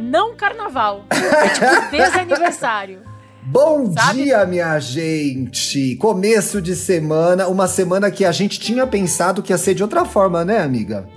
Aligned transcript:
não 0.00 0.34
carnaval. 0.34 1.04
É 1.10 1.48
tipo 1.50 1.90
desaniversário. 1.90 3.02
Bom 3.42 3.90
Sabe? 3.92 4.24
dia, 4.24 4.44
minha 4.44 4.78
gente! 4.78 5.96
Começo 5.96 6.60
de 6.60 6.76
semana, 6.76 7.48
uma 7.48 7.66
semana 7.66 8.10
que 8.10 8.24
a 8.24 8.32
gente 8.32 8.60
tinha 8.60 8.86
pensado 8.86 9.42
que 9.42 9.52
ia 9.52 9.58
ser 9.58 9.74
de 9.74 9.82
outra 9.82 10.04
forma, 10.04 10.44
né, 10.44 10.58
amiga? 10.58 11.08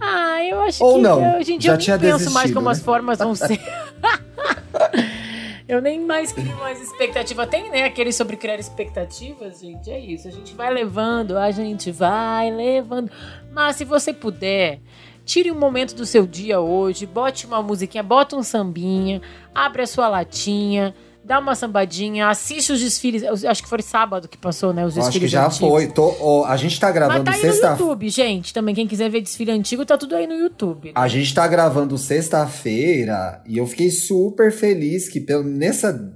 Ah, 0.00 0.44
eu 0.44 0.60
acho 0.62 0.84
Ou 0.84 0.96
que 0.96 1.02
não, 1.02 1.38
hoje 1.38 1.52
em 1.52 1.60
já 1.60 1.60
dia 1.60 1.74
eu 1.74 1.78
tinha 1.78 1.96
nem 1.96 2.10
penso 2.10 2.32
mais 2.32 2.52
como 2.52 2.66
né? 2.66 2.72
as 2.72 2.80
formas 2.80 3.18
vão 3.18 3.34
ser. 3.36 3.60
eu 5.68 5.80
nem 5.80 6.00
mais 6.00 6.32
crio 6.32 6.56
mais 6.58 6.82
expectativa. 6.82 7.46
Tem, 7.46 7.70
né, 7.70 7.84
aquele 7.84 8.12
sobre 8.12 8.36
criar 8.36 8.58
expectativas, 8.58 9.60
gente. 9.60 9.90
É 9.90 10.00
isso. 10.00 10.26
A 10.26 10.32
gente 10.32 10.54
vai 10.54 10.72
levando, 10.72 11.38
a 11.38 11.52
gente 11.52 11.92
vai 11.92 12.50
levando. 12.50 13.10
Mas 13.52 13.76
se 13.76 13.84
você 13.84 14.12
puder, 14.12 14.80
tire 15.24 15.50
um 15.50 15.58
momento 15.58 15.94
do 15.94 16.04
seu 16.06 16.26
dia 16.26 16.60
hoje, 16.60 17.06
bote 17.06 17.46
uma 17.46 17.62
musiquinha, 17.62 18.02
bota 18.02 18.36
um 18.36 18.42
sambinha, 18.42 19.20
abre 19.54 19.82
a 19.82 19.86
sua 19.86 20.08
latinha. 20.08 20.94
Dá 21.24 21.38
uma 21.38 21.54
sambadinha, 21.54 22.26
assiste 22.26 22.72
os 22.72 22.80
desfiles. 22.80 23.22
eu 23.22 23.48
Acho 23.48 23.62
que 23.62 23.68
foi 23.68 23.80
sábado 23.80 24.26
que 24.26 24.36
passou, 24.36 24.72
né? 24.72 24.84
Os 24.84 24.96
Eu 24.96 25.04
desfiles 25.04 25.08
acho 25.08 25.20
que 25.20 25.28
já 25.28 25.46
antigos. 25.46 25.68
foi. 25.68 25.86
Tô- 25.86 26.16
ó, 26.20 26.44
a 26.46 26.56
gente 26.56 26.80
tá 26.80 26.88
Mas 26.88 26.94
gravando 26.96 27.22
tá 27.24 27.30
aí 27.30 27.36
no 27.36 27.42
sexta 27.52 27.68
YouTube, 27.70 28.08
gente. 28.08 28.52
Também, 28.52 28.74
quem 28.74 28.88
quiser 28.88 29.08
ver 29.08 29.20
desfile 29.20 29.52
antigo, 29.52 29.86
tá 29.86 29.96
tudo 29.96 30.16
aí 30.16 30.26
no 30.26 30.34
YouTube. 30.34 30.90
A 30.96 31.06
gente 31.06 31.32
tá 31.32 31.46
gravando 31.46 31.96
sexta-feira 31.96 33.40
e 33.46 33.56
eu 33.58 33.66
fiquei 33.68 33.88
super 33.90 34.50
feliz 34.50 35.08
que 35.08 35.20
pelo, 35.20 35.44
nessa 35.44 36.12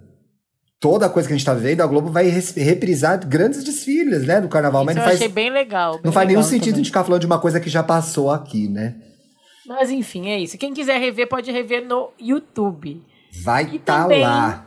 toda 0.81 1.07
a 1.07 1.09
coisa 1.09 1.29
que 1.29 1.35
a 1.35 1.37
gente 1.37 1.47
tá 1.47 1.55
vendo, 1.55 1.83
a 1.83 1.87
Globo 1.87 2.11
vai 2.11 2.27
reprisar 2.29 3.25
grandes 3.27 3.63
desfiles, 3.65 4.25
né, 4.27 4.41
do 4.41 4.49
carnaval, 4.49 4.83
Isso 4.83 4.87
mas 4.87 4.97
eu 4.97 5.01
não 5.01 5.05
faz, 5.09 5.17
achei 5.21 5.29
bem 5.29 5.51
legal. 5.51 5.93
bem 5.95 6.01
não 6.05 6.13
faz 6.13 6.27
nenhum 6.27 6.41
legal 6.41 6.51
sentido 6.51 6.65
a 6.65 6.73
também. 6.73 6.79
gente 6.85 6.87
ficar 6.91 7.05
falando 7.05 7.21
de 7.21 7.27
uma 7.27 7.39
coisa 7.39 7.61
que 7.61 7.71
já 7.71 7.83
passou 7.83 8.31
aqui, 8.31 8.69
né? 8.69 8.95
Mas 9.67 9.91
enfim, 9.91 10.29
é 10.29 10.39
isso. 10.39 10.57
Quem 10.59 10.73
quiser 10.73 10.99
rever, 10.99 11.29
pode 11.29 11.51
rever 11.51 11.85
no 11.85 12.11
YouTube. 12.19 13.03
Vai 13.43 13.65
E 13.75 13.79
tá 13.79 14.07
lá. 14.07 14.67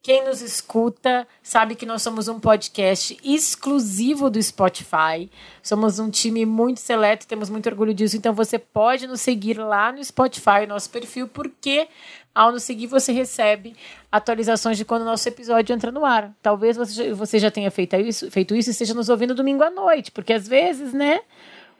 Quem 0.00 0.24
nos 0.24 0.40
escuta 0.40 1.26
sabe 1.42 1.74
que 1.74 1.84
nós 1.84 2.00
somos 2.00 2.28
um 2.28 2.40
podcast 2.40 3.18
exclusivo 3.22 4.30
do 4.30 4.42
Spotify. 4.42 5.28
Somos 5.62 5.98
um 5.98 6.08
time 6.08 6.46
muito 6.46 6.80
seleto, 6.80 7.26
temos 7.26 7.50
muito 7.50 7.68
orgulho 7.68 7.92
disso. 7.92 8.16
Então 8.16 8.32
você 8.32 8.58
pode 8.58 9.06
nos 9.06 9.20
seguir 9.20 9.58
lá 9.58 9.92
no 9.92 10.02
Spotify, 10.02 10.66
nosso 10.66 10.88
perfil, 10.88 11.28
porque 11.28 11.88
ao 12.34 12.52
nos 12.52 12.62
seguir 12.62 12.86
você 12.86 13.12
recebe 13.12 13.76
atualizações 14.10 14.78
de 14.78 14.84
quando 14.84 15.02
o 15.02 15.04
nosso 15.04 15.28
episódio 15.28 15.74
entra 15.74 15.92
no 15.92 16.04
ar. 16.04 16.32
Talvez 16.40 16.76
você 16.76 16.92
já, 16.92 17.14
você 17.14 17.38
já 17.38 17.50
tenha 17.50 17.70
feito 17.70 17.96
isso, 17.96 18.30
feito 18.30 18.54
isso 18.54 18.70
e 18.70 18.72
esteja 18.72 18.94
nos 18.94 19.08
ouvindo 19.08 19.34
domingo 19.34 19.62
à 19.62 19.70
noite, 19.70 20.10
porque 20.10 20.32
às 20.32 20.48
vezes, 20.48 20.94
né, 20.94 21.20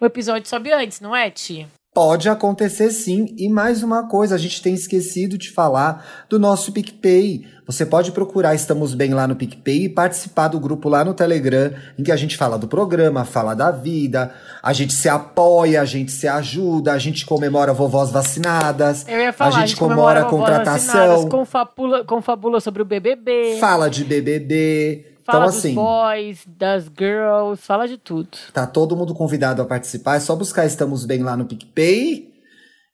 o 0.01 0.05
episódio 0.05 0.49
sobe 0.49 0.73
antes, 0.73 1.01
não 1.01 1.17
é, 1.17 1.31
Ti? 1.31 1.67
Pode 1.99 2.29
acontecer 2.29 2.93
sim. 2.93 3.35
E 3.37 3.49
mais 3.49 3.83
uma 3.83 4.07
coisa, 4.07 4.37
a 4.37 4.39
gente 4.39 4.63
tem 4.63 4.73
esquecido 4.73 5.37
de 5.37 5.51
falar 5.51 6.07
do 6.31 6.39
nosso 6.39 6.71
PicPay. 6.71 7.45
Você 7.67 7.85
pode 7.85 8.13
procurar 8.13 8.55
Estamos 8.55 8.95
Bem 8.95 9.13
lá 9.13 9.27
no 9.27 9.35
PicPay 9.35 9.87
e 9.87 9.89
participar 9.89 10.47
do 10.47 10.61
grupo 10.61 10.89
lá 10.89 11.05
no 11.05 11.13
Telegram, 11.13 11.73
em 11.99 12.05
que 12.05 12.13
a 12.13 12.17
gente 12.17 12.37
fala 12.37 12.57
do 12.57 12.69
programa, 12.69 13.25
fala 13.25 13.53
da 13.53 13.73
vida, 13.73 14.33
a 14.63 14.73
gente 14.73 14.93
se 14.93 15.09
apoia, 15.09 15.83
a 15.83 15.85
gente 15.85 16.13
se 16.13 16.29
ajuda, 16.29 16.93
a 16.93 16.99
gente 16.99 17.27
comemora 17.27 17.73
vovós 17.73 18.13
vacinadas, 18.13 19.05
Eu 19.09 19.19
ia 19.19 19.33
falar, 19.33 19.57
a 19.57 19.67
gente 19.67 19.77
comemora 19.77 20.21
a 20.21 20.25
comemora 20.25 20.53
vovós 20.55 20.87
contratação, 20.87 21.29
confabula, 21.29 22.05
confabula 22.05 22.61
sobre 22.61 22.81
o 22.81 22.85
BBB. 22.85 23.59
fala 23.59 23.91
de 23.91 24.05
BBB. 24.05 25.18
Fala 25.31 25.45
então, 25.45 25.51
dos 25.51 25.59
assim, 25.59 25.75
boys, 25.75 26.47
das 26.47 26.85
girls, 26.85 27.61
fala 27.61 27.87
de 27.87 27.99
tudo. 27.99 28.31
Tá 28.51 28.67
todo 28.67 28.97
mundo 28.97 29.15
convidado 29.15 29.61
a 29.61 29.67
participar, 29.67 30.17
é 30.17 30.21
só 30.21 30.35
buscar 30.35 30.65
Estamos 30.65 31.05
Bem 31.05 31.23
lá 31.23 31.37
no 31.37 31.45
PicPay. 31.45 32.33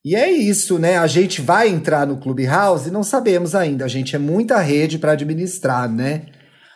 E 0.04 0.16
é 0.16 0.28
isso, 0.30 0.76
né? 0.76 0.98
A 0.98 1.06
gente 1.06 1.40
vai 1.40 1.68
entrar 1.68 2.04
no 2.06 2.16
Clubhouse 2.16 2.88
e 2.88 2.92
não 2.92 3.04
sabemos 3.04 3.54
ainda. 3.54 3.84
A 3.84 3.88
gente 3.88 4.16
é 4.16 4.18
muita 4.18 4.58
rede 4.58 4.98
para 4.98 5.12
administrar, 5.12 5.88
né? 5.88 6.26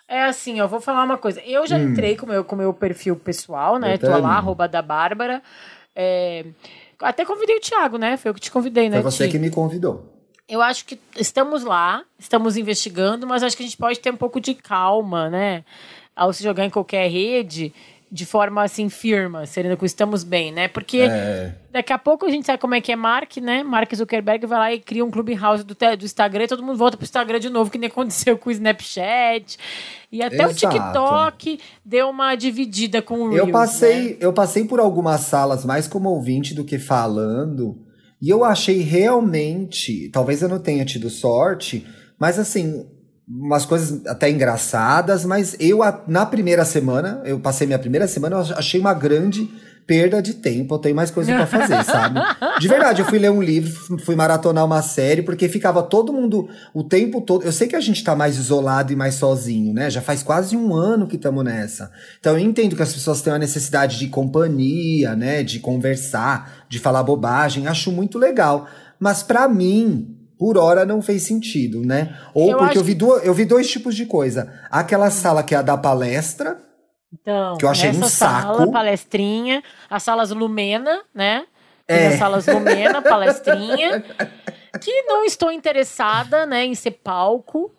É 0.07 0.23
assim, 0.23 0.61
ó, 0.61 0.67
vou 0.69 0.81
falar 0.81 1.03
uma 1.03 1.19
coisa. 1.19 1.41
Eu 1.45 1.67
já 1.67 1.77
entrei 1.77 2.17
com 2.17 2.25
o 2.25 2.29
meu, 2.29 2.45
com 2.45 2.55
meu 2.55 2.73
perfil 2.73 3.17
pessoal, 3.17 3.79
né? 3.79 3.89
Hum. 3.89 3.93
Eu 3.95 3.99
Tô 3.99 4.07
lá, 4.07 4.17
também. 4.19 4.31
arroba 4.31 4.69
da 4.69 4.81
Bárbara. 4.81 5.43
É, 5.95 6.47
Até 7.03 7.25
convidei 7.25 7.57
o 7.57 7.61
Thiago, 7.61 7.99
né? 7.99 8.17
Foi 8.17 8.31
eu 8.31 8.35
que 8.35 8.41
te 8.41 8.51
convidei, 8.53 8.89
né, 8.89 9.03
Foi 9.03 9.11
você 9.11 9.27
Ti? 9.27 9.33
que 9.33 9.39
me 9.41 9.51
convidou. 9.51 10.18
Eu 10.49 10.63
acho 10.63 10.85
que 10.87 10.99
estamos 11.17 11.63
lá, 11.63 12.03
estamos 12.19 12.57
investigando, 12.57 13.27
mas 13.27 13.43
acho 13.43 13.57
que 13.57 13.63
a 13.63 13.67
gente 13.67 13.77
pode 13.77 14.01
ter 14.01 14.11
um 14.13 14.17
pouco 14.17 14.41
de 14.41 14.55
calma, 14.55 15.29
né? 15.29 15.63
Ao 16.17 16.33
se 16.33 16.43
jogar 16.43 16.65
em 16.65 16.71
qualquer 16.71 17.07
rede, 17.11 17.73
de 18.11 18.25
forma 18.25 18.63
assim, 18.63 18.89
firma, 18.89 19.45
serendo 19.45 19.77
que 19.77 19.85
estamos 19.85 20.25
bem, 20.25 20.51
né? 20.51 20.67
Porque 20.67 21.01
É. 21.03 21.55
daqui 21.71 21.93
a 21.93 21.99
pouco 21.99 22.25
a 22.25 22.31
gente 22.31 22.47
sabe 22.47 22.59
como 22.59 22.75
é 22.75 22.81
que 22.81 22.91
é 22.91 22.97
Mark, 22.97 23.37
né? 23.37 23.63
Mark 23.63 23.95
Zuckerberg 23.95 24.47
vai 24.47 24.59
lá 24.59 24.73
e 24.73 24.81
cria 24.81 25.05
um 25.05 25.11
clubhouse 25.11 25.63
do, 25.63 25.75
do 25.75 26.05
Instagram 26.07 26.45
e 26.45 26.49
todo 26.49 26.63
mundo 26.63 26.79
volta 26.79 26.97
pro 26.97 27.05
Instagram 27.05 27.39
de 27.39 27.51
novo, 27.51 27.71
que 27.71 27.77
nem 27.77 27.89
aconteceu 27.91 28.39
com 28.39 28.49
o 28.49 28.53
Snapchat. 28.53 29.59
E 30.11 30.23
até 30.23 30.47
o 30.47 30.51
Exato. 30.51 30.75
TikTok 30.75 31.61
deu 31.85 32.09
uma 32.09 32.35
dividida 32.35 33.03
com 33.03 33.21
o 33.21 33.29
Reels, 33.31 33.47
Eu 33.49 33.53
passei, 33.53 34.11
né? 34.13 34.17
eu 34.21 34.33
passei 34.33 34.65
por 34.65 34.81
algumas 34.81 35.21
salas 35.21 35.67
mais 35.67 35.87
como 35.87 36.09
ouvinte 36.09 36.55
do 36.55 36.65
que 36.65 36.79
falando, 36.79 37.77
e 38.21 38.29
eu 38.31 38.45
achei 38.45 38.81
realmente, 38.81 40.09
talvez 40.11 40.43
eu 40.43 40.49
não 40.49 40.59
tenha 40.59 40.85
tido 40.85 41.09
sorte, 41.09 41.87
mas 42.19 42.39
assim, 42.39 42.85
umas 43.29 43.65
coisas 43.65 44.05
até 44.07 44.31
engraçadas, 44.31 45.25
mas 45.25 45.57
eu 45.61 45.81
na 46.07 46.27
primeira 46.27 46.65
semana, 46.65 47.23
eu 47.25 47.39
passei 47.39 47.67
minha 47.67 47.79
primeira 47.79 48.09
semana, 48.09 48.37
eu 48.37 48.57
achei 48.57 48.81
uma 48.81 48.95
grande 48.95 49.49
perda 49.89 50.21
de 50.21 50.35
tempo, 50.35 50.75
eu 50.75 50.79
tenho 50.79 50.95
mais 50.95 51.11
coisa 51.11 51.35
pra 51.35 51.47
fazer, 51.47 51.83
sabe? 51.83 52.21
De 52.61 52.69
verdade, 52.69 53.01
eu 53.01 53.07
fui 53.07 53.19
ler 53.19 53.31
um 53.31 53.41
livro, 53.41 53.99
fui 54.01 54.15
maratonar 54.15 54.67
uma 54.67 54.83
série, 54.83 55.23
porque 55.23 55.49
ficava 55.49 55.83
todo 55.83 56.13
mundo 56.13 56.47
o 56.75 56.85
tempo 56.85 57.23
todo. 57.23 57.43
Eu 57.43 57.51
sei 57.51 57.67
que 57.67 57.75
a 57.75 57.81
gente 57.81 58.05
tá 58.05 58.15
mais 58.15 58.37
isolado 58.37 58.93
e 58.93 58.97
mais 58.97 59.15
sozinho, 59.15 59.73
né? 59.73 59.89
Já 59.89 60.03
faz 60.03 60.23
quase 60.23 60.55
um 60.55 60.75
ano 60.75 61.07
que 61.07 61.17
estamos 61.17 61.43
nessa. 61.43 61.91
Então 62.21 62.35
eu 62.35 62.39
entendo 62.39 62.77
que 62.77 62.83
as 62.83 62.93
pessoas 62.93 63.23
têm 63.23 63.33
uma 63.33 63.39
necessidade 63.39 63.99
de 63.99 64.09
companhia, 64.09 65.17
né? 65.17 65.43
De 65.43 65.59
conversar, 65.59 66.67
de 66.69 66.79
falar 66.79 67.03
bobagem. 67.03 67.67
Acho 67.67 67.91
muito 67.91 68.19
legal. 68.19 68.69
Mas 69.01 69.23
pra 69.23 69.49
mim, 69.49 70.15
por 70.39 70.59
hora 70.59 70.85
não 70.85 71.01
fez 71.01 71.23
sentido, 71.23 71.81
né? 71.81 72.15
Ou 72.35 72.51
Eu 72.51 72.59
porque 72.59 72.77
eu 72.77 72.85
vi, 72.85 72.95
duas, 72.95 73.25
eu 73.25 73.33
vi 73.33 73.47
dois 73.47 73.67
tipos 73.71 73.97
de 73.97 74.05
coisa. 74.05 74.53
Aquela 74.71 75.11
sala 75.11 75.43
que 75.43 75.55
é 75.55 75.59
a 75.59 75.63
da 75.63 75.79
palestra, 75.79 76.59
Então, 77.13 77.57
Que 77.57 77.65
eu 77.65 77.71
achei 77.71 77.91
essa 77.91 78.05
um 78.05 78.09
sala, 78.09 78.59
saco. 78.59 78.73
palestrinha, 78.73 79.63
as 79.89 80.03
salas 80.03 80.31
Lumena, 80.31 81.03
né? 81.15 81.47
É. 81.87 82.09
As 82.09 82.15
salas 82.19 82.47
Lumena, 82.47 83.01
palestrinha. 83.01 84.05
que 84.83 85.03
não 85.05 85.25
estou 85.25 85.51
interessada, 85.51 86.45
né, 86.45 86.65
em 86.67 86.75
ser 86.75 86.91
palco. 86.93 87.73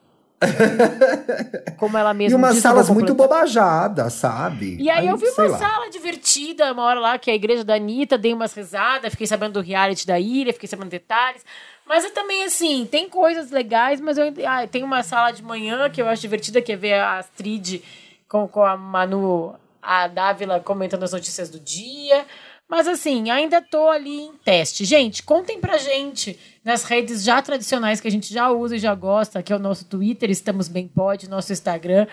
Como 1.78 1.98
ela 1.98 2.12
mesma 2.16 2.38
e 2.38 2.42
umas 2.42 2.54
vou 2.54 2.62
salas 2.62 2.90
muito 2.90 3.14
bobajadas, 3.14 4.14
sabe? 4.14 4.78
E 4.80 4.90
aí, 4.90 5.08
eu 5.08 5.18
vi 5.18 5.28
uma 5.30 5.48
lá. 5.48 5.58
sala 5.58 5.90
divertida, 5.90 6.72
uma 6.72 6.84
hora 6.84 7.00
lá, 7.00 7.18
que 7.20 7.30
é 7.30 7.34
a 7.34 7.36
igreja 7.36 7.64
da 7.64 7.76
Anitta, 7.76 8.18
dei 8.18 8.34
umas 8.34 8.54
risadas, 8.54 9.12
fiquei 9.12 9.28
sabendo 9.28 9.54
do 9.54 9.62
reality 9.62 10.08
da 10.08 10.20
ilha, 10.20 10.54
fiquei 10.54 10.68
sabendo 10.68 10.90
detalhes. 10.90 11.46
Mas 11.86 12.06
é 12.06 12.10
também 12.10 12.44
assim, 12.46 12.88
tem 12.90 13.10
coisas 13.10 13.52
legais, 13.52 14.00
mas 14.00 14.18
eu, 14.18 14.32
ah, 14.48 14.66
tem 14.68 14.84
uma 14.84 15.04
sala 15.04 15.32
de 15.32 15.44
manhã 15.44 15.90
que 15.90 16.02
eu 16.02 16.08
acho 16.08 16.22
divertida, 16.22 16.62
que 16.62 16.72
é 16.72 16.76
ver 16.76 16.94
a 16.96 17.18
Astrid 17.18 17.82
com, 18.30 18.48
com 18.48 18.64
a 18.64 18.78
Manu, 18.78 19.56
a 19.82 20.08
Dávila 20.08 20.60
comentando 20.60 21.04
as 21.04 21.12
notícias 21.12 21.50
do 21.50 21.60
dia. 21.60 22.26
Mas 22.70 22.88
assim, 22.88 23.32
ainda 23.32 23.60
tô 23.64 23.90
ali 23.90 24.22
em 24.22 24.34
teste. 24.46 24.86
Gente, 24.86 25.24
contem 25.24 25.60
pra 25.60 25.80
gente 25.80 26.40
nas 26.64 26.84
redes 26.84 27.24
já 27.24 27.42
tradicionais 27.42 28.00
que 28.00 28.08
a 28.08 28.12
gente 28.12 28.32
já 28.32 28.52
usa 28.52 28.76
e 28.76 28.80
já 28.80 28.94
gosta, 28.94 29.42
que 29.42 29.52
é 29.52 29.56
o 29.56 29.60
nosso 29.60 29.86
Twitter, 29.86 30.30
Estamos 30.30 30.68
Bem 30.68 30.88
Pod, 30.88 31.28
nosso 31.28 31.52
Instagram, 31.52 32.06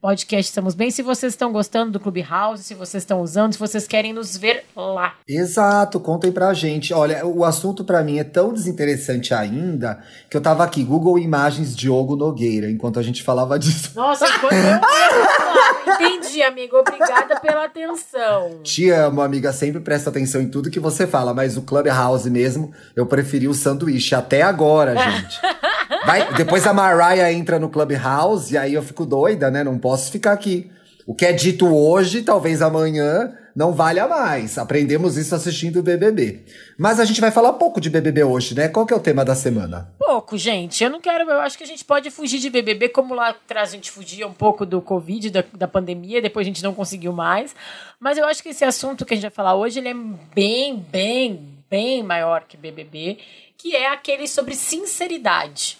podcast 0.00 0.48
Estamos 0.48 0.74
Bem. 0.74 0.90
Se 0.90 1.02
vocês 1.02 1.32
estão 1.32 1.52
gostando 1.52 1.92
do 1.92 2.00
Clubhouse, 2.00 2.62
se 2.62 2.74
vocês 2.74 3.02
estão 3.02 3.20
usando, 3.20 3.52
se 3.52 3.58
vocês 3.58 3.86
querem 3.86 4.12
nos 4.12 4.36
ver 4.36 4.64
lá. 4.76 5.14
Exato, 5.26 5.98
contem 5.98 6.30
pra 6.30 6.54
gente. 6.54 6.94
Olha, 6.94 7.26
o 7.26 7.44
assunto 7.44 7.84
pra 7.84 8.02
mim 8.02 8.18
é 8.18 8.24
tão 8.24 8.52
desinteressante 8.52 9.34
ainda 9.34 10.02
que 10.30 10.36
eu 10.36 10.40
tava 10.40 10.62
aqui, 10.64 10.84
Google 10.84 11.18
Imagens 11.18 11.74
Diogo 11.74 12.16
Nogueira, 12.16 12.70
enquanto 12.70 12.98
a 12.98 13.02
gente 13.02 13.22
falava 13.22 13.58
disso. 13.58 13.92
Nossa, 13.94 14.26
enquanto 14.28 14.52
eu. 14.52 15.94
Entendi, 15.94 16.42
amigo. 16.42 16.76
Obrigada 16.76 17.40
pela 17.40 17.64
atenção. 17.64 18.60
Te 18.62 18.90
amo, 18.90 19.20
amiga, 19.20 19.52
sempre 19.52 19.80
presta 19.80 20.10
atenção 20.10 20.40
em 20.40 20.48
tudo 20.48 20.70
que 20.70 20.78
você 20.80 21.06
fala, 21.06 21.34
mas 21.34 21.56
o 21.56 21.62
Clubhouse 21.62 22.30
mesmo, 22.30 22.72
eu 22.94 23.04
preferi 23.06 23.48
o 23.48 23.54
sanduíche 23.54 24.14
até 24.14 24.42
agora, 24.42 24.94
gente. 24.96 25.40
Vai, 26.08 26.32
depois 26.32 26.66
a 26.66 26.72
Mariah 26.72 27.30
entra 27.30 27.58
no 27.58 27.68
Clubhouse 27.68 28.54
e 28.54 28.56
aí 28.56 28.72
eu 28.72 28.82
fico 28.82 29.04
doida, 29.04 29.50
né? 29.50 29.62
Não 29.62 29.78
posso 29.78 30.10
ficar 30.10 30.32
aqui. 30.32 30.70
O 31.06 31.14
que 31.14 31.26
é 31.26 31.32
dito 31.32 31.66
hoje, 31.66 32.22
talvez 32.22 32.62
amanhã 32.62 33.36
não 33.54 33.72
valha 33.72 34.06
mais. 34.06 34.56
Aprendemos 34.56 35.16
isso 35.16 35.34
assistindo 35.34 35.80
o 35.80 35.82
BBB. 35.82 36.44
Mas 36.78 37.00
a 37.00 37.04
gente 37.04 37.20
vai 37.20 37.30
falar 37.30 37.54
pouco 37.54 37.80
de 37.80 37.90
BBB 37.90 38.22
hoje, 38.22 38.54
né? 38.54 38.68
Qual 38.68 38.86
que 38.86 38.94
é 38.94 38.96
o 38.96 39.00
tema 39.00 39.24
da 39.24 39.34
semana? 39.34 39.92
Pouco, 39.98 40.38
gente. 40.38 40.82
Eu 40.84 40.88
não 40.88 41.00
quero. 41.00 41.28
Eu 41.28 41.40
acho 41.40 41.58
que 41.58 41.64
a 41.64 41.66
gente 41.66 41.84
pode 41.84 42.10
fugir 42.10 42.38
de 42.38 42.48
BBB, 42.48 42.88
como 42.90 43.14
lá 43.14 43.30
atrás 43.30 43.70
a 43.70 43.72
gente 43.72 43.90
fugia 43.90 44.26
um 44.26 44.32
pouco 44.32 44.64
do 44.64 44.80
Covid, 44.80 45.30
da, 45.30 45.44
da 45.54 45.68
pandemia, 45.68 46.22
depois 46.22 46.46
a 46.46 46.48
gente 46.48 46.62
não 46.62 46.72
conseguiu 46.72 47.12
mais. 47.12 47.54
Mas 47.98 48.16
eu 48.16 48.24
acho 48.24 48.42
que 48.42 48.50
esse 48.50 48.64
assunto 48.64 49.04
que 49.04 49.12
a 49.12 49.16
gente 49.16 49.24
vai 49.24 49.30
falar 49.30 49.56
hoje, 49.56 49.78
ele 49.78 49.88
é 49.88 49.96
bem, 50.34 50.76
bem, 50.76 51.58
bem 51.68 52.02
maior 52.02 52.44
que 52.48 52.56
BBB, 52.56 53.18
que 53.56 53.74
é 53.74 53.92
aquele 53.92 54.28
sobre 54.28 54.54
sinceridade. 54.54 55.77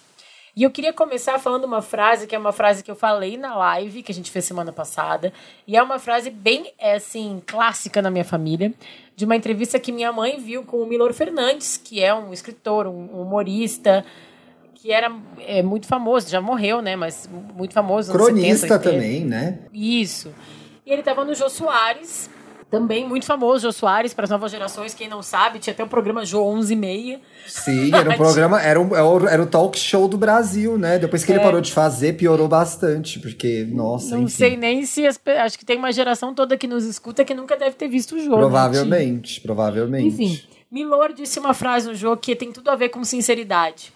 E 0.59 0.63
eu 0.63 0.69
queria 0.69 0.91
começar 0.91 1.39
falando 1.39 1.63
uma 1.63 1.81
frase 1.81 2.27
que 2.27 2.35
é 2.35 2.37
uma 2.37 2.51
frase 2.51 2.83
que 2.83 2.91
eu 2.91 2.95
falei 2.95 3.37
na 3.37 3.55
live 3.55 4.03
que 4.03 4.11
a 4.11 4.15
gente 4.15 4.29
fez 4.29 4.43
semana 4.43 4.73
passada. 4.73 5.31
E 5.65 5.77
é 5.77 5.81
uma 5.81 5.97
frase 5.99 6.29
bem, 6.29 6.73
é, 6.77 6.95
assim, 6.95 7.41
clássica 7.47 8.01
na 8.01 8.11
minha 8.11 8.25
família. 8.25 8.73
De 9.15 9.23
uma 9.23 9.37
entrevista 9.37 9.79
que 9.79 9.89
minha 9.89 10.11
mãe 10.11 10.37
viu 10.37 10.65
com 10.65 10.83
o 10.83 10.85
Milor 10.85 11.13
Fernandes, 11.13 11.77
que 11.81 12.03
é 12.03 12.13
um 12.13 12.33
escritor, 12.33 12.87
um 12.87 13.21
humorista, 13.21 14.03
que 14.73 14.91
era 14.91 15.09
é, 15.47 15.63
muito 15.63 15.87
famoso, 15.87 16.29
já 16.29 16.41
morreu, 16.41 16.81
né? 16.81 16.93
Mas 16.93 17.29
muito 17.55 17.73
famoso. 17.73 18.11
Cronista 18.11 18.67
70, 18.67 18.79
também, 18.79 19.23
né? 19.23 19.59
Isso. 19.71 20.35
E 20.85 20.91
ele 20.91 20.99
estava 20.99 21.23
no 21.23 21.33
Jô 21.33 21.49
Soares, 21.49 22.29
também 22.69 23.07
muito 23.07 23.25
famoso, 23.25 23.63
Jô 23.63 23.71
Soares, 23.71 24.13
para 24.13 24.25
as 24.25 24.29
novas 24.29 24.51
gerações, 24.51 24.93
quem 24.93 25.09
não 25.09 25.23
sabe, 25.23 25.57
tinha 25.57 25.73
até 25.73 25.83
o 25.83 25.87
programa 25.87 26.23
Jô 26.23 26.43
11 26.43 26.71
e 26.71 26.75
meia. 26.75 27.21
Sim, 27.47 27.91
era 27.93 28.11
um 28.11 28.15
programa, 28.15 28.61
era, 28.61 28.79
um, 28.79 28.95
era 29.27 29.41
o 29.41 29.47
talk 29.47 29.77
show 29.77 30.07
do 30.07 30.17
Brasil, 30.17 30.77
né? 30.77 30.99
Depois 30.99 31.25
que 31.25 31.31
é. 31.31 31.35
ele 31.35 31.43
parou 31.43 31.61
de 31.61 31.73
fazer, 31.73 32.13
piorou 32.13 32.47
bastante, 32.47 33.19
porque, 33.19 33.67
nossa, 33.71 34.15
Não 34.15 34.23
enfim. 34.23 34.35
sei 34.35 34.55
nem 34.55 34.85
se, 34.85 35.07
as, 35.07 35.19
acho 35.43 35.57
que 35.57 35.65
tem 35.65 35.77
uma 35.77 35.91
geração 35.91 36.33
toda 36.33 36.55
que 36.55 36.67
nos 36.67 36.85
escuta 36.85 37.25
que 37.25 37.33
nunca 37.33 37.57
deve 37.57 37.75
ter 37.75 37.87
visto 37.87 38.15
o 38.15 38.19
jogo. 38.19 38.35
Né, 38.35 38.41
provavelmente, 38.41 39.41
provavelmente. 39.41 40.07
Enfim, 40.07 40.39
Milor 40.71 41.11
disse 41.11 41.39
uma 41.39 41.55
frase 41.55 41.87
no 41.87 41.95
jogo 41.95 42.21
que 42.21 42.35
tem 42.35 42.51
tudo 42.51 42.69
a 42.69 42.75
ver 42.75 42.89
com 42.89 43.03
sinceridade. 43.03 43.91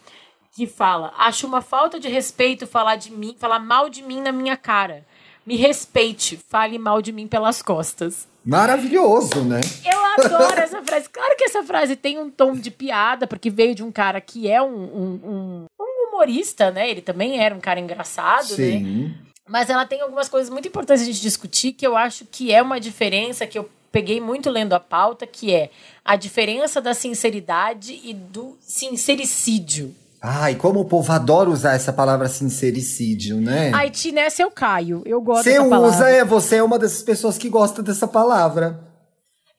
Que 0.55 0.65
fala, 0.65 1.13
acho 1.17 1.45
uma 1.45 1.61
falta 1.61 1.99
de 1.99 2.07
respeito 2.07 2.65
falar 2.65 2.95
de 2.95 3.11
mim, 3.11 3.35
falar 3.37 3.59
mal 3.59 3.87
de 3.87 4.01
mim 4.01 4.19
na 4.19 4.31
minha 4.31 4.57
cara. 4.57 5.05
Me 5.45 5.55
respeite, 5.57 6.37
fale 6.37 6.79
mal 6.79 7.01
de 7.01 7.11
mim 7.11 7.27
pelas 7.27 7.61
costas. 7.61 8.27
Maravilhoso, 8.45 9.41
né? 9.43 9.61
Eu 9.85 10.25
adoro 10.25 10.59
essa 10.59 10.81
frase. 10.83 11.09
Claro 11.09 11.35
que 11.37 11.45
essa 11.45 11.63
frase 11.63 11.95
tem 11.95 12.19
um 12.19 12.29
tom 12.29 12.53
de 12.53 12.69
piada, 12.69 13.25
porque 13.25 13.49
veio 13.49 13.73
de 13.73 13.83
um 13.83 13.91
cara 13.91 14.19
que 14.19 14.49
é 14.49 14.61
um, 14.61 14.67
um, 14.67 15.19
um, 15.23 15.65
um 15.79 16.07
humorista, 16.09 16.69
né? 16.71 16.89
Ele 16.89 17.01
também 17.01 17.39
era 17.39 17.55
um 17.55 17.59
cara 17.59 17.79
engraçado, 17.79 18.49
né? 18.49 18.55
Sim. 18.55 18.79
né? 18.79 19.15
Mas 19.47 19.69
ela 19.69 19.85
tem 19.85 20.01
algumas 20.01 20.29
coisas 20.29 20.49
muito 20.49 20.67
importantes 20.67 21.03
a 21.03 21.05
gente 21.05 21.21
discutir 21.21 21.73
que 21.73 21.85
eu 21.85 21.97
acho 21.97 22.25
que 22.25 22.53
é 22.53 22.61
uma 22.61 22.79
diferença 22.79 23.45
que 23.45 23.57
eu 23.57 23.69
peguei 23.91 24.19
muito 24.19 24.49
lendo 24.49 24.73
a 24.73 24.79
pauta, 24.79 25.27
que 25.27 25.53
é 25.53 25.69
a 26.03 26.15
diferença 26.15 26.81
da 26.81 26.93
sinceridade 26.93 27.99
e 28.03 28.13
do 28.13 28.57
sincericídio. 28.59 29.93
Ai, 30.25 30.55
como 30.55 30.79
o 30.79 30.85
povo 30.85 31.11
adora 31.11 31.49
usar 31.49 31.73
essa 31.73 31.91
palavra 31.91 32.29
sincericídio, 32.29 33.41
né? 33.41 33.73
Haiti, 33.73 34.09
nessa 34.13 34.41
eu 34.41 34.49
caio. 34.49 35.03
Eu 35.05 35.19
gosto 35.19 35.43
Você 35.43 35.57
dessa 35.57 35.67
palavra. 35.69 35.97
usa, 35.97 36.09
é, 36.09 36.23
você 36.23 36.55
é 36.55 36.63
uma 36.63 36.79
dessas 36.79 37.03
pessoas 37.03 37.37
que 37.37 37.49
gosta 37.49 37.83
dessa 37.83 38.07
palavra. 38.07 38.79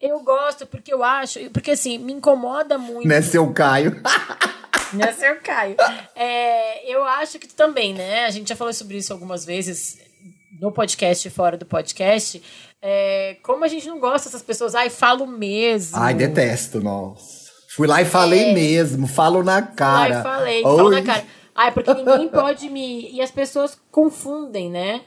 Eu 0.00 0.20
gosto 0.20 0.66
porque 0.66 0.92
eu 0.92 1.04
acho, 1.04 1.38
porque 1.50 1.72
assim, 1.72 1.98
me 1.98 2.14
incomoda 2.14 2.78
muito. 2.78 3.06
Nessa 3.06 3.36
eu 3.36 3.52
caio. 3.52 4.00
Nessa 4.94 5.26
eu 5.26 5.36
caio. 5.42 5.76
É, 6.16 6.90
eu 6.90 7.04
acho 7.04 7.38
que 7.38 7.48
também, 7.48 7.92
né? 7.92 8.24
A 8.24 8.30
gente 8.30 8.48
já 8.48 8.56
falou 8.56 8.72
sobre 8.72 8.96
isso 8.96 9.12
algumas 9.12 9.44
vezes 9.44 9.98
no 10.58 10.72
podcast 10.72 11.28
e 11.28 11.30
fora 11.30 11.58
do 11.58 11.66
podcast. 11.66 12.42
É, 12.80 13.36
como 13.42 13.64
a 13.64 13.68
gente 13.68 13.86
não 13.86 13.98
gosta 13.98 14.28
dessas 14.28 14.42
pessoas, 14.42 14.74
ai, 14.74 14.88
falo 14.88 15.26
mesmo. 15.26 15.98
Ai, 15.98 16.14
detesto, 16.14 16.80
nossa. 16.80 17.43
Fui 17.74 17.88
lá 17.88 18.00
e 18.00 18.04
falei 18.04 18.50
é. 18.50 18.54
mesmo, 18.54 19.06
falo 19.08 19.42
na 19.42 19.60
cara. 19.60 20.04
Fui 20.04 20.12
lá 20.14 20.20
e 20.20 20.22
falei, 20.22 20.62
falo 20.62 20.90
na 20.90 21.02
cara. 21.02 21.24
Ah, 21.54 21.66
é 21.66 21.70
porque 21.72 21.92
ninguém 21.94 22.28
pode 22.28 22.68
me. 22.70 23.10
E 23.10 23.20
as 23.20 23.30
pessoas 23.30 23.76
confundem, 23.90 24.70
né? 24.70 25.00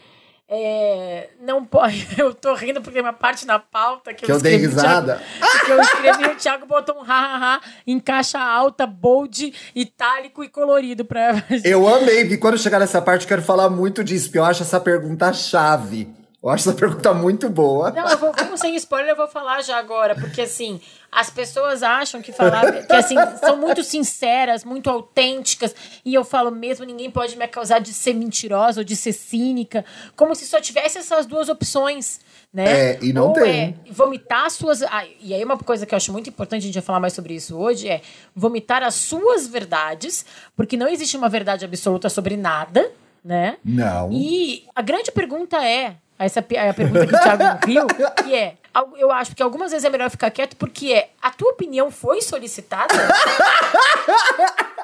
É, 0.49 1.29
não 1.41 1.63
pode. 1.63 2.07
Eu 2.17 2.33
tô 2.33 2.53
rindo 2.55 2.81
porque 2.81 2.93
tem 2.93 3.01
uma 3.01 3.13
parte 3.13 3.45
na 3.45 3.59
pauta 3.59 4.13
que, 4.13 4.25
que 4.25 4.31
eu, 4.31 4.35
eu 4.35 4.41
dei 4.41 4.55
risada. 4.55 5.21
Thiago, 5.39 5.65
que 5.65 5.71
eu 5.71 5.81
escrevi 5.81 6.25
o 6.25 6.35
Thiago 6.35 6.65
botou 6.65 6.95
um 6.95 7.01
ha-ha-ha 7.01 7.59
em 7.85 7.99
caixa 7.99 8.39
alta, 8.39 8.87
bold, 8.87 9.53
itálico 9.75 10.43
e 10.43 10.49
colorido 10.49 11.03
pra. 11.03 11.43
Eu 11.65 11.87
amei, 11.87 12.21
porque 12.21 12.37
quando 12.37 12.57
chegar 12.57 12.79
nessa 12.79 13.01
parte 13.01 13.23
eu 13.23 13.27
quero 13.27 13.41
falar 13.41 13.69
muito 13.69 14.03
disso, 14.05 14.27
porque 14.27 14.39
eu 14.39 14.45
acho 14.45 14.63
essa 14.63 14.79
pergunta 14.79 15.33
chave. 15.33 16.07
Eu 16.41 16.49
acho 16.49 16.69
essa 16.69 16.77
pergunta 16.77 17.13
muito 17.13 17.49
boa. 17.49 17.91
Não, 17.91 18.07
eu 18.07 18.17
vou, 18.17 18.31
como 18.31 18.57
sem 18.57 18.73
spoiler, 18.77 19.09
eu 19.09 19.17
vou 19.17 19.27
falar 19.27 19.61
já 19.61 19.77
agora, 19.77 20.15
porque 20.15 20.41
assim, 20.41 20.79
as 21.11 21.29
pessoas 21.29 21.81
acham 21.83 22.21
que 22.21 22.31
falar, 22.31 22.85
que 22.85 22.93
assim, 22.93 23.15
são 23.39 23.57
muito 23.57 23.83
sinceras, 23.83 24.63
muito 24.63 24.89
autênticas, 24.89 25.75
e 26.03 26.13
eu 26.13 26.23
falo 26.23 26.51
mesmo, 26.51 26.85
ninguém 26.85 27.09
pode 27.09 27.35
me 27.37 27.45
acusar 27.45 27.81
de 27.81 27.93
ser 27.93 28.13
mentirosa 28.13 28.81
ou 28.81 28.83
de 28.83 28.95
ser 28.95 29.13
cínica, 29.13 29.83
como 30.15 30.35
se 30.35 30.45
só 30.45 30.59
tivesse 30.59 30.97
essas 30.97 31.25
duas 31.25 31.49
opções, 31.49 32.19
né? 32.53 32.91
É, 32.91 32.99
e 33.01 33.13
não 33.13 33.29
ou 33.29 33.33
tem. 33.33 33.77
É 33.87 33.91
vomitar 33.91 34.49
suas. 34.51 34.81
Ah, 34.83 35.05
e 35.21 35.33
aí, 35.33 35.43
uma 35.43 35.57
coisa 35.57 35.85
que 35.85 35.93
eu 35.93 35.97
acho 35.97 36.11
muito 36.11 36.29
importante, 36.29 36.63
a 36.63 36.65
gente 36.65 36.75
vai 36.75 36.83
falar 36.83 36.99
mais 36.99 37.13
sobre 37.13 37.33
isso 37.33 37.57
hoje, 37.57 37.87
é 37.87 38.01
vomitar 38.35 38.83
as 38.83 38.95
suas 38.95 39.47
verdades, 39.47 40.25
porque 40.55 40.77
não 40.77 40.87
existe 40.87 41.17
uma 41.17 41.29
verdade 41.29 41.65
absoluta 41.65 42.09
sobre 42.09 42.37
nada, 42.37 42.91
né? 43.23 43.57
Não. 43.63 44.11
E 44.11 44.65
a 44.75 44.81
grande 44.81 45.11
pergunta 45.11 45.57
é: 45.63 45.95
essa 46.19 46.43
é 46.51 46.69
a 46.69 46.73
pergunta 46.73 47.05
que 47.05 47.15
o 47.15 47.19
Thiago 47.19 47.43
viu, 47.65 47.87
que 48.23 48.35
é, 48.35 48.55
eu 48.97 49.11
acho 49.11 49.35
que 49.35 49.43
algumas 49.43 49.71
vezes 49.71 49.85
é 49.85 49.89
melhor 49.89 50.09
ficar 50.09 50.31
quieto, 50.31 50.55
porque 50.55 50.93
é, 50.93 51.09
a 51.21 51.31
tua 51.31 51.51
opinião 51.51 51.89
foi 51.91 52.21
solicitada? 52.21 52.93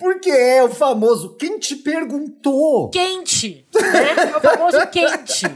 Porque 0.00 0.30
é 0.30 0.64
o 0.64 0.68
famoso 0.68 1.36
quem 1.36 1.60
te 1.60 1.76
perguntou? 1.76 2.90
Quente, 2.90 3.64
né? 3.72 4.32
É 4.32 4.36
o 4.36 4.40
famoso 4.40 4.84
quente. 4.88 5.46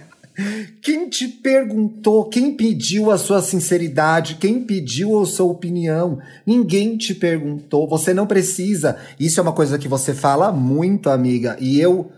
Quem 0.81 1.09
te 1.09 1.27
perguntou? 1.27 2.29
Quem 2.29 2.55
pediu 2.55 3.11
a 3.11 3.19
sua 3.19 3.43
sinceridade? 3.43 4.37
Quem 4.37 4.63
pediu 4.63 5.21
a 5.21 5.27
sua 5.27 5.47
opinião? 5.47 6.21
Ninguém 6.47 6.97
te 6.97 7.13
perguntou. 7.13 7.89
Você 7.89 8.15
não 8.15 8.25
precisa. 8.25 8.97
Isso 9.19 9.41
é 9.41 9.43
uma 9.43 9.53
coisa 9.53 9.77
que 9.77 9.89
você 9.89 10.15
fala 10.15 10.53
muito, 10.53 11.11
amiga. 11.11 11.57
E 11.59 11.81
eu 11.81 12.13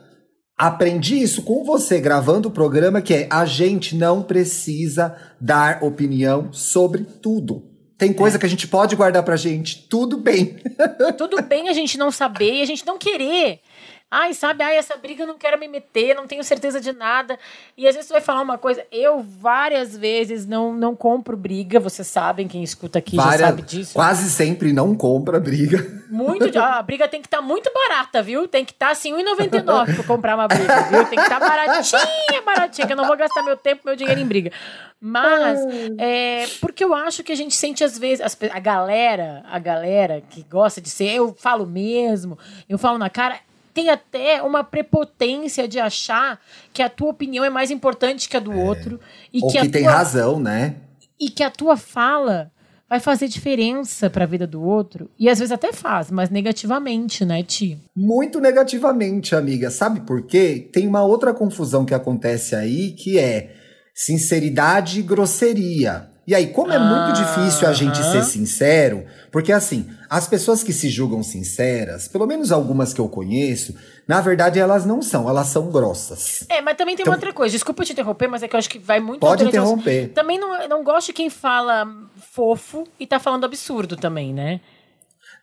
aprendi 0.61 1.23
isso 1.23 1.41
com 1.41 1.65
você 1.65 1.99
gravando 1.99 2.49
o 2.49 2.53
programa, 2.53 3.01
que 3.01 3.15
é 3.15 3.29
a 3.31 3.47
gente 3.47 3.97
não 3.97 4.23
precisa 4.23 5.17
dar 5.41 5.83
opinião 5.83 6.53
sobre 6.53 7.03
tudo. 7.03 7.65
Tem 7.97 8.13
coisa 8.13 8.37
é. 8.37 8.41
que 8.41 8.45
a 8.45 8.49
gente 8.49 8.69
pode 8.69 8.95
guardar 8.95 9.23
pra 9.23 9.37
gente, 9.37 9.87
tudo 9.89 10.19
bem. 10.19 10.57
Tudo 11.17 11.41
bem 11.43 11.71
a 11.71 11.73
gente 11.73 11.97
não 11.97 12.11
saber 12.11 12.57
e 12.57 12.63
a 12.63 12.67
gente 12.67 12.85
não 12.87 12.99
querer. 12.99 13.61
Ai, 14.13 14.35
sabe, 14.35 14.65
ai, 14.65 14.77
essa 14.77 14.97
briga 14.97 15.23
eu 15.23 15.27
não 15.27 15.39
quero 15.39 15.57
me 15.57 15.69
meter, 15.69 16.17
não 16.17 16.27
tenho 16.27 16.43
certeza 16.43 16.81
de 16.81 16.93
nada. 16.93 17.39
E 17.77 17.87
às 17.87 17.95
vezes 17.95 18.09
você 18.09 18.15
vai 18.15 18.21
falar 18.21 18.43
uma 18.43 18.59
coisa, 18.59 18.85
eu 18.91 19.23
várias 19.23 19.97
vezes 19.97 20.45
não, 20.45 20.75
não 20.75 20.97
compro 20.97 21.37
briga, 21.37 21.79
vocês 21.79 22.09
sabem, 22.09 22.49
quem 22.49 22.61
escuta 22.65 22.99
aqui 22.99 23.15
Várias, 23.15 23.41
já 23.41 23.47
sabe 23.47 23.63
disso. 23.63 23.95
Quase 23.95 24.29
sempre 24.29 24.73
não 24.73 24.97
compra 24.97 25.39
briga. 25.39 26.03
Muito, 26.11 26.59
a 26.59 26.83
briga 26.83 27.07
tem 27.07 27.23
que 27.23 27.29
estar 27.29 27.37
tá 27.37 27.43
muito 27.43 27.71
barata, 27.73 28.21
viu? 28.21 28.49
Tem 28.49 28.65
que 28.65 28.73
estar 28.73 28.87
tá, 28.87 28.93
assim, 28.93 29.15
R$1,99 29.15 29.95
pra 29.95 30.05
comprar 30.05 30.35
uma 30.35 30.49
briga, 30.49 30.83
viu? 30.91 31.05
Tem 31.07 31.17
que 31.17 31.25
estar 31.25 31.39
tá 31.39 31.49
baratinha, 31.49 32.43
baratinha, 32.45 32.87
que 32.89 32.93
eu 32.93 32.97
não 32.97 33.07
vou 33.07 33.17
gastar 33.17 33.45
meu 33.45 33.57
tempo, 33.57 33.83
meu 33.85 33.95
dinheiro 33.95 34.21
em 34.21 34.27
briga. 34.27 34.51
Mas, 35.01 35.61
é, 35.99 36.49
porque 36.61 36.83
eu 36.83 36.93
acho 36.93 37.23
que 37.23 37.31
a 37.31 37.37
gente 37.37 37.55
sente 37.55 37.85
às 37.85 37.97
vezes, 37.97 38.37
a 38.53 38.59
galera, 38.59 39.45
a 39.49 39.59
galera 39.61 40.21
que 40.29 40.43
gosta 40.43 40.81
de 40.81 40.91
ser, 40.91 41.15
eu 41.15 41.33
falo 41.39 41.65
mesmo, 41.65 42.37
eu 42.69 42.77
falo 42.77 42.99
na 42.99 43.09
cara, 43.09 43.39
tem 43.73 43.89
até 43.89 44.43
uma 44.43 44.65
prepotência 44.65 45.67
de 45.67 45.79
achar 45.79 46.41
que 46.73 46.83
a 46.83 46.89
tua 46.89 47.11
opinião 47.11 47.45
é 47.45 47.51
mais 47.51 47.71
importante 47.71 48.29
que 48.29 48.37
a 48.37 48.41
do 48.41 48.53
é. 48.53 48.57
outro. 48.57 49.01
E 49.33 49.43
Ou 49.43 49.51
que, 49.51 49.61
que 49.61 49.69
tem 49.69 49.83
tua... 49.85 49.93
razão, 49.93 50.41
né? 50.41 50.77
E 51.19 51.31
que 51.31 51.43
a 51.43 51.51
tua 51.51 51.77
fala 51.77 52.51
vai 52.89 52.99
fazer 52.99 53.29
diferença 53.29 54.11
para 54.11 54.25
a 54.25 54.27
vida 54.27 54.49
do 54.49 54.61
outro. 54.61 55.09
E 55.17 55.29
às 55.29 55.39
vezes 55.39 55.53
até 55.53 55.73
faz, 55.73 56.11
mas 56.11 56.29
negativamente, 56.29 57.25
né, 57.25 57.41
Ti? 57.45 57.79
Muito 57.95 58.41
negativamente, 58.41 59.37
amiga. 59.37 59.71
Sabe 59.71 60.01
por 60.01 60.27
quê? 60.27 60.69
Tem 60.73 60.89
uma 60.89 61.05
outra 61.05 61.33
confusão 61.33 61.85
que 61.85 61.95
acontece 61.95 62.57
aí, 62.57 62.91
que 62.91 63.17
é 63.17 63.55
sinceridade 63.95 64.99
e 64.99 65.03
grosseria. 65.03 66.10
E 66.31 66.35
aí, 66.37 66.47
como 66.47 66.73
é 66.73 66.79
muito 66.79 67.13
difícil 67.13 67.67
a 67.67 67.73
gente 67.73 67.99
ser 68.05 68.23
sincero, 68.23 69.05
porque 69.33 69.51
assim, 69.51 69.91
as 70.09 70.29
pessoas 70.29 70.63
que 70.63 70.73
se 70.73 70.89
julgam 70.89 71.25
sinceras, 71.25 72.07
pelo 72.07 72.25
menos 72.25 72.53
algumas 72.53 72.95
que 72.95 73.01
eu 73.01 73.09
conheço, 73.09 73.75
na 74.07 74.21
verdade 74.21 74.57
elas 74.61 74.87
não 74.87 75.03
são, 75.03 75.29
elas 75.29 75.49
são 75.49 75.73
grossas. 75.73 76.45
É, 76.49 76.61
mas 76.61 76.77
também 76.77 76.95
tem 76.95 77.03
então, 77.03 77.11
uma 77.11 77.17
outra 77.17 77.33
coisa, 77.33 77.53
desculpa 77.53 77.85
te 77.85 77.91
interromper, 77.95 78.29
mas 78.29 78.45
é 78.45 78.47
que 78.47 78.55
eu 78.55 78.59
acho 78.59 78.71
que 78.71 78.79
vai 78.79 79.01
muito 79.01 79.19
Pode 79.19 79.43
interromper. 79.43 80.13
Também 80.15 80.39
não, 80.39 80.69
não 80.69 80.85
gosto 80.85 81.09
de 81.09 81.15
quem 81.15 81.29
fala 81.29 81.85
fofo 82.33 82.87
e 83.01 83.09
tá 83.09 83.19
falando 83.19 83.45
absurdo 83.45 83.97
também, 83.97 84.33
né? 84.33 84.61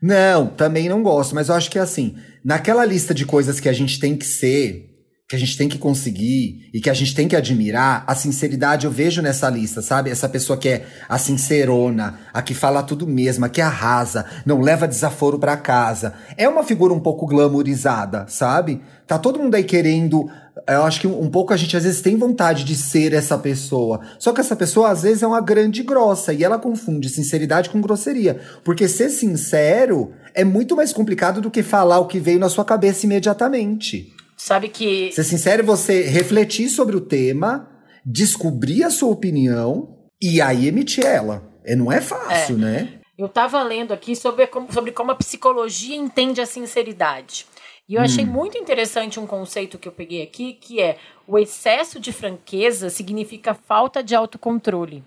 Não, 0.01 0.48
também 0.48 0.88
não 0.88 1.03
gosto, 1.03 1.36
mas 1.36 1.50
eu 1.50 1.56
acho 1.56 1.70
que 1.70 1.79
assim, 1.79 2.15
naquela 2.46 2.86
lista 2.86 3.13
de 3.13 3.25
coisas 3.25 3.60
que 3.60 3.67
a 3.67 3.74
gente 3.74 4.00
tem 4.00 4.15
que 4.15 4.25
ser, 4.25 4.97
que 5.27 5.36
a 5.36 5.39
gente 5.39 5.57
tem 5.57 5.67
que 5.67 5.77
conseguir 5.77 6.69
e 6.74 6.79
que 6.79 6.89
a 6.89 6.93
gente 6.93 7.13
tem 7.13 7.27
que 7.27 7.36
admirar, 7.36 8.05
a 8.07 8.15
sinceridade 8.15 8.86
eu 8.86 8.91
vejo 8.91 9.22
nessa 9.22 9.50
lista, 9.50 9.81
sabe? 9.81 10.10
Essa 10.10 10.29
pessoa 10.29 10.57
que 10.57 10.69
é 10.69 10.86
a 11.10 11.17
sincerona, 11.17 12.17
a 12.34 12.41
que 12.41 12.53
fala 12.53 12.81
tudo 12.81 13.05
mesmo, 13.05 13.43
a 13.43 13.50
que 13.50 13.60
arrasa, 13.60 14.25
não 14.46 14.62
leva 14.62 14.88
desaforo 14.88 15.38
para 15.38 15.57
casa. 15.57 16.13
É 16.38 16.48
uma 16.48 16.63
figura 16.63 16.93
um 16.93 17.00
pouco 17.01 17.27
glamourizada, 17.27 18.25
sabe? 18.29 18.81
Tá 19.05 19.19
todo 19.19 19.38
mundo 19.38 19.55
aí 19.55 19.65
querendo. 19.65 20.29
Eu 20.65 20.84
acho 20.84 21.01
que 21.01 21.07
um 21.07 21.29
pouco 21.29 21.53
a 21.53 21.57
gente 21.57 21.75
às 21.75 21.84
vezes 21.84 22.00
tem 22.00 22.15
vontade 22.15 22.63
de 22.63 22.75
ser 22.77 23.12
essa 23.12 23.38
pessoa. 23.38 24.00
Só 24.17 24.31
que 24.31 24.39
essa 24.39 24.55
pessoa 24.55 24.91
às 24.91 25.01
vezes 25.01 25.24
é 25.24 25.27
uma 25.27 25.41
grande 25.41 25.84
grossa 25.84 26.34
e 26.34 26.41
ela 26.41 26.57
confunde 26.57 27.10
sinceridade 27.10 27.69
com 27.69 27.81
grosseria. 27.81 28.39
Porque 28.63 28.88
ser 28.88 29.10
sincero 29.10 30.13
é 30.34 30.46
muito 30.46 30.74
mais 30.74 30.93
complicado 30.93 31.41
do 31.41 31.51
que 31.51 31.63
falar 31.63 32.00
o 32.00 32.07
que 32.07 32.17
veio 32.17 32.39
na 32.39 32.48
sua 32.48 32.63
cabeça 32.63 33.05
imediatamente. 33.05 34.15
Sabe 34.38 34.70
que. 34.70 35.12
Ser 35.12 35.24
sincero 35.24 35.63
é 35.63 35.65
você 35.65 36.03
refletir 36.03 36.70
sobre 36.70 36.96
o 36.96 37.01
tema, 37.01 37.67
descobrir 38.06 38.84
a 38.84 38.91
sua 38.91 39.10
opinião 39.10 39.98
e 40.22 40.39
aí 40.39 40.67
emitir 40.67 41.03
ela. 41.03 41.51
É, 41.65 41.75
não 41.75 41.91
é 41.91 42.00
fácil, 42.00 42.56
é. 42.56 42.60
né? 42.60 42.94
Eu 43.17 43.27
tava 43.27 43.62
lendo 43.63 43.94
aqui 43.94 44.15
sobre 44.15 44.46
como, 44.46 44.72
sobre 44.72 44.91
como 44.91 45.12
a 45.12 45.15
psicologia 45.15 45.96
entende 45.96 46.39
a 46.39 46.46
sinceridade. 46.46 47.48
E 47.89 47.96
eu 47.96 48.01
achei 48.01 48.24
hum. 48.24 48.27
muito 48.27 48.58
interessante 48.58 49.20
um 49.20 49.25
conceito 49.25 49.79
que 49.79 49.88
eu 49.88 49.91
peguei 49.91 50.22
aqui, 50.22 50.53
que 50.53 50.79
é 50.79 50.98
o 51.25 51.39
excesso 51.39 52.00
de 52.00 52.13
franqueza 52.13 52.89
significa 52.89 53.53
falta 53.53 54.03
de 54.03 54.13
autocontrole. 54.13 55.03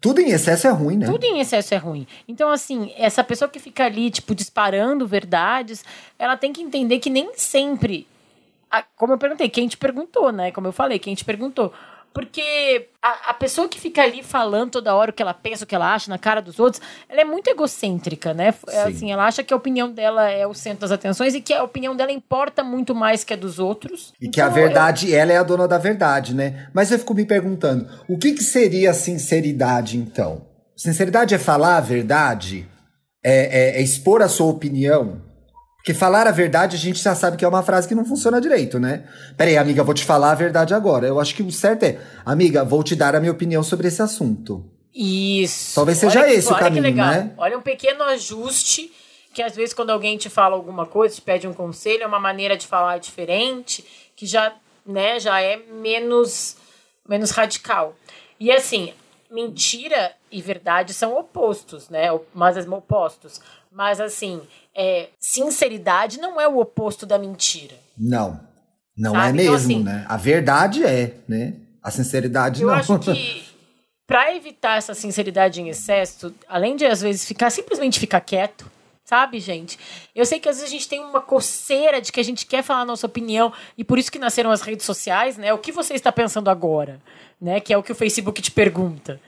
Tudo 0.00 0.20
em 0.20 0.30
excesso 0.30 0.66
é 0.66 0.70
ruim, 0.70 0.98
né? 0.98 1.06
Tudo 1.06 1.24
em 1.24 1.40
excesso 1.40 1.74
é 1.74 1.76
ruim. 1.76 2.06
Então, 2.26 2.50
assim, 2.50 2.92
essa 2.96 3.24
pessoa 3.24 3.48
que 3.48 3.58
fica 3.58 3.84
ali, 3.84 4.10
tipo, 4.10 4.34
disparando 4.34 5.06
verdades, 5.06 5.84
ela 6.18 6.36
tem 6.36 6.52
que 6.52 6.62
entender 6.62 6.98
que 6.98 7.10
nem 7.10 7.32
sempre 7.34 8.06
como 8.96 9.14
eu 9.14 9.18
perguntei, 9.18 9.48
quem 9.48 9.68
te 9.68 9.76
perguntou, 9.76 10.30
né? 10.32 10.50
Como 10.50 10.66
eu 10.66 10.72
falei, 10.72 10.98
quem 10.98 11.14
te 11.14 11.24
perguntou. 11.24 11.72
Porque 12.12 12.88
a, 13.02 13.30
a, 13.30 13.34
pessoa 13.34 13.68
que 13.68 13.78
fica 13.78 14.02
ali 14.02 14.22
falando 14.22 14.72
toda 14.72 14.94
hora 14.94 15.10
o 15.10 15.14
que 15.14 15.22
ela 15.22 15.34
pensa, 15.34 15.64
o 15.64 15.66
que 15.66 15.74
ela 15.74 15.94
acha 15.94 16.10
na 16.10 16.18
cara 16.18 16.40
dos 16.40 16.58
outros, 16.58 16.82
ela 17.08 17.20
é 17.20 17.24
muito 17.24 17.48
egocêntrica, 17.48 18.34
né? 18.34 18.52
É, 18.68 18.82
assim, 18.82 19.12
ela 19.12 19.24
acha 19.26 19.44
que 19.44 19.52
a 19.52 19.56
opinião 19.56 19.90
dela 19.90 20.28
é 20.28 20.46
o 20.46 20.54
centro 20.54 20.80
das 20.80 20.90
atenções 20.90 21.34
e 21.34 21.40
que 21.40 21.52
a 21.52 21.62
opinião 21.62 21.94
dela 21.94 22.10
importa 22.10 22.64
muito 22.64 22.94
mais 22.94 23.22
que 23.22 23.34
a 23.34 23.36
dos 23.36 23.58
outros. 23.58 24.12
E 24.20 24.26
então, 24.26 24.32
que 24.32 24.40
a 24.40 24.44
então, 24.44 24.54
verdade, 24.54 25.10
eu... 25.12 25.18
ela 25.18 25.32
é 25.32 25.36
a 25.36 25.42
dona 25.42 25.68
da 25.68 25.78
verdade, 25.78 26.34
né? 26.34 26.68
Mas 26.74 26.90
eu 26.90 26.98
fico 26.98 27.14
me 27.14 27.24
perguntando, 27.24 27.88
o 28.08 28.18
que, 28.18 28.32
que 28.32 28.42
seria 28.42 28.92
sinceridade, 28.94 29.96
então? 29.96 30.46
Sinceridade 30.76 31.34
é 31.34 31.38
falar 31.38 31.76
a 31.76 31.80
verdade? 31.80 32.66
É, 33.22 33.76
é, 33.76 33.78
é 33.78 33.82
expor 33.82 34.22
a 34.22 34.28
sua 34.28 34.46
opinião? 34.46 35.27
Porque 35.78 35.94
falar 35.94 36.26
a 36.26 36.30
verdade 36.30 36.76
a 36.76 36.78
gente 36.78 37.00
já 37.02 37.14
sabe 37.14 37.36
que 37.36 37.44
é 37.44 37.48
uma 37.48 37.62
frase 37.62 37.88
que 37.88 37.94
não 37.94 38.04
funciona 38.04 38.40
direito, 38.40 38.78
né? 38.78 39.04
Peraí, 39.36 39.56
amiga, 39.56 39.82
vou 39.82 39.94
te 39.94 40.04
falar 40.04 40.32
a 40.32 40.34
verdade 40.34 40.74
agora. 40.74 41.06
Eu 41.06 41.18
acho 41.18 41.34
que 41.34 41.42
o 41.42 41.50
certo 41.50 41.84
é, 41.84 41.98
amiga, 42.26 42.64
vou 42.64 42.82
te 42.82 42.94
dar 42.94 43.14
a 43.14 43.20
minha 43.20 43.32
opinião 43.32 43.62
sobre 43.62 43.88
esse 43.88 44.02
assunto. 44.02 44.64
Isso. 44.94 45.74
Talvez 45.76 45.98
seja 45.98 46.20
olha 46.20 46.34
esse 46.34 46.48
que, 46.48 46.54
o 46.54 46.58
caminho, 46.58 46.82
que 46.82 46.90
legal. 46.90 47.10
né? 47.10 47.32
Olha 47.38 47.56
um 47.56 47.62
pequeno 47.62 48.02
ajuste 48.04 48.92
que 49.32 49.42
às 49.42 49.54
vezes 49.54 49.72
quando 49.72 49.90
alguém 49.90 50.18
te 50.18 50.28
fala 50.28 50.56
alguma 50.56 50.84
coisa, 50.84 51.14
te 51.14 51.20
pede 51.22 51.46
um 51.46 51.54
conselho, 51.54 52.02
é 52.02 52.06
uma 52.06 52.18
maneira 52.18 52.56
de 52.56 52.66
falar 52.66 52.98
diferente, 52.98 53.84
que 54.16 54.26
já, 54.26 54.52
né, 54.84 55.20
já 55.20 55.40
é 55.40 55.56
menos 55.56 56.56
menos 57.08 57.30
radical. 57.30 57.96
E 58.38 58.52
assim, 58.52 58.92
mentira 59.30 60.12
e 60.30 60.42
verdade 60.42 60.92
são 60.92 61.16
opostos, 61.16 61.88
né? 61.88 62.08
Mas 62.34 62.56
opostos. 62.66 63.40
Mas 63.70 64.00
assim, 64.00 64.40
é, 64.74 65.08
sinceridade 65.18 66.18
não 66.18 66.40
é 66.40 66.48
o 66.48 66.58
oposto 66.58 67.04
da 67.04 67.18
mentira. 67.18 67.76
Não. 67.96 68.40
Não 68.96 69.12
Sabe? 69.12 69.28
é 69.28 69.32
mesmo, 69.32 69.42
então, 69.42 69.54
assim, 69.54 69.82
né? 69.84 70.04
A 70.08 70.16
verdade 70.16 70.84
é, 70.84 71.14
né? 71.28 71.54
A 71.82 71.90
sinceridade 71.90 72.62
eu 72.62 72.68
não. 72.68 72.74
Eu 72.74 72.80
acho 72.80 72.98
que 72.98 73.44
para 74.06 74.34
evitar 74.34 74.78
essa 74.78 74.94
sinceridade 74.94 75.60
em 75.60 75.68
excesso, 75.68 76.34
além 76.48 76.74
de 76.74 76.86
às 76.86 77.02
vezes 77.02 77.24
ficar 77.24 77.50
simplesmente 77.50 78.00
ficar 78.00 78.20
quieto, 78.20 78.68
sabe, 79.04 79.38
gente? 79.38 79.78
Eu 80.14 80.26
sei 80.26 80.40
que 80.40 80.48
às 80.48 80.56
vezes 80.56 80.68
a 80.68 80.72
gente 80.72 80.88
tem 80.88 81.00
uma 81.00 81.20
coceira 81.20 82.00
de 82.00 82.10
que 82.10 82.18
a 82.18 82.24
gente 82.24 82.44
quer 82.46 82.62
falar 82.62 82.80
a 82.80 82.84
nossa 82.86 83.06
opinião 83.06 83.52
e 83.76 83.84
por 83.84 83.98
isso 83.98 84.10
que 84.10 84.18
nasceram 84.18 84.50
as 84.50 84.62
redes 84.62 84.84
sociais, 84.84 85.36
né? 85.36 85.52
O 85.52 85.58
que 85.58 85.70
você 85.70 85.94
está 85.94 86.10
pensando 86.10 86.50
agora, 86.50 87.00
né? 87.40 87.60
Que 87.60 87.72
é 87.72 87.78
o 87.78 87.82
que 87.82 87.92
o 87.92 87.94
Facebook 87.94 88.42
te 88.42 88.50
pergunta. 88.50 89.20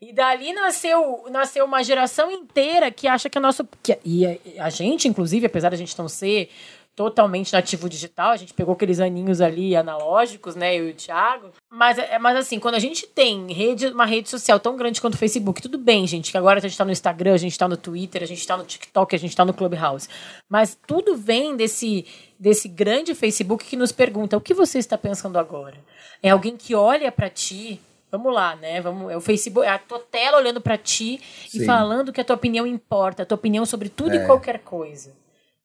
E 0.00 0.12
dali 0.14 0.52
nasceu, 0.54 1.24
nasceu 1.30 1.64
uma 1.64 1.82
geração 1.84 2.30
inteira 2.30 2.90
que 2.90 3.06
acha 3.06 3.28
que 3.28 3.36
a 3.36 3.40
nossa. 3.40 3.68
Que, 3.82 3.98
e 4.04 4.26
a, 4.26 4.64
a 4.64 4.70
gente, 4.70 5.06
inclusive, 5.06 5.46
apesar 5.46 5.68
de 5.68 5.74
a 5.74 5.78
gente 5.78 5.98
não 5.98 6.08
ser 6.08 6.48
totalmente 6.96 7.52
nativo 7.52 7.88
digital, 7.88 8.32
a 8.32 8.36
gente 8.36 8.52
pegou 8.52 8.74
aqueles 8.74 9.00
aninhos 9.00 9.40
ali 9.40 9.74
analógicos, 9.74 10.54
né, 10.54 10.76
eu 10.76 10.88
e 10.88 10.90
o 10.90 10.94
Thiago. 10.94 11.50
Mas, 11.70 11.98
é, 11.98 12.18
mas 12.18 12.36
assim, 12.36 12.58
quando 12.58 12.74
a 12.74 12.78
gente 12.78 13.06
tem 13.06 13.50
rede, 13.52 13.86
uma 13.86 14.04
rede 14.04 14.28
social 14.28 14.60
tão 14.60 14.76
grande 14.76 15.00
quanto 15.00 15.14
o 15.14 15.18
Facebook, 15.18 15.62
tudo 15.62 15.78
bem, 15.78 16.06
gente, 16.06 16.30
que 16.30 16.36
agora 16.36 16.58
a 16.58 16.62
gente 16.62 16.76
tá 16.76 16.84
no 16.84 16.92
Instagram, 16.92 17.32
a 17.32 17.38
gente 17.38 17.58
tá 17.58 17.66
no 17.66 17.76
Twitter, 17.76 18.22
a 18.22 18.26
gente 18.26 18.46
tá 18.46 18.56
no 18.56 18.64
TikTok, 18.64 19.14
a 19.14 19.18
gente 19.18 19.34
tá 19.34 19.44
no 19.44 19.54
Clubhouse. 19.54 20.08
Mas 20.48 20.76
tudo 20.86 21.16
vem 21.16 21.56
desse, 21.56 22.04
desse 22.38 22.68
grande 22.68 23.14
Facebook 23.14 23.64
que 23.64 23.76
nos 23.76 23.92
pergunta: 23.92 24.36
o 24.36 24.40
que 24.40 24.52
você 24.52 24.78
está 24.78 24.98
pensando 24.98 25.38
agora? 25.38 25.78
É 26.22 26.30
alguém 26.30 26.56
que 26.56 26.74
olha 26.74 27.10
para 27.10 27.30
ti 27.30 27.80
Vamos 28.10 28.34
lá, 28.34 28.56
né? 28.56 28.80
Vamos, 28.80 29.12
é 29.12 29.16
o 29.16 29.20
Facebook, 29.20 29.66
é 29.66 29.70
a 29.70 29.78
tua 29.78 30.00
tela 30.00 30.38
olhando 30.38 30.60
para 30.60 30.76
ti 30.76 31.20
Sim. 31.48 31.62
e 31.62 31.64
falando 31.64 32.12
que 32.12 32.20
a 32.20 32.24
tua 32.24 32.36
opinião 32.36 32.66
importa, 32.66 33.22
a 33.22 33.26
tua 33.26 33.36
opinião 33.36 33.64
sobre 33.64 33.88
tudo 33.88 34.16
é. 34.16 34.22
e 34.22 34.26
qualquer 34.26 34.60
coisa. 34.60 35.12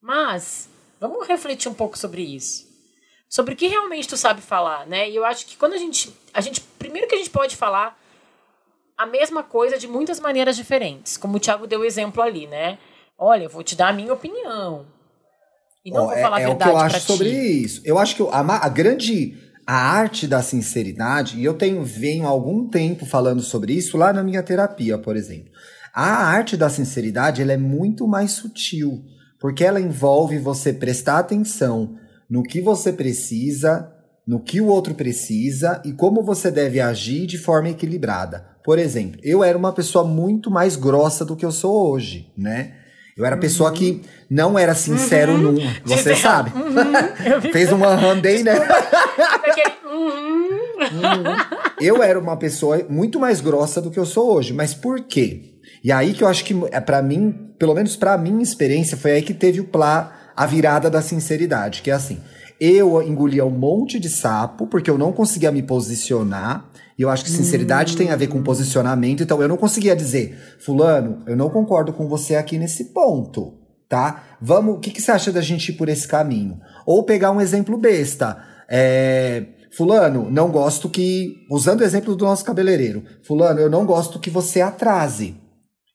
Mas 0.01 0.69
vamos 0.99 1.27
refletir 1.27 1.69
um 1.69 1.73
pouco 1.73 1.97
sobre 1.97 2.21
isso. 2.21 2.67
Sobre 3.27 3.53
o 3.53 3.57
que 3.57 3.67
realmente 3.67 4.07
tu 4.07 4.15
sabe 4.15 4.41
falar, 4.41 4.85
né? 4.85 5.09
E 5.09 5.15
eu 5.15 5.25
acho 5.25 5.45
que 5.47 5.57
quando 5.57 5.73
a 5.73 5.77
gente, 5.77 6.15
a 6.33 6.39
gente 6.39 6.61
primeiro 6.61 7.07
que 7.07 7.15
a 7.15 7.17
gente 7.17 7.31
pode 7.31 7.55
falar 7.55 7.99
a 8.95 9.05
mesma 9.05 9.43
coisa 9.43 9.77
de 9.77 9.87
muitas 9.87 10.19
maneiras 10.19 10.55
diferentes, 10.55 11.17
como 11.17 11.37
o 11.37 11.39
Thiago 11.39 11.67
deu 11.67 11.81
o 11.81 11.85
exemplo 11.85 12.21
ali, 12.21 12.47
né? 12.47 12.77
Olha, 13.17 13.45
eu 13.45 13.49
vou 13.49 13.63
te 13.63 13.75
dar 13.75 13.89
a 13.89 13.93
minha 13.93 14.13
opinião. 14.13 14.85
E 15.83 15.91
não 15.91 16.05
oh, 16.05 16.07
vou 16.07 16.17
falar 16.17 16.41
é, 16.41 16.43
a 16.43 16.47
verdade 16.47 16.69
É 16.69 16.73
o 16.73 16.77
que 16.77 16.81
eu 16.81 16.85
acho 16.85 16.99
ti. 16.99 17.05
sobre 17.05 17.29
isso. 17.29 17.81
Eu 17.83 17.97
acho 17.97 18.15
que 18.15 18.23
a, 18.23 18.65
a 18.65 18.69
grande 18.69 19.37
a 19.65 19.75
arte 19.75 20.27
da 20.27 20.41
sinceridade, 20.41 21.39
e 21.39 21.43
eu 21.43 21.53
tenho 21.53 21.83
venho 21.83 22.25
há 22.25 22.29
algum 22.29 22.67
tempo 22.67 23.05
falando 23.05 23.41
sobre 23.41 23.73
isso 23.73 23.97
lá 23.97 24.13
na 24.13 24.23
minha 24.23 24.43
terapia, 24.43 24.97
por 24.97 25.15
exemplo. 25.15 25.51
A 25.93 26.25
arte 26.27 26.55
da 26.55 26.69
sinceridade 26.69 27.41
ela 27.41 27.53
é 27.53 27.57
muito 27.57 28.07
mais 28.07 28.31
sutil, 28.31 29.03
porque 29.39 29.63
ela 29.63 29.81
envolve 29.81 30.37
você 30.37 30.71
prestar 30.71 31.19
atenção 31.19 31.95
no 32.29 32.43
que 32.43 32.61
você 32.61 32.91
precisa, 32.91 33.91
no 34.27 34.39
que 34.39 34.59
o 34.59 34.67
outro 34.67 34.93
precisa 34.93 35.81
e 35.85 35.93
como 35.93 36.23
você 36.23 36.51
deve 36.51 36.79
agir 36.79 37.25
de 37.25 37.37
forma 37.37 37.69
equilibrada. 37.69 38.45
Por 38.63 38.77
exemplo, 38.77 39.19
eu 39.23 39.43
era 39.43 39.57
uma 39.57 39.71
pessoa 39.71 40.03
muito 40.03 40.51
mais 40.51 40.75
grossa 40.75 41.23
do 41.23 41.35
que 41.35 41.45
eu 41.45 41.51
sou 41.51 41.91
hoje, 41.91 42.31
né? 42.37 42.73
Eu 43.15 43.23
era 43.23 43.35
uhum. 43.35 43.41
pessoa 43.41 43.71
que 43.71 44.01
não 44.29 44.59
era 44.59 44.75
sincero 44.75 45.33
uhum. 45.33 45.53
num. 45.53 45.55
Você 45.85 45.95
Dizer, 45.95 46.17
sabe? 46.17 46.51
Uhum. 46.53 47.41
Fez 47.53 47.71
um 47.71 47.79
bem, 48.19 48.43
né? 48.43 48.55
Uhum. 49.95 51.23
eu 51.79 52.03
era 52.03 52.19
uma 52.19 52.37
pessoa 52.37 52.85
muito 52.89 53.19
mais 53.19 53.41
grossa 53.41 53.81
do 53.81 53.89
que 53.89 53.99
eu 53.99 54.05
sou 54.05 54.33
hoje. 54.33 54.53
Mas 54.53 54.73
por 54.73 55.01
quê? 55.01 55.55
E 55.83 55.91
aí 55.91 56.13
que 56.13 56.23
eu 56.23 56.27
acho 56.27 56.43
que, 56.43 56.55
é 56.71 56.79
para 56.79 57.01
mim, 57.01 57.51
pelo 57.57 57.73
menos 57.73 57.95
pra 57.95 58.17
minha 58.17 58.43
experiência, 58.43 58.97
foi 58.97 59.11
aí 59.11 59.21
que 59.21 59.33
teve 59.33 59.59
o 59.59 59.65
plá, 59.65 60.31
a 60.35 60.45
virada 60.45 60.89
da 60.89 61.01
sinceridade. 61.01 61.81
Que 61.81 61.91
é 61.91 61.93
assim, 61.93 62.19
eu 62.59 63.01
engolia 63.01 63.45
um 63.45 63.51
monte 63.51 63.99
de 63.99 64.09
sapo, 64.09 64.67
porque 64.67 64.89
eu 64.89 64.97
não 64.97 65.11
conseguia 65.11 65.51
me 65.51 65.61
posicionar. 65.61 66.69
E 66.97 67.01
eu 67.01 67.09
acho 67.09 67.25
que 67.25 67.29
sinceridade 67.29 67.93
hum. 67.93 67.97
tem 67.97 68.11
a 68.11 68.15
ver 68.15 68.27
com 68.27 68.41
posicionamento. 68.41 69.21
Então 69.21 69.41
eu 69.41 69.47
não 69.47 69.57
conseguia 69.57 69.95
dizer, 69.95 70.37
Fulano, 70.59 71.23
eu 71.27 71.35
não 71.35 71.49
concordo 71.49 71.91
com 71.91 72.07
você 72.07 72.35
aqui 72.35 72.57
nesse 72.57 72.85
ponto, 72.85 73.53
tá? 73.89 74.23
Vamos, 74.41 74.77
o 74.77 74.79
que, 74.79 74.91
que 74.91 75.01
você 75.01 75.11
acha 75.11 75.31
da 75.31 75.41
gente 75.41 75.69
ir 75.69 75.73
por 75.73 75.89
esse 75.89 76.07
caminho? 76.07 76.59
Ou 76.85 77.03
pegar 77.03 77.31
um 77.31 77.41
exemplo 77.41 77.77
besta. 77.77 78.37
É, 78.69 79.45
Fulano, 79.75 80.29
não 80.31 80.49
gosto 80.49 80.89
que. 80.89 81.45
Usando 81.49 81.81
o 81.81 81.83
exemplo 81.83 82.15
do 82.15 82.25
nosso 82.25 82.45
cabeleireiro. 82.45 83.03
Fulano, 83.23 83.59
eu 83.59 83.69
não 83.69 83.85
gosto 83.85 84.19
que 84.19 84.29
você 84.29 84.61
atrase. 84.61 85.35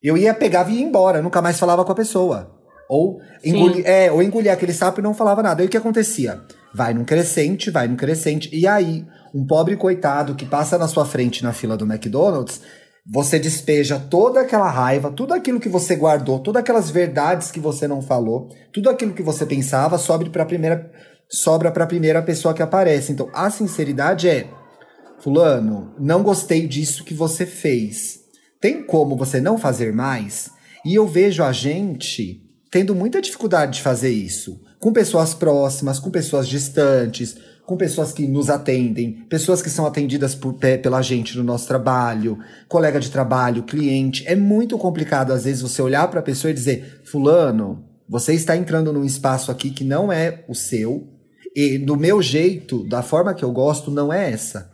Eu 0.03 0.17
ia 0.17 0.35
pegar 0.35 0.69
e 0.71 0.75
ia 0.75 0.83
embora, 0.83 1.23
nunca 1.23 1.41
mais 1.41 1.59
falava 1.59 1.85
com 1.85 1.93
a 1.93 1.95
pessoa. 1.95 2.59
Ou 2.89 3.21
engolir, 3.45 3.87
é, 3.87 4.11
ou 4.11 4.23
engolir 4.23 4.53
aquele 4.53 4.73
sapo 4.73 5.01
e 5.01 5.03
não 5.03 5.15
falava 5.15 5.43
nada. 5.43 5.63
Aí 5.63 5.67
o 5.67 5.71
que 5.71 5.77
acontecia? 5.77 6.41
Vai 6.75 6.93
num 6.93 7.05
crescente, 7.05 7.71
vai 7.71 7.87
num 7.89 7.97
crescente. 7.97 8.51
E 8.53 8.67
aí, 8.67 9.07
um 9.35 9.47
pobre 9.47 9.77
coitado 9.77 10.35
que 10.35 10.45
passa 10.45 10.77
na 10.77 10.89
sua 10.89 11.07
frente 11.07 11.43
na 11.43 11.53
fila 11.53 11.77
do 11.77 11.85
McDonald's, 11.85 12.61
você 13.11 13.39
despeja 13.39 13.99
toda 13.99 14.41
aquela 14.41 14.71
raiva, 14.71 15.11
tudo 15.11 15.33
aquilo 15.33 15.61
que 15.61 15.69
você 15.69 15.97
guardou, 15.97 16.39
todas 16.39 16.61
aquelas 16.61 16.91
verdades 16.91 17.51
que 17.51 17.61
você 17.61 17.89
não 17.89 18.03
falou, 18.03 18.49
tudo 18.73 18.91
aquilo 18.91 19.15
que 19.15 19.23
você 19.23 19.47
pensava, 19.47 19.97
sobe 19.97 20.29
para 20.29 20.43
a 20.43 20.47
primeira 20.47 20.91
sobra 21.31 21.71
para 21.71 21.85
a 21.85 21.87
primeira 21.87 22.21
pessoa 22.21 22.53
que 22.53 22.63
aparece. 22.63 23.13
Então, 23.13 23.31
a 23.33 23.49
sinceridade 23.51 24.29
é: 24.29 24.51
Fulano, 25.21 25.95
não 25.99 26.23
gostei 26.23 26.67
disso 26.67 27.05
que 27.05 27.15
você 27.15 27.47
fez. 27.47 28.21
Tem 28.61 28.83
como 28.83 29.17
você 29.17 29.41
não 29.41 29.57
fazer 29.57 29.93
mais? 29.93 30.51
E 30.85 30.95
eu 30.95 31.07
vejo 31.07 31.43
a 31.43 31.53
gente 31.53 32.43
tendo 32.71 32.95
muita 32.95 33.21
dificuldade 33.21 33.79
de 33.79 33.83
fazer 33.83 34.11
isso. 34.11 34.61
Com 34.79 34.93
pessoas 34.93 35.35
próximas, 35.35 35.99
com 35.99 36.11
pessoas 36.11 36.49
distantes, 36.49 37.37
com 37.67 37.77
pessoas 37.77 38.13
que 38.13 38.27
nos 38.27 38.49
atendem, 38.51 39.25
pessoas 39.29 39.61
que 39.63 39.71
são 39.71 39.87
atendidas 39.87 40.35
por, 40.35 40.55
pela 40.55 41.03
gente 41.03 41.37
no 41.37 41.45
nosso 41.45 41.69
trabalho, 41.69 42.39
colega 42.69 42.99
de 42.99 43.11
trabalho, 43.11 43.63
cliente. 43.63 44.25
É 44.27 44.35
muito 44.35 44.79
complicado, 44.79 45.33
às 45.33 45.45
vezes, 45.45 45.63
você 45.63 45.81
olhar 45.83 46.09
para 46.09 46.21
a 46.21 46.23
pessoa 46.23 46.51
e 46.51 46.55
dizer: 46.55 47.03
Fulano, 47.05 47.85
você 48.09 48.35
está 48.35 48.57
entrando 48.57 48.93
num 48.93 49.05
espaço 49.05 49.51
aqui 49.51 49.71
que 49.71 49.85
não 49.85 50.13
é 50.13 50.45
o 50.49 50.55
seu, 50.55 51.09
e 51.55 51.79
do 51.79 51.97
meu 51.97 52.23
jeito, 52.23 52.85
da 52.89 53.03
forma 53.03 53.35
que 53.35 53.45
eu 53.45 53.51
gosto, 53.51 53.91
não 53.91 54.13
é 54.13 54.31
essa. 54.33 54.71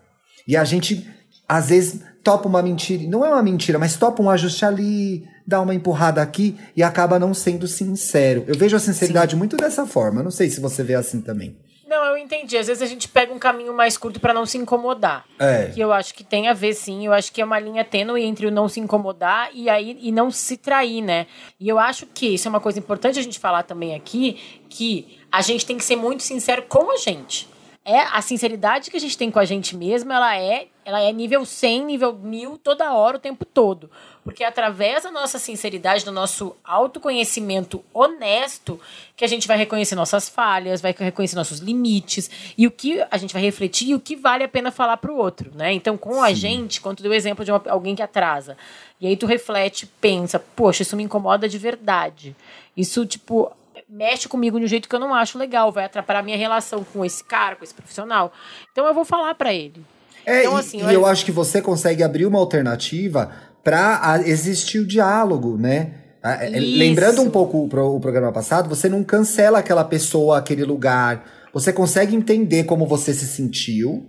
E 0.46 0.56
a 0.56 0.64
gente, 0.64 1.08
às 1.48 1.68
vezes, 1.68 2.00
topa 2.22 2.48
uma 2.48 2.62
mentira. 2.62 3.08
Não 3.08 3.24
é 3.24 3.28
uma 3.28 3.42
mentira, 3.42 3.78
mas 3.78 3.96
topa 3.96 4.22
um 4.22 4.30
ajuste 4.30 4.64
ali, 4.64 5.24
dá 5.46 5.60
uma 5.60 5.74
empurrada 5.74 6.20
aqui 6.20 6.56
e 6.76 6.82
acaba 6.82 7.18
não 7.18 7.32
sendo 7.32 7.66
sincero. 7.66 8.44
Eu 8.46 8.56
vejo 8.56 8.76
a 8.76 8.80
sinceridade 8.80 9.32
Sim. 9.32 9.38
muito 9.38 9.56
dessa 9.56 9.86
forma. 9.86 10.22
Não 10.22 10.30
sei 10.30 10.50
se 10.50 10.60
você 10.60 10.82
vê 10.82 10.94
assim 10.94 11.20
também. 11.20 11.56
Não, 11.86 12.04
eu 12.04 12.16
entendi. 12.16 12.58
Às 12.58 12.66
vezes 12.66 12.82
a 12.82 12.86
gente 12.86 13.08
pega 13.08 13.32
um 13.32 13.38
caminho 13.38 13.72
mais 13.72 13.96
curto 13.96 14.18
para 14.18 14.34
não 14.34 14.44
se 14.44 14.58
incomodar. 14.58 15.24
É. 15.38 15.70
Que 15.72 15.80
eu 15.80 15.92
acho 15.92 16.12
que 16.14 16.24
tem 16.24 16.48
a 16.48 16.52
ver, 16.52 16.74
sim. 16.74 17.06
Eu 17.06 17.12
acho 17.12 17.32
que 17.32 17.40
é 17.40 17.44
uma 17.44 17.58
linha 17.60 17.84
tênue 17.84 18.24
entre 18.24 18.46
o 18.46 18.50
não 18.50 18.68
se 18.68 18.80
incomodar 18.80 19.50
e 19.54 19.70
aí 19.70 19.96
e 20.00 20.10
não 20.10 20.30
se 20.30 20.56
trair, 20.56 21.00
né? 21.00 21.26
E 21.60 21.68
eu 21.68 21.78
acho 21.78 22.06
que 22.06 22.34
isso 22.34 22.48
é 22.48 22.50
uma 22.50 22.60
coisa 22.60 22.78
importante 22.78 23.18
a 23.18 23.22
gente 23.22 23.38
falar 23.38 23.62
também 23.62 23.94
aqui, 23.94 24.60
que 24.68 25.18
a 25.30 25.40
gente 25.40 25.64
tem 25.64 25.78
que 25.78 25.84
ser 25.84 25.96
muito 25.96 26.22
sincero 26.22 26.62
com 26.62 26.90
a 26.90 26.96
gente 26.96 27.48
é 27.86 28.00
a 28.00 28.20
sinceridade 28.20 28.90
que 28.90 28.96
a 28.96 29.00
gente 29.00 29.16
tem 29.16 29.30
com 29.30 29.38
a 29.38 29.44
gente 29.44 29.76
mesmo, 29.76 30.12
ela 30.12 30.36
é, 30.36 30.66
ela 30.84 31.00
é 31.00 31.12
nível 31.12 31.44
100, 31.44 31.84
nível 31.84 32.12
1000 32.12 32.58
toda 32.58 32.92
hora, 32.92 33.16
o 33.16 33.20
tempo 33.20 33.44
todo. 33.44 33.88
Porque 34.26 34.42
é 34.42 34.48
através 34.48 35.04
da 35.04 35.10
nossa 35.12 35.38
sinceridade, 35.38 36.04
do 36.04 36.10
nosso 36.10 36.56
autoconhecimento 36.64 37.84
honesto, 37.94 38.80
que 39.16 39.24
a 39.24 39.28
gente 39.28 39.46
vai 39.46 39.56
reconhecer 39.56 39.94
nossas 39.94 40.28
falhas, 40.28 40.80
vai 40.80 40.92
reconhecer 40.98 41.36
nossos 41.36 41.60
limites 41.60 42.28
e 42.58 42.66
o 42.66 42.70
que 42.72 43.00
a 43.08 43.16
gente 43.18 43.32
vai 43.32 43.40
refletir 43.40 43.90
e 43.90 43.94
o 43.94 44.00
que 44.00 44.16
vale 44.16 44.42
a 44.42 44.48
pena 44.48 44.72
falar 44.72 44.96
para 44.96 45.12
o 45.12 45.16
outro, 45.16 45.52
né? 45.54 45.72
Então, 45.72 45.96
com 45.96 46.20
a 46.20 46.32
gente, 46.32 46.80
quando 46.80 46.96
tu 46.96 47.02
deu 47.04 47.12
o 47.12 47.14
exemplo 47.14 47.44
de 47.44 47.52
uma, 47.52 47.62
alguém 47.68 47.94
que 47.94 48.02
atrasa, 48.02 48.56
e 49.00 49.06
aí 49.06 49.16
tu 49.16 49.26
reflete, 49.26 49.86
pensa, 50.00 50.40
poxa, 50.40 50.82
isso 50.82 50.96
me 50.96 51.04
incomoda 51.04 51.48
de 51.48 51.56
verdade. 51.56 52.34
Isso, 52.76 53.06
tipo, 53.06 53.52
mexe 53.88 54.28
comigo 54.28 54.58
de 54.58 54.64
um 54.64 54.68
jeito 54.68 54.88
que 54.88 54.96
eu 54.96 55.00
não 55.00 55.14
acho 55.14 55.38
legal, 55.38 55.70
vai 55.70 55.84
atrapalhar 55.84 56.24
minha 56.24 56.36
relação 56.36 56.82
com 56.82 57.04
esse 57.04 57.22
cara, 57.22 57.54
com 57.54 57.62
esse 57.62 57.74
profissional. 57.74 58.32
Então 58.72 58.84
eu 58.88 58.92
vou 58.92 59.04
falar 59.04 59.36
para 59.36 59.54
ele. 59.54 59.84
É, 60.26 60.40
então, 60.40 60.56
assim, 60.56 60.78
e, 60.78 60.80
eu... 60.80 60.90
e 60.90 60.94
eu 60.94 61.06
acho 61.06 61.24
que 61.24 61.30
você 61.30 61.62
consegue 61.62 62.02
abrir 62.02 62.26
uma 62.26 62.40
alternativa 62.40 63.32
para 63.66 64.22
existir 64.24 64.78
o 64.78 64.86
diálogo, 64.86 65.56
né? 65.58 65.94
É, 66.22 66.56
Isso. 66.56 66.78
Lembrando 66.78 67.20
um 67.20 67.28
pouco 67.28 67.64
o, 67.64 67.68
programa 67.68 68.30
passado, 68.30 68.68
você 68.68 68.88
não 68.88 69.02
cancela 69.02 69.58
aquela 69.58 69.82
pessoa, 69.82 70.38
aquele 70.38 70.62
lugar. 70.62 71.24
Você 71.52 71.72
consegue 71.72 72.14
entender 72.14 72.62
como 72.62 72.86
você 72.86 73.12
se 73.12 73.26
sentiu, 73.26 74.06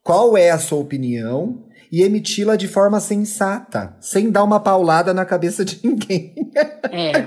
qual 0.00 0.36
é 0.36 0.50
a 0.50 0.60
sua 0.60 0.78
opinião 0.78 1.64
e 1.90 2.02
emiti-la 2.02 2.54
de 2.54 2.68
forma 2.68 3.00
sensata, 3.00 3.96
sem 4.00 4.30
dar 4.30 4.44
uma 4.44 4.60
paulada 4.60 5.12
na 5.12 5.24
cabeça 5.24 5.64
de 5.64 5.80
ninguém. 5.82 6.32
É. 6.92 7.26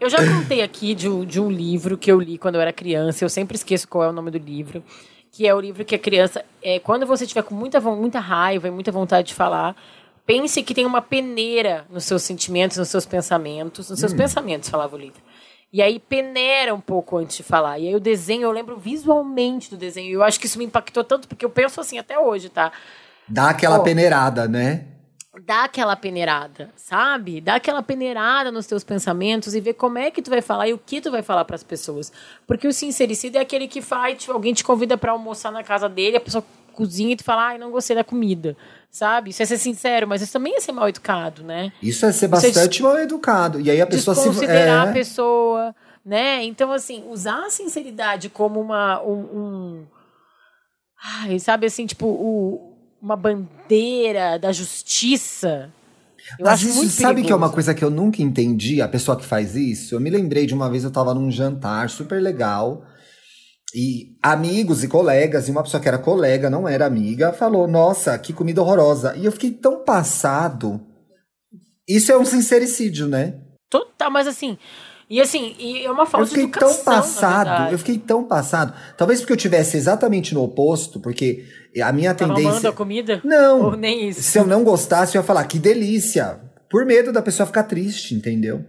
Eu 0.00 0.10
já 0.10 0.18
contei 0.18 0.60
aqui 0.60 0.92
de 0.92 1.08
um, 1.08 1.24
de 1.24 1.40
um 1.40 1.48
livro 1.48 1.96
que 1.96 2.10
eu 2.10 2.20
li 2.20 2.36
quando 2.36 2.56
eu 2.56 2.60
era 2.60 2.72
criança, 2.72 3.24
eu 3.24 3.28
sempre 3.28 3.56
esqueço 3.56 3.86
qual 3.86 4.02
é 4.02 4.08
o 4.08 4.12
nome 4.12 4.32
do 4.32 4.38
livro, 4.38 4.82
que 5.30 5.46
é 5.46 5.54
o 5.54 5.60
livro 5.60 5.84
que 5.84 5.94
a 5.94 5.98
criança, 5.98 6.44
é, 6.60 6.80
quando 6.80 7.06
você 7.06 7.26
tiver 7.26 7.42
com 7.42 7.54
muita, 7.54 7.80
muita 7.80 8.18
raiva 8.18 8.66
e 8.66 8.70
muita 8.72 8.90
vontade 8.90 9.28
de 9.28 9.34
falar, 9.34 9.76
pense 10.26 10.62
que 10.62 10.74
tem 10.74 10.86
uma 10.86 11.02
peneira 11.02 11.86
nos 11.90 12.04
seus 12.04 12.22
sentimentos, 12.22 12.76
nos 12.76 12.88
seus 12.88 13.06
pensamentos, 13.06 13.90
nos 13.90 13.98
seus 13.98 14.12
hum. 14.12 14.16
pensamentos, 14.16 14.68
falava 14.68 14.94
o 14.96 14.98
livro. 14.98 15.22
E 15.72 15.82
aí 15.82 15.98
peneira 15.98 16.72
um 16.72 16.80
pouco 16.80 17.16
antes 17.16 17.36
de 17.36 17.42
falar. 17.42 17.78
E 17.78 17.88
aí 17.88 17.94
o 17.96 18.00
desenho, 18.00 18.42
eu 18.42 18.52
lembro 18.52 18.76
visualmente 18.78 19.70
do 19.70 19.76
desenho. 19.76 20.08
E 20.08 20.12
eu 20.12 20.22
acho 20.22 20.38
que 20.38 20.46
isso 20.46 20.58
me 20.58 20.64
impactou 20.64 21.02
tanto, 21.02 21.26
porque 21.26 21.44
eu 21.44 21.50
penso 21.50 21.80
assim 21.80 21.98
até 21.98 22.18
hoje, 22.18 22.48
tá? 22.48 22.70
Dá 23.26 23.50
aquela 23.50 23.78
oh, 23.78 23.82
peneirada, 23.82 24.46
né? 24.46 24.86
dá 25.42 25.64
aquela 25.64 25.96
peneirada, 25.96 26.70
sabe? 26.76 27.40
Dá 27.40 27.56
aquela 27.56 27.82
peneirada 27.82 28.52
nos 28.52 28.66
teus 28.66 28.84
pensamentos 28.84 29.54
e 29.54 29.60
ver 29.60 29.74
como 29.74 29.98
é 29.98 30.10
que 30.10 30.22
tu 30.22 30.30
vai 30.30 30.40
falar 30.40 30.68
e 30.68 30.72
o 30.72 30.78
que 30.78 31.00
tu 31.00 31.10
vai 31.10 31.22
falar 31.22 31.44
para 31.44 31.56
as 31.56 31.62
pessoas. 31.62 32.12
Porque 32.46 32.68
o 32.68 32.72
sincericídio 32.72 33.38
é 33.38 33.42
aquele 33.42 33.66
que 33.66 33.82
faz, 33.82 34.18
tipo, 34.18 34.32
alguém 34.32 34.54
te 34.54 34.62
convida 34.62 34.96
para 34.96 35.12
almoçar 35.12 35.50
na 35.50 35.64
casa 35.64 35.88
dele, 35.88 36.16
a 36.16 36.20
pessoa 36.20 36.44
cozinha 36.74 37.12
e 37.12 37.16
tu 37.16 37.24
fala, 37.24 37.48
ai, 37.48 37.58
não 37.58 37.70
gostei 37.70 37.96
da 37.96 38.04
comida, 38.04 38.56
sabe? 38.90 39.30
Isso 39.30 39.42
é 39.42 39.46
ser 39.46 39.58
sincero, 39.58 40.06
mas 40.06 40.20
isso 40.20 40.32
também 40.32 40.56
é 40.56 40.60
ser 40.60 40.72
mal 40.72 40.88
educado, 40.88 41.42
né? 41.42 41.72
Isso 41.82 42.04
é 42.04 42.12
ser 42.12 42.28
bastante 42.28 42.82
mal 42.82 42.98
educado. 42.98 43.60
E 43.60 43.70
aí 43.70 43.80
a 43.80 43.86
pessoa 43.86 44.14
se 44.14 44.26
considerar 44.26 44.86
é... 44.86 44.90
a 44.90 44.92
pessoa, 44.92 45.74
né? 46.04 46.44
Então 46.44 46.70
assim, 46.72 47.04
usar 47.08 47.46
a 47.46 47.50
sinceridade 47.50 48.28
como 48.28 48.60
uma 48.60 49.02
um, 49.02 49.20
um... 49.20 49.86
Ai, 51.02 51.38
sabe 51.38 51.66
assim, 51.66 51.86
tipo, 51.86 52.06
o 52.06 52.74
uma 53.04 53.16
bandeira 53.16 54.38
da 54.38 54.50
justiça. 54.50 55.70
Eu 56.38 56.46
Mas 56.46 56.62
isso, 56.62 56.88
sabe 56.88 57.22
que 57.22 57.30
é 57.30 57.36
uma 57.36 57.50
coisa 57.50 57.74
que 57.74 57.84
eu 57.84 57.90
nunca 57.90 58.22
entendi, 58.22 58.80
a 58.80 58.88
pessoa 58.88 59.14
que 59.14 59.26
faz 59.26 59.54
isso? 59.54 59.94
Eu 59.94 60.00
me 60.00 60.08
lembrei 60.08 60.46
de 60.46 60.54
uma 60.54 60.70
vez 60.70 60.84
eu 60.84 60.90
tava 60.90 61.12
num 61.12 61.30
jantar 61.30 61.90
super 61.90 62.22
legal. 62.22 62.82
E 63.74 64.16
amigos 64.22 64.84
e 64.84 64.88
colegas, 64.88 65.48
e 65.48 65.50
uma 65.50 65.62
pessoa 65.62 65.80
que 65.80 65.88
era 65.88 65.98
colega, 65.98 66.48
não 66.48 66.68
era 66.68 66.86
amiga, 66.86 67.32
falou: 67.32 67.66
Nossa, 67.66 68.16
que 68.18 68.32
comida 68.32 68.62
horrorosa. 68.62 69.16
E 69.16 69.24
eu 69.24 69.32
fiquei 69.32 69.50
tão 69.50 69.82
passado. 69.82 70.80
Isso 71.88 72.12
é 72.12 72.16
um 72.16 72.24
sincericídio, 72.24 73.08
né? 73.08 73.34
Total, 73.68 74.10
mas 74.10 74.28
assim, 74.28 74.56
e 75.08 75.20
assim, 75.20 75.54
e 75.58 75.84
é 75.84 75.90
uma 75.90 76.06
falta 76.06 76.24
eu 76.24 76.28
fiquei 76.28 76.46
de 76.46 76.52
tão 76.52 76.74
passado, 76.76 77.72
eu 77.72 77.78
fiquei 77.78 77.98
tão 77.98 78.24
passado. 78.24 78.72
Talvez 78.96 79.20
porque 79.20 79.32
eu 79.32 79.36
tivesse 79.36 79.76
exatamente 79.76 80.32
no 80.32 80.42
oposto, 80.42 80.98
porque 80.98 81.44
a 81.82 81.92
minha 81.92 82.14
Tava 82.14 82.34
tendência. 82.34 82.70
a 82.70 82.72
comida? 82.72 83.20
Não. 83.22 83.62
Ou 83.62 83.76
nem 83.76 84.08
isso. 84.08 84.22
Se 84.22 84.38
eu 84.38 84.46
não 84.46 84.64
gostasse, 84.64 85.16
eu 85.16 85.20
ia 85.20 85.26
falar 85.26 85.44
que 85.44 85.58
delícia, 85.58 86.40
por 86.70 86.86
medo 86.86 87.12
da 87.12 87.20
pessoa 87.20 87.46
ficar 87.46 87.64
triste, 87.64 88.14
entendeu? 88.14 88.64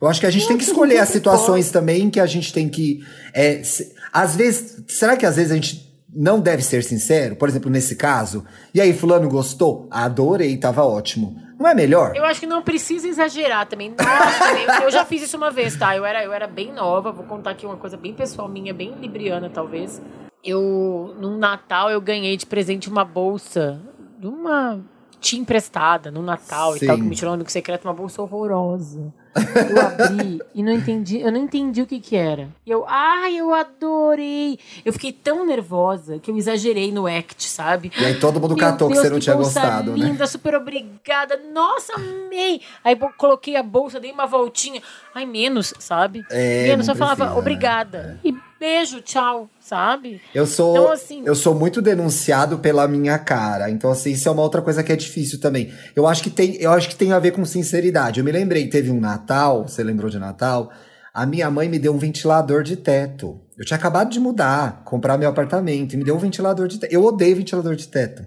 Eu 0.00 0.08
acho 0.08 0.20
que 0.20 0.26
a 0.26 0.30
gente 0.30 0.46
tem 0.46 0.56
que 0.56 0.64
escolher 0.64 0.98
as 0.98 1.08
situações 1.08 1.66
pode. 1.66 1.72
também 1.72 2.10
que 2.10 2.20
a 2.20 2.26
gente 2.26 2.52
tem 2.52 2.68
que. 2.68 3.04
É, 3.32 3.62
se, 3.62 3.94
às 4.12 4.36
vezes, 4.36 4.84
será 4.88 5.16
que 5.16 5.24
às 5.24 5.36
vezes 5.36 5.52
a 5.52 5.54
gente 5.54 5.86
não 6.14 6.40
deve 6.40 6.62
ser 6.62 6.82
sincero? 6.82 7.36
Por 7.36 7.48
exemplo, 7.48 7.70
nesse 7.70 7.96
caso. 7.96 8.44
E 8.74 8.80
aí, 8.80 8.92
Fulano 8.92 9.28
gostou? 9.28 9.88
Adorei, 9.90 10.56
tava 10.56 10.84
ótimo. 10.84 11.36
Não 11.58 11.66
é 11.66 11.74
melhor? 11.74 12.14
Eu 12.14 12.24
acho 12.24 12.40
que 12.40 12.46
não 12.46 12.62
precisa 12.62 13.08
exagerar 13.08 13.66
também. 13.66 13.90
Nossa, 13.90 14.82
eu 14.84 14.90
já 14.90 15.04
fiz 15.04 15.22
isso 15.22 15.36
uma 15.36 15.50
vez, 15.50 15.74
tá? 15.74 15.96
Eu 15.96 16.04
era, 16.04 16.22
eu 16.22 16.32
era 16.32 16.46
bem 16.46 16.70
nova, 16.72 17.10
vou 17.10 17.24
contar 17.24 17.50
aqui 17.50 17.64
uma 17.64 17.76
coisa 17.76 17.96
bem 17.96 18.12
pessoal 18.12 18.48
minha, 18.48 18.74
bem 18.74 18.94
libriana, 19.00 19.48
talvez. 19.48 20.00
Eu, 20.44 21.14
no 21.18 21.38
Natal, 21.38 21.90
eu 21.90 22.00
ganhei 22.00 22.36
de 22.36 22.44
presente 22.44 22.88
uma 22.90 23.04
bolsa 23.04 23.80
de 24.18 24.26
uma 24.26 24.80
tia 25.20 25.38
emprestada 25.38 26.10
no 26.10 26.22
Natal 26.22 26.72
Sim. 26.72 26.84
e 26.84 26.86
tal, 26.86 26.96
que 26.96 27.02
me 27.02 27.14
tirou 27.14 27.32
um 27.32 27.34
amigo 27.34 27.50
secreto, 27.50 27.84
uma 27.84 27.94
bolsa 27.94 28.22
horrorosa. 28.22 29.12
Eu 29.36 29.80
abri 29.80 30.40
e 30.54 30.62
não 30.62 30.72
entendi, 30.72 31.20
eu 31.20 31.30
não 31.30 31.38
entendi 31.38 31.82
o 31.82 31.86
que 31.86 32.00
que 32.00 32.16
era. 32.16 32.48
E 32.64 32.70
eu, 32.70 32.86
ai, 32.88 33.36
eu 33.36 33.52
adorei. 33.52 34.58
Eu 34.84 34.92
fiquei 34.92 35.12
tão 35.12 35.44
nervosa 35.44 36.18
que 36.18 36.30
eu 36.30 36.36
exagerei 36.36 36.90
no 36.90 37.06
act, 37.06 37.44
sabe? 37.44 37.92
E 37.98 38.04
aí 38.04 38.18
todo 38.18 38.40
mundo 38.40 38.56
Meu 38.56 38.64
catou 38.64 38.88
Deus, 38.88 39.00
que 39.00 39.06
você 39.06 39.10
não 39.10 39.18
que 39.18 39.24
tinha 39.24 39.36
gostado, 39.36 39.92
linda, 39.92 40.04
né? 40.04 40.12
linda, 40.12 40.26
super 40.26 40.54
obrigada. 40.54 41.38
Nossa, 41.52 41.92
amei. 41.94 42.62
Aí 42.82 42.96
coloquei 43.18 43.56
a 43.56 43.62
bolsa, 43.62 44.00
dei 44.00 44.10
uma 44.10 44.26
voltinha. 44.26 44.80
Ai, 45.14 45.26
menos, 45.26 45.74
sabe? 45.78 46.24
É, 46.30 46.68
menos, 46.68 46.88
eu 46.88 46.96
falava 46.96 47.26
né? 47.26 47.32
obrigada. 47.32 48.18
É. 48.24 48.28
E 48.28 48.45
beijo, 48.58 49.00
tchau, 49.00 49.48
sabe? 49.60 50.20
Eu 50.34 50.46
sou, 50.46 50.76
então, 50.76 50.92
assim, 50.92 51.22
eu 51.24 51.34
sou 51.34 51.54
muito 51.54 51.80
denunciado 51.82 52.58
pela 52.58 52.86
minha 52.88 53.18
cara. 53.18 53.70
Então, 53.70 53.90
assim, 53.90 54.12
isso 54.12 54.28
é 54.28 54.32
uma 54.32 54.42
outra 54.42 54.62
coisa 54.62 54.82
que 54.82 54.92
é 54.92 54.96
difícil 54.96 55.40
também. 55.40 55.72
Eu 55.94 56.06
acho 56.06 56.22
que 56.22 56.30
tem, 56.30 56.56
eu 56.56 56.72
acho 56.72 56.88
que 56.88 56.96
tem 56.96 57.12
a 57.12 57.18
ver 57.18 57.32
com 57.32 57.44
sinceridade. 57.44 58.20
Eu 58.20 58.24
me 58.24 58.32
lembrei, 58.32 58.68
teve 58.68 58.90
um 58.90 59.00
Natal, 59.00 59.68
você 59.68 59.82
lembrou 59.82 60.10
de 60.10 60.18
Natal? 60.18 60.72
A 61.12 61.24
minha 61.24 61.50
mãe 61.50 61.68
me 61.68 61.78
deu 61.78 61.94
um 61.94 61.98
ventilador 61.98 62.62
de 62.62 62.76
teto. 62.76 63.40
Eu 63.56 63.64
tinha 63.64 63.78
acabado 63.78 64.10
de 64.10 64.20
mudar, 64.20 64.82
comprar 64.84 65.16
meu 65.16 65.30
apartamento, 65.30 65.94
e 65.94 65.96
me 65.96 66.04
deu 66.04 66.14
um 66.14 66.18
ventilador 66.18 66.68
de 66.68 66.78
teto. 66.78 66.92
Eu 66.92 67.04
odeio 67.04 67.36
ventilador 67.36 67.74
de 67.74 67.88
teto. 67.88 68.22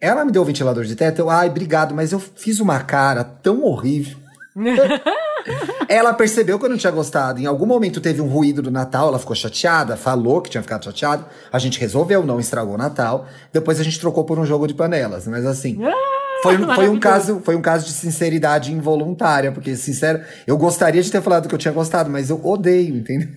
Ela 0.00 0.24
me 0.24 0.32
deu 0.32 0.40
o 0.40 0.44
um 0.44 0.46
ventilador 0.46 0.84
de 0.84 0.96
teto, 0.96 1.18
eu, 1.18 1.28
ai, 1.28 1.48
obrigado, 1.48 1.94
mas 1.94 2.12
eu 2.12 2.18
fiz 2.18 2.58
uma 2.58 2.80
cara 2.80 3.22
tão 3.22 3.62
horrível. 3.62 4.16
ela 5.88 6.12
percebeu 6.14 6.58
que 6.58 6.64
eu 6.64 6.68
não 6.70 6.76
tinha 6.76 6.90
gostado. 6.90 7.40
Em 7.40 7.46
algum 7.46 7.66
momento 7.66 8.00
teve 8.00 8.20
um 8.20 8.28
ruído 8.28 8.62
do 8.62 8.70
Natal, 8.70 9.08
ela 9.08 9.18
ficou 9.18 9.34
chateada, 9.34 9.96
falou 9.96 10.40
que 10.40 10.50
tinha 10.50 10.62
ficado 10.62 10.84
chateada. 10.84 11.26
A 11.52 11.58
gente 11.58 11.78
resolveu, 11.78 12.24
não 12.24 12.40
estragou 12.40 12.74
o 12.74 12.78
Natal. 12.78 13.26
Depois 13.52 13.80
a 13.80 13.82
gente 13.82 14.00
trocou 14.00 14.24
por 14.24 14.38
um 14.38 14.46
jogo 14.46 14.66
de 14.66 14.74
panelas. 14.74 15.26
Mas 15.26 15.46
assim. 15.46 15.78
Ah, 15.84 16.40
foi, 16.42 16.58
foi, 16.58 16.88
um 16.88 17.00
caso, 17.00 17.40
foi 17.42 17.56
um 17.56 17.62
caso 17.62 17.86
de 17.86 17.92
sinceridade 17.92 18.70
involuntária, 18.70 19.50
porque, 19.50 19.74
sincero, 19.76 20.22
eu 20.46 20.58
gostaria 20.58 21.02
de 21.02 21.10
ter 21.10 21.22
falado 21.22 21.48
que 21.48 21.54
eu 21.54 21.58
tinha 21.58 21.72
gostado, 21.72 22.10
mas 22.10 22.28
eu 22.28 22.38
odeio, 22.44 22.96
entendeu? 22.96 23.28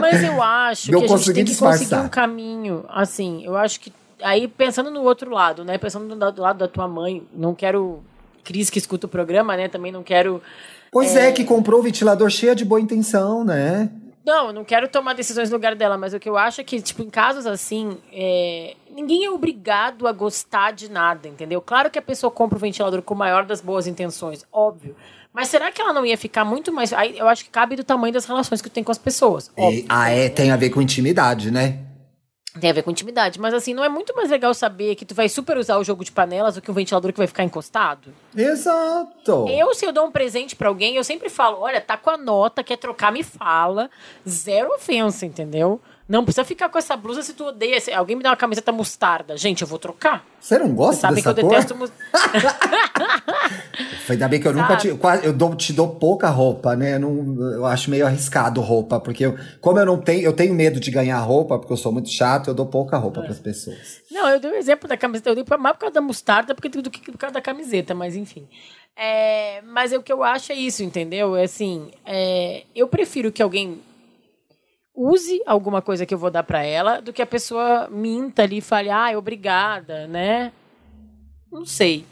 Mas 0.00 0.24
eu 0.24 0.42
acho 0.42 0.90
que 0.90 0.96
a 0.96 1.06
gente 1.06 1.24
tem 1.26 1.34
que 1.34 1.44
disfarçar. 1.44 1.78
conseguir 1.78 2.04
um 2.04 2.08
caminho, 2.08 2.84
assim, 2.88 3.44
eu 3.44 3.56
acho 3.56 3.78
que 3.78 3.92
aí 4.20 4.48
pensando 4.48 4.90
no 4.90 5.02
outro 5.02 5.30
lado, 5.30 5.64
né, 5.64 5.78
pensando 5.78 6.14
do 6.14 6.42
lado 6.42 6.58
da 6.58 6.66
tua 6.66 6.88
mãe, 6.88 7.22
não 7.32 7.54
quero 7.54 8.02
Cris 8.44 8.70
que 8.70 8.78
escuta 8.78 9.06
o 9.06 9.08
programa, 9.08 9.56
né? 9.56 9.68
Também 9.68 9.92
não 9.92 10.02
quero. 10.02 10.42
Pois 10.92 11.16
é, 11.16 11.28
é 11.28 11.32
que 11.32 11.42
comprou 11.42 11.80
o 11.80 11.82
ventilador 11.82 12.28
cheia 12.28 12.54
de 12.54 12.66
boa 12.66 12.78
intenção, 12.78 13.42
né? 13.42 13.90
Não, 14.22 14.48
eu 14.48 14.52
não 14.52 14.62
quero 14.62 14.86
tomar 14.86 15.14
decisões 15.14 15.48
no 15.48 15.56
lugar 15.56 15.74
dela, 15.74 15.96
mas 15.96 16.12
o 16.12 16.20
que 16.20 16.28
eu 16.28 16.36
acho 16.36 16.60
é 16.60 16.64
que, 16.64 16.80
tipo, 16.80 17.02
em 17.02 17.08
casos 17.08 17.46
assim, 17.46 17.96
é... 18.12 18.76
ninguém 18.94 19.24
é 19.24 19.30
obrigado 19.30 20.06
a 20.06 20.12
gostar 20.12 20.72
de 20.72 20.90
nada, 20.90 21.26
entendeu? 21.26 21.62
Claro 21.62 21.90
que 21.90 21.98
a 21.98 22.02
pessoa 22.02 22.30
compra 22.30 22.56
o 22.56 22.60
ventilador 22.60 23.00
com 23.00 23.14
o 23.14 23.16
maior 23.16 23.44
das 23.44 23.62
boas 23.62 23.86
intenções, 23.86 24.44
óbvio. 24.52 24.94
Mas 25.32 25.48
será 25.48 25.72
que 25.72 25.80
ela 25.80 25.94
não 25.94 26.04
ia 26.04 26.18
ficar 26.18 26.44
muito 26.44 26.70
mais. 26.70 26.92
Eu 26.92 27.26
acho 27.26 27.44
que 27.44 27.50
cabe 27.50 27.74
do 27.74 27.82
tamanho 27.82 28.12
das 28.12 28.26
relações 28.26 28.60
que 28.60 28.68
tu 28.68 28.72
tem 28.72 28.84
com 28.84 28.92
as 28.92 28.98
pessoas. 28.98 29.50
E, 29.56 29.86
ah, 29.88 30.10
é, 30.10 30.28
tem 30.28 30.50
a 30.50 30.56
ver 30.56 30.68
com 30.68 30.82
intimidade, 30.82 31.50
né? 31.50 31.78
Tem 32.60 32.70
a 32.70 32.72
ver 32.72 32.82
com 32.82 32.90
intimidade. 32.90 33.40
Mas 33.40 33.54
assim, 33.54 33.72
não 33.72 33.82
é 33.84 33.88
muito 33.88 34.14
mais 34.14 34.30
legal 34.30 34.52
saber 34.52 34.94
que 34.94 35.04
tu 35.04 35.14
vai 35.14 35.28
super 35.28 35.56
usar 35.56 35.78
o 35.78 35.84
jogo 35.84 36.04
de 36.04 36.12
panelas 36.12 36.54
do 36.54 36.62
que 36.62 36.70
um 36.70 36.74
ventilador 36.74 37.12
que 37.12 37.18
vai 37.18 37.26
ficar 37.26 37.44
encostado? 37.44 38.12
Exato. 38.36 39.46
Eu, 39.48 39.74
se 39.74 39.86
eu 39.86 39.92
dou 39.92 40.06
um 40.06 40.10
presente 40.10 40.54
para 40.54 40.68
alguém, 40.68 40.96
eu 40.96 41.04
sempre 41.04 41.30
falo: 41.30 41.60
olha, 41.60 41.80
tá 41.80 41.96
com 41.96 42.10
a 42.10 42.16
nota, 42.16 42.62
quer 42.62 42.76
trocar, 42.76 43.10
me 43.10 43.22
fala. 43.22 43.90
Zero 44.28 44.74
ofensa, 44.74 45.24
entendeu? 45.24 45.80
Não 46.08 46.24
precisa 46.24 46.44
ficar 46.44 46.68
com 46.68 46.78
essa 46.78 46.96
blusa 46.96 47.22
se 47.22 47.32
tu 47.32 47.44
odeia. 47.44 47.80
Se 47.80 47.92
alguém 47.92 48.16
me 48.16 48.22
dá 48.22 48.30
uma 48.30 48.36
camiseta 48.36 48.72
mostarda. 48.72 49.36
Gente, 49.36 49.62
eu 49.62 49.68
vou 49.68 49.78
trocar. 49.78 50.24
Você 50.40 50.58
não 50.58 50.74
gosta 50.74 50.94
Você 50.94 51.00
sabe 51.00 51.14
dessa 51.16 51.34
que 51.34 51.40
eu 51.40 51.44
cor? 51.44 51.50
detesto 51.50 51.74
mostarda. 51.76 52.56
Ainda 54.10 54.28
bem 54.28 54.40
que 54.40 54.48
eu 54.48 54.52
sabe? 54.52 54.62
nunca 54.62 54.76
te. 54.76 55.26
Eu 55.26 55.32
dou, 55.32 55.54
te 55.54 55.72
dou 55.72 55.88
pouca 55.94 56.28
roupa, 56.28 56.74
né? 56.74 56.96
Eu, 56.96 57.00
não, 57.00 57.52
eu 57.52 57.64
acho 57.64 57.88
meio 57.88 58.04
arriscado 58.04 58.60
roupa. 58.60 58.98
Porque 59.00 59.24
eu, 59.24 59.38
como 59.60 59.78
eu 59.78 59.86
não 59.86 59.96
tenho. 59.96 60.22
Eu 60.22 60.32
tenho 60.32 60.52
medo 60.52 60.80
de 60.80 60.90
ganhar 60.90 61.18
roupa, 61.20 61.58
porque 61.58 61.72
eu 61.72 61.76
sou 61.76 61.92
muito 61.92 62.10
chato, 62.10 62.48
eu 62.48 62.54
dou 62.54 62.66
pouca 62.66 62.96
roupa 62.96 63.20
é. 63.20 63.22
para 63.22 63.32
as 63.32 63.38
pessoas. 63.38 64.02
Não, 64.10 64.28
eu 64.28 64.40
dei 64.40 64.50
o 64.50 64.54
um 64.54 64.56
exemplo 64.56 64.88
da 64.88 64.96
camiseta. 64.96 65.30
Eu 65.30 65.34
dei 65.34 65.44
mais 65.58 65.74
por 65.74 65.80
causa 65.80 65.94
da 65.94 66.00
mostarda 66.00 66.54
porque, 66.54 66.68
do 66.68 66.90
que 66.90 67.12
por 67.12 67.18
causa 67.18 67.34
da 67.34 67.40
camiseta, 67.40 67.94
mas 67.94 68.16
enfim. 68.16 68.48
É, 68.96 69.62
mas 69.62 69.92
é 69.92 69.98
o 69.98 70.02
que 70.02 70.12
eu 70.12 70.22
acho 70.22 70.52
é 70.52 70.54
isso, 70.54 70.82
entendeu? 70.82 71.34
É 71.36 71.44
assim, 71.44 71.90
é, 72.04 72.64
eu 72.74 72.86
prefiro 72.88 73.32
que 73.32 73.42
alguém 73.42 73.80
use 74.94 75.42
alguma 75.46 75.80
coisa 75.80 76.04
que 76.04 76.12
eu 76.12 76.18
vou 76.18 76.30
dar 76.30 76.42
para 76.42 76.62
ela 76.64 77.00
do 77.00 77.12
que 77.12 77.22
a 77.22 77.26
pessoa 77.26 77.88
minta 77.90 78.42
ali 78.42 78.58
e 78.58 78.62
fale, 78.62 78.90
ah, 78.90 79.16
obrigada, 79.16 80.06
né? 80.06 80.52
Não 81.50 81.64
sei. 81.64 82.04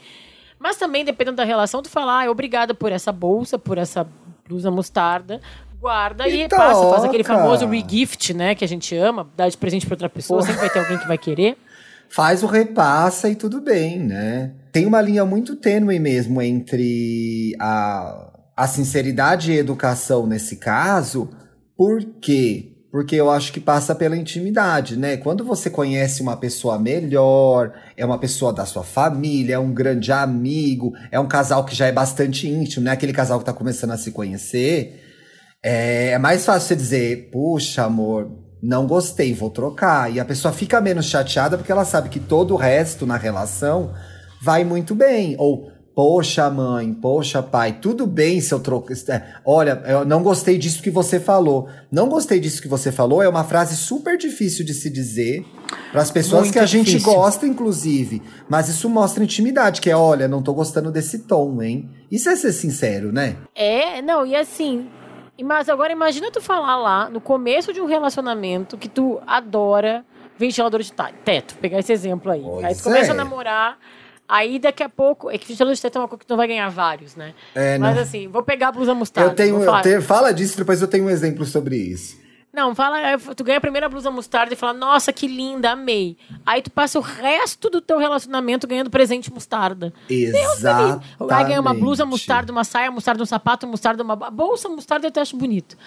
Mas 0.59 0.77
também, 0.77 1.03
dependendo 1.03 1.37
da 1.37 1.43
relação, 1.43 1.81
tu 1.81 1.89
fala, 1.89 2.23
ah, 2.23 2.29
obrigada 2.29 2.73
por 2.73 2.91
essa 2.91 3.11
bolsa, 3.11 3.57
por 3.57 3.77
essa 3.77 4.07
blusa 4.47 4.69
mostarda. 4.69 5.41
Guarda 5.79 6.27
e, 6.27 6.43
e 6.43 6.47
passa, 6.47 6.89
faz 6.89 7.03
aquele 7.03 7.23
famoso 7.23 7.65
regift, 7.65 8.33
né? 8.35 8.53
Que 8.53 8.63
a 8.63 8.67
gente 8.67 8.95
ama, 8.95 9.27
dá 9.35 9.49
de 9.49 9.57
presente 9.57 9.85
para 9.87 9.95
outra 9.95 10.09
pessoa, 10.09 10.39
Porra. 10.39 10.51
sempre 10.51 10.67
vai 10.67 10.69
ter 10.69 10.79
alguém 10.79 10.99
que 10.99 11.07
vai 11.07 11.17
querer. 11.17 11.57
Faz 12.07 12.43
o 12.43 12.45
repassa 12.45 13.29
e 13.29 13.35
tudo 13.35 13.61
bem, 13.61 13.97
né? 13.97 14.53
Tem 14.71 14.85
uma 14.85 15.01
linha 15.01 15.25
muito 15.25 15.55
tênue 15.55 15.97
mesmo 15.97 16.41
entre 16.41 17.55
a, 17.59 18.31
a 18.55 18.67
sinceridade 18.67 19.51
e 19.51 19.55
a 19.57 19.59
educação 19.59 20.27
nesse 20.27 20.57
caso, 20.57 21.29
porque 21.75 22.70
porque 22.91 23.15
eu 23.15 23.31
acho 23.31 23.53
que 23.53 23.59
passa 23.61 23.95
pela 23.95 24.17
intimidade, 24.17 24.97
né? 24.97 25.15
Quando 25.15 25.45
você 25.45 25.69
conhece 25.69 26.21
uma 26.21 26.35
pessoa 26.35 26.77
melhor, 26.77 27.71
é 27.95 28.05
uma 28.05 28.19
pessoa 28.19 28.51
da 28.51 28.65
sua 28.65 28.83
família, 28.83 29.55
é 29.55 29.59
um 29.59 29.73
grande 29.73 30.11
amigo, 30.11 30.93
é 31.09 31.17
um 31.17 31.27
casal 31.27 31.63
que 31.63 31.73
já 31.73 31.87
é 31.87 31.91
bastante 31.91 32.49
íntimo, 32.49 32.83
né? 32.83 32.91
Aquele 32.91 33.13
casal 33.13 33.39
que 33.39 33.45
tá 33.45 33.53
começando 33.53 33.91
a 33.91 33.97
se 33.97 34.11
conhecer, 34.11 35.01
é, 35.63 36.09
é 36.09 36.17
mais 36.17 36.43
fácil 36.43 36.67
você 36.67 36.75
dizer, 36.75 37.29
puxa, 37.31 37.83
amor, 37.83 38.29
não 38.61 38.85
gostei, 38.85 39.33
vou 39.33 39.49
trocar. 39.49 40.13
E 40.13 40.19
a 40.19 40.25
pessoa 40.25 40.53
fica 40.53 40.81
menos 40.81 41.05
chateada 41.05 41.57
porque 41.57 41.71
ela 41.71 41.85
sabe 41.85 42.09
que 42.09 42.19
todo 42.19 42.53
o 42.53 42.57
resto 42.57 43.05
na 43.05 43.15
relação 43.15 43.93
vai 44.41 44.65
muito 44.65 44.93
bem. 44.93 45.35
Ou, 45.39 45.70
Poxa, 45.93 46.49
mãe, 46.49 46.93
poxa, 46.93 47.43
pai, 47.43 47.73
tudo 47.81 48.07
bem 48.07 48.39
se 48.39 48.53
eu 48.53 48.59
troco. 48.61 48.93
É, 48.93 49.35
olha, 49.45 49.81
eu 49.85 50.05
não 50.05 50.23
gostei 50.23 50.57
disso 50.57 50.81
que 50.81 50.89
você 50.89 51.19
falou. 51.19 51.67
Não 51.91 52.07
gostei 52.07 52.39
disso 52.39 52.61
que 52.61 52.67
você 52.67 52.91
falou 52.91 53.21
é 53.21 53.27
uma 53.27 53.43
frase 53.43 53.75
super 53.75 54.17
difícil 54.17 54.65
de 54.65 54.73
se 54.73 54.89
dizer 54.89 55.45
para 55.91 56.01
as 56.01 56.09
pessoas 56.09 56.43
Muito 56.43 56.53
que 56.53 56.59
a 56.59 56.65
gente 56.65 56.97
gosta, 56.99 57.45
inclusive. 57.45 58.21
Mas 58.49 58.69
isso 58.69 58.89
mostra 58.89 59.21
intimidade, 59.23 59.81
que 59.81 59.89
é, 59.89 59.95
olha, 59.95 60.29
não 60.29 60.41
tô 60.41 60.53
gostando 60.53 60.91
desse 60.91 61.19
tom, 61.19 61.61
hein? 61.61 61.89
Isso 62.09 62.29
é 62.29 62.35
ser 62.37 62.53
sincero, 62.53 63.11
né? 63.11 63.35
É, 63.53 64.01
não, 64.01 64.25
e 64.25 64.33
assim. 64.33 64.87
Mas 65.43 65.67
agora 65.69 65.91
imagina 65.91 66.31
tu 66.31 66.41
falar 66.41 66.77
lá 66.77 67.09
no 67.09 67.19
começo 67.19 67.73
de 67.73 67.81
um 67.81 67.85
relacionamento 67.85 68.77
que 68.77 68.87
tu 68.87 69.19
adora 69.27 70.05
ventilador 70.37 70.81
de 70.81 70.93
teto. 71.23 71.55
Pegar 71.55 71.79
esse 71.79 71.91
exemplo 71.91 72.31
aí. 72.31 72.41
Pois 72.41 72.65
aí 72.65 72.75
tu 72.75 72.83
começa 72.83 73.09
é. 73.09 73.11
a 73.11 73.15
namorar. 73.15 73.77
Aí 74.27 74.59
daqui 74.59 74.83
a 74.83 74.89
pouco. 74.89 75.29
É 75.29 75.37
que 75.37 75.53
de 75.53 75.81
teto 75.81 75.97
é 75.97 76.01
uma 76.01 76.07
coisa 76.07 76.23
que 76.23 76.29
não 76.29 76.37
vai 76.37 76.47
ganhar 76.47 76.69
vários, 76.69 77.15
né? 77.15 77.33
É, 77.53 77.77
Mas 77.77 77.95
não. 77.95 78.01
assim, 78.01 78.27
vou 78.27 78.43
pegar 78.43 78.69
a 78.69 78.71
blusa 78.71 78.93
mostarda. 78.93 79.31
Eu 79.31 79.35
tenho, 79.35 79.61
eu 79.61 79.81
tenho, 79.81 80.01
fala 80.01 80.33
disso, 80.33 80.57
depois 80.57 80.81
eu 80.81 80.87
tenho 80.87 81.05
um 81.05 81.09
exemplo 81.09 81.45
sobre 81.45 81.75
isso. 81.75 82.21
Não, 82.53 82.75
fala, 82.75 82.97
tu 83.33 83.45
ganha 83.45 83.59
a 83.59 83.61
primeira 83.61 83.87
blusa 83.87 84.11
mostarda 84.11 84.53
e 84.53 84.57
fala, 84.57 84.73
nossa, 84.73 85.13
que 85.13 85.25
linda, 85.25 85.71
amei. 85.71 86.17
Aí 86.45 86.61
tu 86.61 86.69
passa 86.69 86.99
o 86.99 87.01
resto 87.01 87.69
do 87.69 87.79
teu 87.79 87.97
relacionamento 87.97 88.67
ganhando 88.67 88.89
presente 88.89 89.31
mostarda. 89.31 89.93
Exato. 90.09 91.01
Aí 91.29 91.45
ganha 91.45 91.61
uma 91.61 91.73
blusa 91.73 92.05
mostarda, 92.05 92.51
uma 92.51 92.65
saia 92.65 92.91
mostarda, 92.91 93.23
um 93.23 93.25
sapato 93.25 93.65
mostarda, 93.65 94.03
uma 94.03 94.17
bolsa 94.17 94.67
mostarda, 94.67 95.05
eu 95.05 95.09
até 95.09 95.21
acho 95.21 95.37
bonito. 95.37 95.77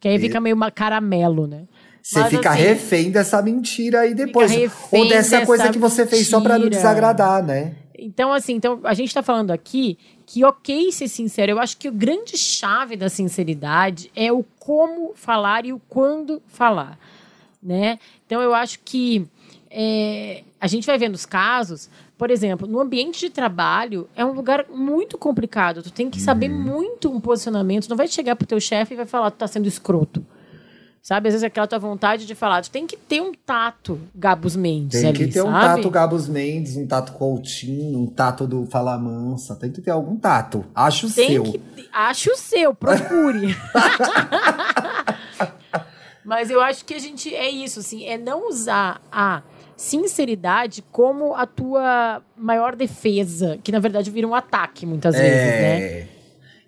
Que 0.00 0.08
aí 0.08 0.18
fica 0.18 0.40
meio 0.40 0.56
uma 0.56 0.70
caramelo, 0.70 1.46
né? 1.46 1.64
Você 2.02 2.20
Mas, 2.20 2.30
fica 2.30 2.50
assim, 2.50 2.62
refém 2.62 3.10
dessa 3.10 3.42
mentira 3.42 4.00
aí 4.00 4.14
depois. 4.14 4.50
Ou 4.90 5.08
dessa 5.08 5.44
coisa 5.44 5.70
que 5.70 5.78
você 5.78 6.06
fez 6.06 6.28
só 6.28 6.40
para 6.40 6.58
não 6.58 6.68
desagradar, 6.68 7.44
né? 7.44 7.74
Então, 7.98 8.32
assim, 8.32 8.54
então 8.54 8.80
a 8.84 8.94
gente 8.94 9.08
está 9.08 9.22
falando 9.22 9.50
aqui 9.50 9.98
que 10.24 10.44
ok 10.44 10.92
ser 10.92 11.08
sincero. 11.08 11.52
Eu 11.52 11.58
acho 11.58 11.76
que 11.76 11.88
o 11.88 11.92
grande 11.92 12.38
chave 12.38 12.96
da 12.96 13.08
sinceridade 13.08 14.10
é 14.14 14.32
o 14.32 14.44
como 14.58 15.12
falar 15.14 15.66
e 15.66 15.72
o 15.72 15.80
quando 15.88 16.40
falar, 16.46 16.98
né? 17.62 17.98
Então, 18.24 18.40
eu 18.40 18.54
acho 18.54 18.78
que 18.84 19.26
é, 19.70 20.44
a 20.60 20.66
gente 20.66 20.86
vai 20.86 20.96
vendo 20.96 21.14
os 21.14 21.26
casos, 21.26 21.90
por 22.16 22.30
exemplo, 22.30 22.66
no 22.66 22.80
ambiente 22.80 23.20
de 23.20 23.30
trabalho 23.30 24.08
é 24.16 24.24
um 24.24 24.32
lugar 24.32 24.66
muito 24.68 25.18
complicado. 25.18 25.82
Tu 25.82 25.92
tem 25.92 26.10
que 26.10 26.20
saber 26.20 26.50
uhum. 26.50 26.60
muito 26.60 27.10
um 27.10 27.20
posicionamento. 27.20 27.84
Tu 27.84 27.90
não 27.90 27.96
vai 27.96 28.08
chegar 28.08 28.34
pro 28.34 28.46
teu 28.46 28.60
chefe 28.60 28.94
e 28.94 28.96
vai 28.96 29.06
falar, 29.06 29.30
tu 29.30 29.36
tá 29.36 29.46
sendo 29.46 29.68
escroto. 29.68 30.24
Sabe? 31.08 31.28
Às 31.28 31.32
vezes 31.32 31.44
aquela 31.44 31.66
tua 31.66 31.78
vontade 31.78 32.26
de 32.26 32.34
falar, 32.34 32.60
tu 32.60 32.70
tem 32.70 32.86
que 32.86 32.94
ter 32.94 33.22
um 33.22 33.32
tato 33.32 33.98
Gabus 34.14 34.54
Mendes. 34.54 35.00
Tem 35.00 35.08
ali, 35.08 35.18
que 35.18 35.26
ter 35.28 35.40
sabe? 35.40 35.48
um 35.48 35.52
tato 35.52 35.90
Gabus 35.90 36.28
Mendes, 36.28 36.76
um 36.76 36.86
tato 36.86 37.14
Coutinho, 37.14 38.00
um 38.00 38.06
tato 38.06 38.46
do 38.46 38.66
Fala 38.66 38.98
Mansa. 38.98 39.56
Tem 39.56 39.72
que 39.72 39.80
ter 39.80 39.90
algum 39.90 40.16
tato. 40.16 40.66
Acho 40.74 41.06
o 41.06 41.08
seu. 41.08 41.44
Que, 41.44 41.62
acho 41.90 42.30
o 42.32 42.36
seu, 42.36 42.74
procure. 42.74 43.56
Mas 46.22 46.50
eu 46.50 46.60
acho 46.60 46.84
que 46.84 46.92
a 46.92 46.98
gente 46.98 47.34
é 47.34 47.48
isso, 47.48 47.80
assim, 47.80 48.04
é 48.04 48.18
não 48.18 48.46
usar 48.46 49.00
a 49.10 49.40
sinceridade 49.78 50.84
como 50.92 51.34
a 51.34 51.46
tua 51.46 52.20
maior 52.36 52.76
defesa, 52.76 53.58
que 53.64 53.72
na 53.72 53.78
verdade 53.78 54.10
vira 54.10 54.28
um 54.28 54.34
ataque 54.34 54.84
muitas 54.84 55.14
é... 55.14 55.22
vezes, 55.22 56.10
né? 56.12 56.17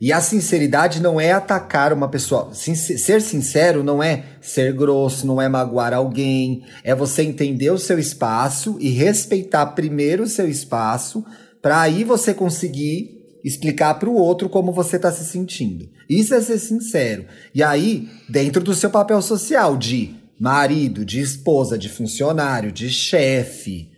E 0.01 0.13
a 0.13 0.21
sinceridade 0.21 1.03
não 1.03 1.21
é 1.21 1.33
atacar 1.33 1.93
uma 1.93 2.09
pessoa. 2.09 2.55
Ser 2.55 3.21
sincero 3.21 3.85
não 3.85 4.03
é 4.03 4.25
ser 4.41 4.73
grosso, 4.73 5.27
não 5.27 5.43
é 5.43 5.47
magoar 5.47 5.93
alguém. 5.93 6.65
É 6.83 6.95
você 6.95 7.23
entender 7.23 7.71
o 7.71 7.79
seu 7.79 7.99
espaço 7.99 8.79
e 8.81 8.89
respeitar 8.89 9.67
primeiro 9.67 10.23
o 10.23 10.29
seu 10.29 10.49
espaço, 10.49 11.23
para 11.61 11.83
aí 11.83 12.03
você 12.03 12.33
conseguir 12.33 13.21
explicar 13.45 13.95
para 13.95 14.09
o 14.09 14.15
outro 14.15 14.49
como 14.49 14.73
você 14.73 14.97
está 14.97 15.13
se 15.13 15.25
sentindo. 15.25 15.89
Isso 16.09 16.35
é 16.35 16.41
ser 16.41 16.59
sincero. 16.59 17.27
E 17.55 17.63
aí, 17.63 18.09
dentro 18.27 18.63
do 18.63 18.75
seu 18.75 18.89
papel 18.89 19.21
social 19.21 19.77
de 19.77 20.15
marido, 20.39 21.05
de 21.05 21.21
esposa, 21.21 21.77
de 21.77 21.91
funcionário, 21.91 22.73
de 22.73 22.89
chefe, 22.89 23.91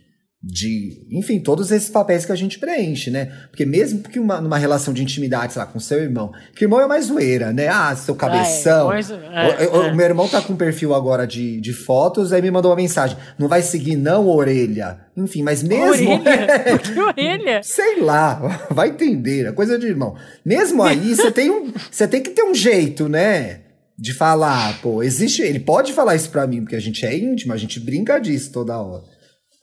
de, 0.45 1.07
enfim, 1.09 1.39
todos 1.39 1.71
esses 1.71 1.89
papéis 1.89 2.25
que 2.25 2.31
a 2.33 2.35
gente 2.35 2.59
preenche, 2.59 3.09
né? 3.09 3.31
Porque 3.49 3.65
mesmo 3.65 4.01
que 4.01 4.19
uma, 4.19 4.41
numa 4.41 4.57
relação 4.57 4.93
de 4.93 5.01
intimidade, 5.01 5.53
sei 5.53 5.61
lá, 5.61 5.65
com 5.65 5.79
seu 5.79 5.99
irmão, 5.99 6.33
que 6.53 6.65
irmão 6.65 6.81
é 6.81 6.85
mais 6.85 7.05
zoeira, 7.05 7.53
né? 7.53 7.69
Ah, 7.69 7.95
seu 7.95 8.13
cabeção. 8.13 8.91
É, 8.91 8.99
é, 8.99 9.67
o, 9.69 9.77
o, 9.77 9.83
é. 9.83 9.95
meu 9.95 10.05
irmão 10.05 10.27
tá 10.27 10.41
com 10.41 10.51
um 10.51 10.57
perfil 10.57 10.93
agora 10.93 11.25
de, 11.25 11.61
de 11.61 11.71
fotos, 11.71 12.33
aí 12.33 12.41
me 12.41 12.51
mandou 12.51 12.71
uma 12.71 12.75
mensagem. 12.75 13.17
Não 13.39 13.47
vai 13.47 13.61
seguir, 13.61 13.95
não, 13.95 14.27
orelha. 14.27 14.99
Enfim, 15.15 15.43
mas 15.43 15.63
mesmo. 15.63 16.11
Orelha? 16.11 16.77
que 16.83 16.99
orelha? 16.99 17.63
Sei 17.63 18.01
lá, 18.01 18.67
vai 18.69 18.89
entender, 18.89 19.45
é 19.45 19.51
coisa 19.53 19.79
de 19.79 19.87
irmão. 19.87 20.17
Mesmo 20.43 20.83
aí, 20.83 21.15
você 21.15 21.31
tem 21.31 21.49
um. 21.49 21.71
Você 21.89 22.05
tem 22.05 22.21
que 22.21 22.31
ter 22.31 22.43
um 22.43 22.53
jeito, 22.53 23.07
né? 23.07 23.61
De 23.97 24.11
falar, 24.11 24.81
pô, 24.81 25.01
existe. 25.01 25.41
Ele 25.41 25.59
pode 25.59 25.93
falar 25.93 26.15
isso 26.15 26.29
pra 26.29 26.45
mim, 26.45 26.61
porque 26.61 26.75
a 26.75 26.81
gente 26.81 27.05
é 27.05 27.17
íntimo, 27.17 27.53
a 27.53 27.57
gente 27.57 27.79
brinca 27.79 28.19
disso 28.19 28.51
toda 28.51 28.77
hora. 28.77 29.12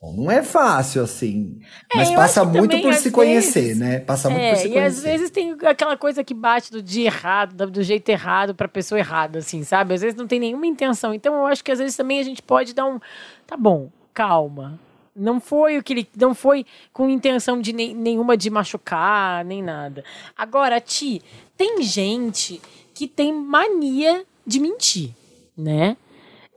Bom, 0.01 0.15
não 0.15 0.31
é 0.31 0.43
fácil, 0.43 1.03
assim. 1.03 1.61
É, 1.93 1.99
mas 1.99 2.11
passa 2.13 2.43
muito 2.43 2.71
também, 2.71 2.83
por 2.83 2.95
se 2.95 3.11
conhecer, 3.11 3.77
né? 3.77 4.01
Passa 4.01 4.31
muito 4.31 4.43
é, 4.43 4.51
por 4.53 4.57
se 4.57 4.69
conhecer. 4.69 4.81
E 4.81 4.87
às 4.87 5.03
vezes 5.03 5.31
tem 5.31 5.55
aquela 5.63 5.95
coisa 5.95 6.25
que 6.25 6.33
bate 6.33 6.73
do 6.73 6.81
dia 6.83 7.07
errado, 7.07 7.71
do 7.71 7.83
jeito 7.83 8.09
errado, 8.09 8.55
pra 8.55 8.67
pessoa 8.67 8.99
errada, 8.99 9.41
assim, 9.41 9.63
sabe? 9.63 9.93
Às 9.93 10.01
vezes 10.01 10.17
não 10.17 10.27
tem 10.27 10.41
nenhuma 10.41 10.67
intenção. 10.67 11.13
Então 11.13 11.35
eu 11.35 11.47
acho 11.47 11.63
que 11.63 11.71
às 11.71 11.79
vezes 11.79 11.95
também 11.97 12.19
a 12.19 12.23
gente 12.23 12.41
pode 12.41 12.73
dar 12.73 12.87
um. 12.87 12.99
Tá 13.47 13.59
bom, 13.59 13.91
calma. 14.15 14.81
Não 15.15 15.39
foi 15.39 15.77
o 15.77 15.83
que 15.83 15.93
ele. 15.93 16.09
Não 16.17 16.35
foi 16.35 16.65
com 16.95 17.11
intenção 17.11 17.61
de 17.61 17.75
nem, 17.75 17.95
nenhuma 17.95 18.39
de 18.39 18.49
machucar, 18.49 19.45
nem 19.45 19.63
nada. 19.63 20.03
Agora, 20.35 20.81
Ti, 20.81 21.21
tem 21.59 21.83
gente 21.83 22.59
que 22.95 23.07
tem 23.07 23.35
mania 23.35 24.25
de 24.47 24.61
mentir, 24.61 25.11
né? 25.55 25.95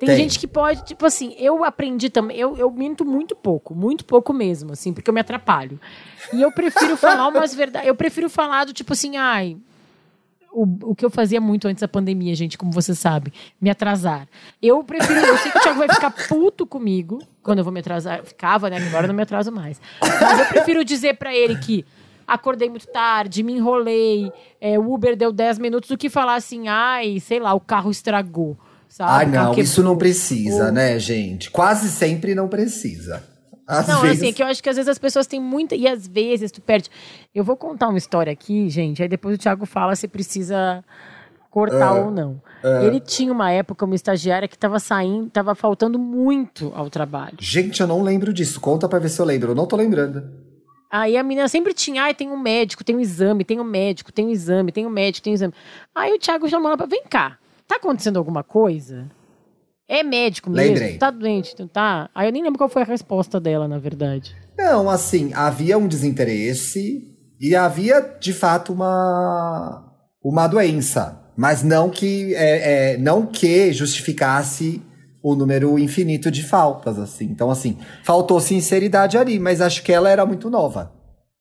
Tem, 0.05 0.15
Tem. 0.15 0.23
gente 0.23 0.39
que 0.39 0.47
pode, 0.47 0.83
tipo 0.83 1.05
assim, 1.05 1.33
eu 1.37 1.63
aprendi 1.63 2.09
também, 2.09 2.37
eu, 2.37 2.57
eu 2.57 2.69
minto 2.69 3.05
muito 3.05 3.35
pouco, 3.35 3.73
muito 3.73 4.03
pouco 4.03 4.33
mesmo, 4.33 4.73
assim, 4.73 4.93
porque 4.93 5.09
eu 5.09 5.13
me 5.13 5.21
atrapalho. 5.21 5.79
E 6.33 6.41
eu 6.41 6.51
prefiro 6.51 6.97
falar 6.97 7.27
umas 7.29 7.55
verdades, 7.55 7.87
eu 7.87 7.95
prefiro 7.95 8.29
falar 8.29 8.65
do 8.65 8.73
tipo 8.73 8.91
assim, 8.93 9.15
ai, 9.15 9.57
o, 10.51 10.91
o 10.91 10.95
que 10.95 11.03
eu 11.05 11.09
fazia 11.09 11.41
muito 11.41 11.67
antes 11.67 11.81
da 11.81 11.87
pandemia, 11.87 12.35
gente, 12.35 12.57
como 12.57 12.71
você 12.71 12.93
sabe, 12.93 13.33
me 13.59 13.69
atrasar. 13.69 14.27
Eu 14.61 14.83
prefiro, 14.83 15.19
eu 15.19 15.37
sei 15.37 15.51
que 15.51 15.57
o 15.57 15.61
Thiago 15.61 15.79
vai 15.79 15.89
ficar 15.89 16.11
puto 16.11 16.65
comigo 16.65 17.19
quando 17.41 17.59
eu 17.59 17.63
vou 17.63 17.73
me 17.73 17.79
atrasar. 17.79 18.23
Ficava, 18.23 18.69
né? 18.69 18.77
Agora 18.77 19.05
eu 19.05 19.07
não 19.07 19.15
me 19.15 19.23
atraso 19.23 19.51
mais. 19.51 19.81
Mas 19.99 20.39
eu 20.39 20.45
prefiro 20.45 20.85
dizer 20.85 21.15
pra 21.17 21.33
ele 21.33 21.57
que 21.57 21.85
acordei 22.27 22.69
muito 22.69 22.87
tarde, 22.87 23.43
me 23.43 23.53
enrolei, 23.53 24.31
é, 24.61 24.77
o 24.77 24.93
Uber 24.93 25.15
deu 25.15 25.31
10 25.31 25.59
minutos, 25.59 25.89
do 25.89 25.97
que 25.97 26.09
falar 26.09 26.35
assim, 26.35 26.67
ai, 26.67 27.19
sei 27.19 27.39
lá, 27.39 27.53
o 27.53 27.59
carro 27.59 27.91
estragou. 27.91 28.57
Sabe? 28.93 29.11
Ai, 29.11 29.27
O 29.27 29.31
carro 29.33 29.53
não, 29.55 29.59
isso 29.63 29.81
não 29.81 29.97
precisa, 29.97 30.65
Ou- 30.67 30.71
né, 30.71 30.99
gente? 30.99 31.49
Quase 31.49 31.89
sempre 31.89 32.35
não 32.35 32.47
precisa. 32.47 33.23
Às 33.65 33.87
Não, 33.87 34.01
vezes. 34.01 34.17
assim, 34.19 34.29
é 34.29 34.33
que 34.33 34.43
eu 34.43 34.45
acho 34.45 34.61
que 34.61 34.69
às 34.69 34.75
vezes 34.75 34.87
as 34.87 34.99
pessoas 34.99 35.25
têm 35.25 35.39
muita. 35.41 35.73
E 35.73 35.87
às 35.87 36.07
vezes 36.07 36.51
tu 36.51 36.61
perde. 36.61 36.89
Eu 37.33 37.43
vou 37.43 37.57
contar 37.57 37.87
uma 37.87 37.97
história 37.97 38.31
aqui, 38.31 38.69
gente, 38.69 39.01
aí 39.01 39.07
depois 39.09 39.35
o 39.35 39.37
Thiago 39.39 39.65
fala 39.65 39.95
se 39.95 40.07
precisa 40.07 40.83
cortar 41.49 41.93
ou 41.93 42.11
não. 42.11 42.39
Ele 42.83 42.99
tinha 42.99 43.31
uma 43.31 43.49
época, 43.51 43.83
uma 43.83 43.95
estagiária 43.95 44.47
que 44.47 44.57
tava 44.57 44.79
saindo, 44.79 45.27
tava 45.31 45.55
faltando 45.55 45.97
muito 45.97 46.71
ao 46.75 46.87
trabalho. 46.89 47.37
Gente, 47.39 47.81
eu 47.81 47.87
não 47.87 48.03
lembro 48.03 48.31
disso. 48.31 48.59
Conta 48.61 48.87
pra 48.87 48.99
ver 48.99 49.09
se 49.09 49.19
eu 49.19 49.25
lembro. 49.25 49.51
Eu 49.51 49.55
não 49.55 49.65
tô 49.65 49.75
lembrando. 49.75 50.23
Aí 50.91 51.17
a 51.17 51.23
menina 51.23 51.47
sempre 51.47 51.73
tinha, 51.73 52.03
ai, 52.03 52.13
tem 52.13 52.29
um 52.29 52.37
médico, 52.39 52.83
tem 52.83 52.95
um 52.95 52.99
exame, 52.99 53.43
tem 53.43 53.59
um 53.59 53.63
médico, 53.63 54.11
tem 54.11 54.27
um 54.27 54.29
exame, 54.29 54.71
tem 54.71 54.85
um 54.85 54.89
médico, 54.91 55.23
tem 55.23 55.33
um 55.33 55.35
exame. 55.35 55.53
Aí 55.95 56.13
o 56.13 56.19
Thiago 56.19 56.47
chamou 56.47 56.67
ela 56.67 56.77
pra, 56.77 56.85
vem 56.85 57.01
cá, 57.09 57.39
tá 57.73 57.77
acontecendo 57.77 58.17
alguma 58.17 58.43
coisa? 58.43 59.09
É 59.87 60.03
médico 60.03 60.49
mesmo? 60.49 60.73
Lembrei. 60.73 60.97
Tá 60.97 61.11
doente, 61.11 61.55
tu 61.55 61.67
tá? 61.67 62.09
Aí 62.15 62.27
eu 62.27 62.31
nem 62.31 62.43
lembro 62.43 62.57
qual 62.57 62.69
foi 62.69 62.81
a 62.81 62.85
resposta 62.85 63.39
dela, 63.39 63.67
na 63.67 63.79
verdade. 63.79 64.35
Não, 64.57 64.89
assim, 64.89 65.31
havia 65.33 65.77
um 65.77 65.87
desinteresse 65.87 67.03
e 67.39 67.55
havia, 67.55 67.99
de 68.19 68.33
fato, 68.33 68.71
uma, 68.71 69.83
uma 70.23 70.47
doença. 70.47 71.19
Mas 71.35 71.63
não 71.63 71.89
que, 71.89 72.33
é, 72.35 72.93
é, 72.93 72.97
não 72.97 73.25
que 73.25 73.73
justificasse 73.73 74.81
o 75.21 75.35
número 75.35 75.79
infinito 75.79 76.29
de 76.29 76.43
faltas, 76.43 76.99
assim. 76.99 77.25
Então, 77.25 77.49
assim, 77.49 77.77
faltou 78.03 78.39
sinceridade 78.39 79.17
ali, 79.17 79.39
mas 79.39 79.61
acho 79.61 79.83
que 79.83 79.91
ela 79.91 80.09
era 80.09 80.25
muito 80.25 80.49
nova. 80.49 80.91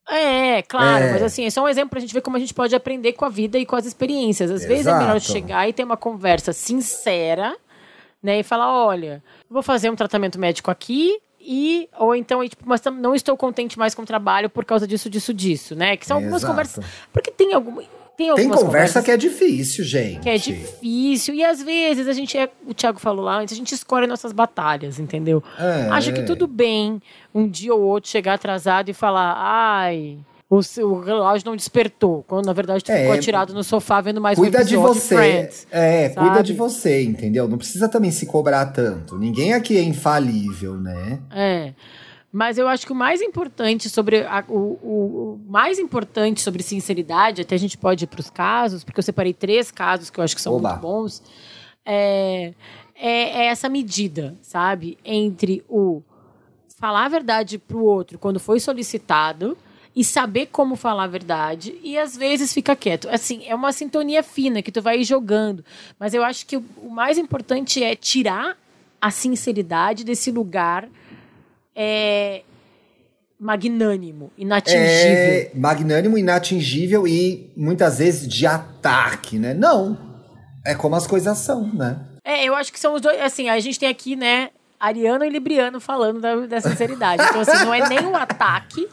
É, 0.09 0.61
claro, 0.63 1.05
É. 1.05 1.11
mas 1.13 1.23
assim, 1.23 1.45
é 1.45 1.49
só 1.49 1.63
um 1.63 1.67
exemplo 1.67 1.91
pra 1.91 1.99
gente 1.99 2.13
ver 2.13 2.21
como 2.21 2.35
a 2.35 2.39
gente 2.39 2.53
pode 2.53 2.75
aprender 2.75 3.13
com 3.13 3.23
a 3.25 3.29
vida 3.29 3.57
e 3.57 3.65
com 3.65 3.75
as 3.75 3.85
experiências. 3.85 4.51
Às 4.51 4.65
vezes 4.65 4.85
é 4.85 4.93
melhor 4.97 5.15
Exato. 5.15 5.31
chegar 5.31 5.67
e 5.67 5.73
ter 5.73 5.83
uma 5.83 5.95
conversa 5.97 6.51
sincera, 6.53 7.55
né? 8.21 8.39
E 8.39 8.43
falar, 8.43 8.71
olha, 8.85 9.23
vou 9.49 9.63
fazer 9.63 9.89
um 9.89 9.95
tratamento 9.95 10.37
médico 10.39 10.69
aqui 10.69 11.19
e 11.39 11.89
ou 11.97 12.15
então, 12.15 12.43
e, 12.43 12.49
tipo, 12.49 12.63
mas 12.67 12.81
não 12.83 13.15
estou 13.15 13.35
contente 13.37 13.77
mais 13.79 13.95
com 13.95 14.01
o 14.01 14.05
trabalho 14.05 14.49
por 14.49 14.65
causa 14.65 14.85
disso, 14.87 15.09
disso, 15.09 15.33
disso, 15.33 15.75
né? 15.75 15.95
Que 15.97 16.05
são 16.05 16.17
algumas 16.17 16.41
Exato. 16.41 16.51
conversas. 16.53 16.85
Porque 17.11 17.31
tem 17.31 17.53
alguma 17.53 17.83
tem 18.17 18.33
Tem 18.35 18.49
conversa 18.49 19.01
que 19.01 19.09
é 19.11 19.17
difícil, 19.17 19.83
gente. 19.83 20.19
que 20.21 20.29
é 20.29 20.37
difícil 20.37 21.33
e 21.35 21.43
às 21.43 21.61
vezes 21.61 22.07
a 22.07 22.13
gente 22.13 22.37
é, 22.37 22.49
o 22.67 22.73
Thiago 22.73 22.99
falou 22.99 23.25
lá 23.25 23.37
antes, 23.39 23.53
a 23.53 23.57
gente 23.57 23.73
escolhe 23.73 24.05
nossas 24.07 24.31
batalhas, 24.31 24.99
entendeu? 24.99 25.43
É. 25.59 25.89
Acho 25.89 26.13
que 26.13 26.23
tudo 26.23 26.47
bem 26.47 27.01
um 27.33 27.47
dia 27.47 27.73
ou 27.73 27.81
outro 27.81 28.09
chegar 28.09 28.33
atrasado 28.35 28.89
e 28.89 28.93
falar, 28.93 29.33
ai, 29.37 30.17
o, 30.49 30.61
seu, 30.61 30.91
o 30.91 30.99
relógio 31.01 31.45
não 31.47 31.55
despertou, 31.55 32.23
quando 32.27 32.45
na 32.45 32.53
verdade 32.53 32.83
tu 32.83 32.91
É, 32.91 32.99
ficou 33.01 33.13
atirado 33.15 33.53
no 33.53 33.63
sofá 33.63 33.99
vendo 34.01 34.21
mais 34.21 34.37
Cuida 34.37 34.59
um 34.61 34.63
de 34.63 34.75
episódio 34.75 34.93
você. 35.01 35.15
Friends. 35.15 35.67
é, 35.71 36.09
sabe? 36.09 36.27
cuida 36.27 36.43
de 36.43 36.53
você, 36.53 37.01
entendeu? 37.03 37.47
Não 37.47 37.57
precisa 37.57 37.89
também 37.89 38.11
se 38.11 38.25
cobrar 38.27 38.67
tanto. 38.67 39.17
Ninguém 39.17 39.53
aqui 39.53 39.75
é 39.77 39.81
infalível, 39.83 40.75
né? 40.77 41.19
É. 41.31 41.73
Mas 42.35 42.57
eu 42.57 42.67
acho 42.67 42.83
que 42.87 42.91
o 42.91 42.95
mais 42.95 43.21
importante 43.21 43.87
sobre 43.91 44.23
a- 44.25 44.43
o, 44.49 44.53
o- 44.81 45.39
o 45.45 45.51
mais 45.51 45.77
importante 45.77 46.41
sobre 46.41 46.63
sinceridade, 46.63 47.41
até 47.43 47.53
a 47.53 47.59
gente 47.59 47.77
pode 47.77 48.05
ir 48.05 48.07
para 48.07 48.19
os 48.21 48.29
casos, 48.31 48.83
porque 48.83 48.99
eu 48.99 49.03
separei 49.03 49.33
três 49.35 49.69
casos 49.69 50.09
que 50.09 50.19
eu 50.19 50.23
acho 50.23 50.35
que 50.35 50.41
são 50.41 50.55
Oba. 50.55 50.69
muito 50.71 50.81
bons. 50.81 51.21
É, 51.85 52.53
é, 52.95 53.41
é 53.41 53.45
essa 53.45 53.69
medida, 53.69 54.35
sabe? 54.41 54.97
Entre 55.05 55.63
o 55.69 56.01
falar 56.79 57.05
a 57.05 57.09
verdade 57.09 57.57
para 57.59 57.77
o 57.77 57.83
outro 57.85 58.17
quando 58.17 58.39
foi 58.39 58.59
solicitado 58.59 59.55
e 59.95 60.03
saber 60.03 60.47
como 60.47 60.75
falar 60.75 61.03
a 61.03 61.07
verdade 61.07 61.79
e 61.83 61.97
às 61.99 62.17
vezes 62.17 62.51
fica 62.51 62.75
quieto. 62.75 63.07
Assim, 63.09 63.43
é 63.45 63.53
uma 63.53 63.71
sintonia 63.71 64.23
fina 64.23 64.61
que 64.63 64.71
tu 64.71 64.81
vai 64.81 65.03
jogando, 65.03 65.63
mas 65.99 66.15
eu 66.15 66.23
acho 66.23 66.45
que 66.47 66.57
o, 66.57 66.65
o 66.81 66.89
mais 66.89 67.17
importante 67.19 67.83
é 67.83 67.95
tirar 67.95 68.57
a 68.99 69.11
sinceridade 69.11 70.03
desse 70.03 70.31
lugar 70.31 70.89
é 71.75 72.41
magnânimo, 73.39 74.31
inatingível. 74.37 74.81
É 74.81 75.51
magnânimo, 75.53 76.17
inatingível 76.17 77.07
e 77.07 77.51
muitas 77.57 77.99
vezes 77.99 78.27
de 78.27 78.45
ataque, 78.47 79.37
né? 79.37 79.53
Não. 79.53 79.97
É 80.65 80.73
como 80.73 80.95
as 80.95 81.05
coisas 81.05 81.37
são, 81.37 81.67
né? 81.73 81.99
É, 82.23 82.45
eu 82.45 82.55
acho 82.55 82.71
que 82.71 82.79
são 82.79 82.93
os 82.93 83.01
dois. 83.01 83.19
Assim, 83.21 83.49
a 83.49 83.59
gente 83.59 83.77
tem 83.77 83.89
aqui, 83.89 84.15
né, 84.15 84.49
Ariano 84.79 85.25
e 85.25 85.29
Libriano 85.29 85.79
falando 85.79 86.21
da, 86.21 86.35
da 86.45 86.61
sinceridade. 86.61 87.23
Então, 87.23 87.41
assim, 87.41 87.65
não 87.65 87.73
é 87.73 87.87
nem 87.87 88.05
um 88.05 88.15
ataque 88.15 88.87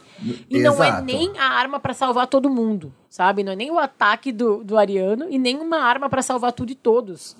e 0.49 0.59
não 0.59 0.83
é 0.83 0.87
Exato. 0.87 1.03
nem 1.05 1.31
a 1.37 1.45
arma 1.45 1.79
pra 1.79 1.93
salvar 1.93 2.27
todo 2.27 2.49
mundo, 2.49 2.93
sabe? 3.09 3.43
Não 3.43 3.53
é 3.53 3.55
nem 3.55 3.71
o 3.71 3.79
ataque 3.79 4.31
do, 4.31 4.63
do 4.63 4.77
Ariano 4.77 5.27
e 5.29 5.37
nem 5.37 5.57
uma 5.57 5.79
arma 5.79 6.09
pra 6.09 6.21
salvar 6.21 6.51
tudo 6.51 6.71
e 6.71 6.75
todos, 6.75 7.35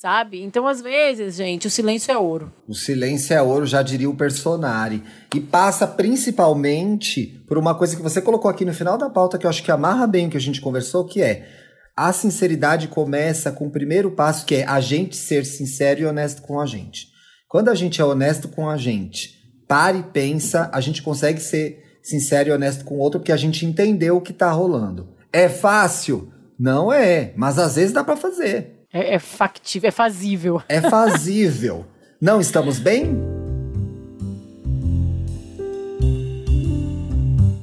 sabe? 0.00 0.42
Então, 0.42 0.66
às 0.66 0.80
vezes, 0.80 1.36
gente, 1.36 1.66
o 1.66 1.70
silêncio 1.70 2.10
é 2.10 2.16
ouro. 2.16 2.50
O 2.66 2.72
silêncio 2.72 3.34
é 3.34 3.42
ouro, 3.42 3.66
já 3.66 3.82
diria 3.82 4.08
o 4.08 4.16
personagem. 4.16 5.02
E 5.34 5.38
passa 5.38 5.86
principalmente 5.86 7.44
por 7.46 7.58
uma 7.58 7.74
coisa 7.74 7.94
que 7.94 8.00
você 8.00 8.22
colocou 8.22 8.50
aqui 8.50 8.64
no 8.64 8.72
final 8.72 8.96
da 8.96 9.10
pauta, 9.10 9.36
que 9.36 9.44
eu 9.44 9.50
acho 9.50 9.62
que 9.62 9.70
amarra 9.70 10.06
bem 10.06 10.26
o 10.26 10.30
que 10.30 10.38
a 10.38 10.40
gente 10.40 10.58
conversou, 10.58 11.04
que 11.04 11.20
é 11.20 11.46
a 11.94 12.14
sinceridade 12.14 12.88
começa 12.88 13.52
com 13.52 13.66
o 13.66 13.70
primeiro 13.70 14.12
passo, 14.12 14.46
que 14.46 14.54
é 14.54 14.66
a 14.66 14.80
gente 14.80 15.14
ser 15.16 15.44
sincero 15.44 16.00
e 16.00 16.06
honesto 16.06 16.40
com 16.40 16.58
a 16.58 16.64
gente. 16.64 17.08
Quando 17.46 17.68
a 17.68 17.74
gente 17.74 18.00
é 18.00 18.04
honesto 18.04 18.48
com 18.48 18.70
a 18.70 18.78
gente, 18.78 19.34
para 19.68 19.98
e 19.98 20.02
pensa, 20.02 20.70
a 20.72 20.80
gente 20.80 21.02
consegue 21.02 21.40
ser 21.40 21.98
sincero 22.02 22.48
e 22.48 22.52
honesto 22.52 22.86
com 22.86 22.94
o 22.94 23.00
outro, 23.00 23.20
porque 23.20 23.32
a 23.32 23.36
gente 23.36 23.66
entendeu 23.66 24.16
o 24.16 24.22
que 24.22 24.32
tá 24.32 24.50
rolando. 24.50 25.14
É 25.30 25.46
fácil? 25.46 26.32
Não 26.58 26.90
é, 26.90 27.34
mas 27.36 27.58
às 27.58 27.76
vezes 27.76 27.92
dá 27.92 28.02
para 28.02 28.16
fazer. 28.16 28.79
É, 28.92 29.14
é 29.14 29.18
factível, 29.18 29.88
é 29.88 29.92
fazível. 29.92 30.62
É 30.68 30.80
fazível. 30.80 31.84
Não 32.20 32.40
estamos 32.40 32.78
bem? 32.78 33.16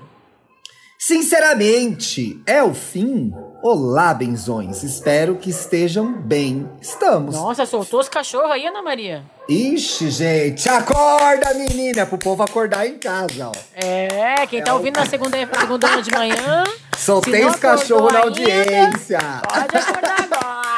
Sinceramente, 0.99 2.38
é 2.47 2.62
o 2.62 2.75
fim? 2.75 3.33
Olá, 3.62 4.12
benzões. 4.12 4.83
Espero 4.83 5.37
que 5.37 5.49
estejam 5.49 6.12
bem. 6.21 6.69
Estamos. 6.83 7.35
Nossa, 7.35 7.64
soltou 7.64 7.99
os 7.99 8.09
cachorros 8.09 8.51
aí, 8.51 8.67
Ana 8.67 8.83
Maria. 8.83 9.25
Ixi, 9.49 10.11
gente. 10.11 10.69
Acorda, 10.69 11.55
menina. 11.55 12.03
É 12.03 12.05
pro 12.05 12.19
povo 12.19 12.43
acordar 12.43 12.87
em 12.87 12.99
casa, 12.99 13.49
ó. 13.49 13.53
É, 13.75 14.47
quem 14.47 14.62
tá 14.62 14.75
ouvindo 14.75 14.99
na 14.99 15.07
segunda, 15.07 15.38
segunda 15.59 16.03
de 16.03 16.11
manhã. 16.11 16.64
Soltei 16.97 17.45
os 17.47 17.57
cachorros 17.57 18.12
na 18.12 18.21
acordou 18.21 18.45
ainda, 18.45 18.55
audiência. 18.61 19.19
Pode 19.49 19.77
acordar 19.77 20.21
agora. 20.21 20.74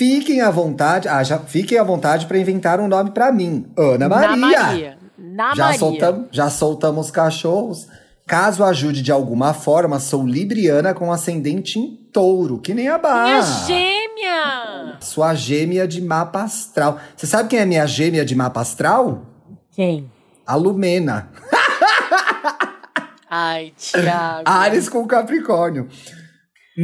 Fiquem 0.00 0.40
à 0.40 0.50
vontade. 0.50 1.06
Ah, 1.08 1.22
já 1.22 1.38
fiquem 1.38 1.76
à 1.76 1.84
vontade 1.84 2.24
para 2.24 2.38
inventar 2.38 2.80
um 2.80 2.88
nome 2.88 3.10
para 3.10 3.30
mim. 3.30 3.66
Ana 3.76 4.08
Maria. 4.08 4.28
Na 4.30 4.36
Maria. 4.36 4.98
Na 5.18 5.54
já 5.54 5.64
Maria. 5.64 5.78
soltamos, 5.78 6.28
já 6.32 6.48
soltamos 6.48 7.04
os 7.04 7.12
cachorros. 7.12 7.86
Caso 8.26 8.64
ajude 8.64 9.02
de 9.02 9.12
alguma 9.12 9.52
forma, 9.52 10.00
sou 10.00 10.26
libriana 10.26 10.94
com 10.94 11.12
ascendente 11.12 11.78
em 11.78 11.96
touro, 12.10 12.58
que 12.58 12.72
nem 12.72 12.88
a 12.88 12.96
Bá. 12.96 13.24
Minha 13.24 13.42
gêmea! 13.42 14.96
Sua 15.00 15.34
gêmea 15.34 15.86
de 15.86 16.00
mapa 16.00 16.44
astral. 16.44 16.98
Você 17.14 17.26
sabe 17.26 17.50
quem 17.50 17.58
é 17.58 17.66
minha 17.66 17.86
gêmea 17.86 18.24
de 18.24 18.34
mapa 18.34 18.62
astral? 18.62 19.26
Quem? 19.70 20.10
A 20.46 20.54
Lumena. 20.54 21.28
Ai, 23.28 23.74
Thiago. 23.76 24.44
Ares 24.46 24.88
com 24.88 25.06
Capricórnio. 25.06 25.88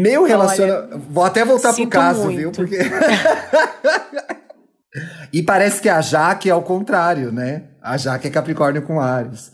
Meu 0.03 0.25
relacionamento. 0.25 0.99
Vou 1.09 1.25
até 1.25 1.45
voltar 1.45 1.73
pro 1.73 1.87
caso, 1.87 2.25
muito. 2.25 2.37
viu? 2.37 2.53
Porque. 2.53 2.77
e 5.33 5.43
parece 5.43 5.81
que 5.81 5.89
a 5.89 6.03
Jaque 6.03 6.51
é 6.51 6.53
ao 6.53 6.63
contrário, 6.63 7.33
né? 7.33 7.63
A 7.81 7.97
Jaque 7.97 8.29
é 8.29 8.31
Capricórnio 8.31 8.83
com 8.83 9.01
Ares. 9.01 9.51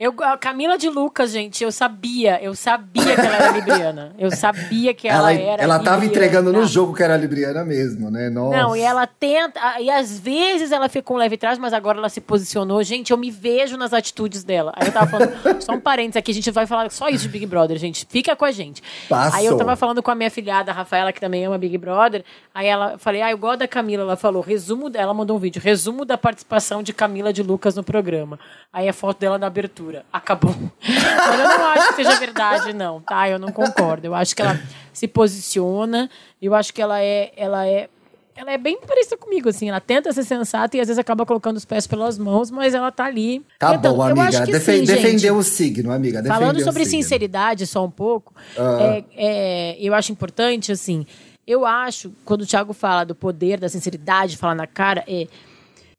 Eu, 0.00 0.14
a 0.22 0.38
Camila 0.38 0.78
de 0.78 0.88
Lucas, 0.88 1.30
gente, 1.30 1.62
eu 1.62 1.70
sabia, 1.70 2.42
eu 2.42 2.54
sabia 2.54 3.14
que 3.14 3.20
ela 3.20 3.36
era 3.36 3.50
libriana. 3.50 4.14
Eu 4.18 4.30
sabia 4.30 4.94
que 4.94 5.06
ela, 5.06 5.30
Ela, 5.30 5.52
era 5.52 5.62
ela 5.62 5.78
tava 5.78 6.02
libriana. 6.02 6.06
entregando 6.26 6.52
no 6.54 6.66
jogo 6.66 6.94
que 6.94 7.02
era 7.02 7.14
libriana 7.18 7.62
mesmo, 7.66 8.10
né? 8.10 8.30
Nossa. 8.30 8.56
Não, 8.56 8.74
e 8.74 8.80
ela 8.80 9.06
tenta. 9.06 9.60
E 9.78 9.90
às 9.90 10.18
vezes 10.18 10.72
ela 10.72 10.88
fica 10.88 11.02
com 11.02 11.18
leve 11.18 11.36
trás, 11.36 11.58
mas 11.58 11.74
agora 11.74 11.98
ela 11.98 12.08
se 12.08 12.18
posicionou. 12.18 12.82
Gente, 12.82 13.10
eu 13.10 13.18
me 13.18 13.30
vejo 13.30 13.76
nas 13.76 13.92
atitudes 13.92 14.42
dela. 14.42 14.72
Aí 14.74 14.88
eu 14.88 14.92
tava 14.92 15.06
falando, 15.06 15.32
só 15.62 15.72
um 15.72 15.80
parênteses 15.80 16.16
aqui, 16.16 16.30
a 16.30 16.34
gente 16.34 16.50
vai 16.50 16.66
falar 16.66 16.90
só 16.90 17.10
isso 17.10 17.24
de 17.24 17.28
Big 17.28 17.44
Brother, 17.44 17.76
gente. 17.76 18.06
Fica 18.08 18.34
com 18.34 18.46
a 18.46 18.50
gente. 18.50 18.82
Passou. 19.06 19.38
Aí 19.38 19.44
eu 19.44 19.54
tava 19.58 19.76
falando 19.76 20.02
com 20.02 20.10
a 20.10 20.14
minha 20.14 20.30
filhada, 20.30 20.70
a 20.72 20.74
Rafaela, 20.74 21.12
que 21.12 21.20
também 21.20 21.44
ama 21.44 21.58
Big 21.58 21.76
Brother. 21.76 22.24
Aí 22.54 22.66
ela 22.66 22.96
falei, 22.96 23.20
ah, 23.20 23.30
eu 23.32 23.36
gosto 23.36 23.58
da 23.58 23.68
Camila. 23.68 24.02
Ela 24.04 24.16
falou, 24.16 24.40
resumo. 24.40 24.90
Ela 24.94 25.12
mandou 25.12 25.36
um 25.36 25.40
vídeo, 25.40 25.60
resumo 25.62 26.06
da 26.06 26.16
participação 26.16 26.82
de 26.82 26.94
Camila 26.94 27.34
de 27.34 27.42
Lucas 27.42 27.74
no 27.76 27.84
programa. 27.84 28.40
Aí 28.72 28.88
a 28.88 28.94
foto 28.94 29.18
dela 29.20 29.36
na 29.36 29.46
abertura. 29.46 29.89
Acabou. 30.12 30.54
Mas 30.86 31.40
eu 31.40 31.44
não 31.58 31.66
acho 31.68 31.88
que 31.88 31.94
seja 31.94 32.14
verdade, 32.16 32.72
não, 32.72 33.00
tá? 33.00 33.28
Eu 33.28 33.38
não 33.38 33.50
concordo. 33.52 34.06
Eu 34.06 34.14
acho 34.14 34.34
que 34.34 34.42
ela 34.42 34.60
se 34.92 35.06
posiciona. 35.08 36.08
Eu 36.40 36.54
acho 36.54 36.72
que 36.72 36.80
ela 36.82 37.00
é. 37.02 37.32
Ela 37.36 37.66
é 37.66 37.88
ela 38.36 38.52
é 38.52 38.56
bem 38.56 38.80
parecida 38.80 39.18
comigo, 39.18 39.50
assim. 39.50 39.68
Ela 39.68 39.80
tenta 39.80 40.10
ser 40.14 40.24
sensata 40.24 40.74
e 40.74 40.80
às 40.80 40.86
vezes 40.86 40.98
acaba 40.98 41.26
colocando 41.26 41.58
os 41.58 41.64
pés 41.66 41.86
pelas 41.86 42.16
mãos, 42.16 42.50
mas 42.50 42.72
ela 42.72 42.90
tá 42.90 43.04
ali. 43.04 43.44
Tá 43.58 43.72
tentando. 43.72 43.96
bom, 43.96 44.02
amiga. 44.02 44.46
Defen- 44.46 44.78
sim, 44.78 44.84
defendeu 44.94 45.36
o 45.36 45.42
signo, 45.42 45.92
amiga. 45.92 46.22
Falando 46.24 46.52
defendeu 46.54 46.64
sobre 46.64 46.82
o 46.82 46.86
signo. 46.86 47.02
sinceridade 47.02 47.66
só 47.66 47.84
um 47.84 47.90
pouco, 47.90 48.32
Ah. 48.56 48.78
é, 48.80 49.04
é, 49.14 49.76
eu 49.78 49.92
acho 49.92 50.10
importante, 50.10 50.72
assim, 50.72 51.04
eu 51.46 51.66
acho, 51.66 52.12
quando 52.24 52.42
o 52.42 52.46
Thiago 52.46 52.72
fala 52.72 53.04
do 53.04 53.14
poder 53.14 53.60
da 53.60 53.68
sinceridade, 53.68 54.38
falar 54.38 54.54
na 54.54 54.66
cara, 54.66 55.04
é, 55.06 55.26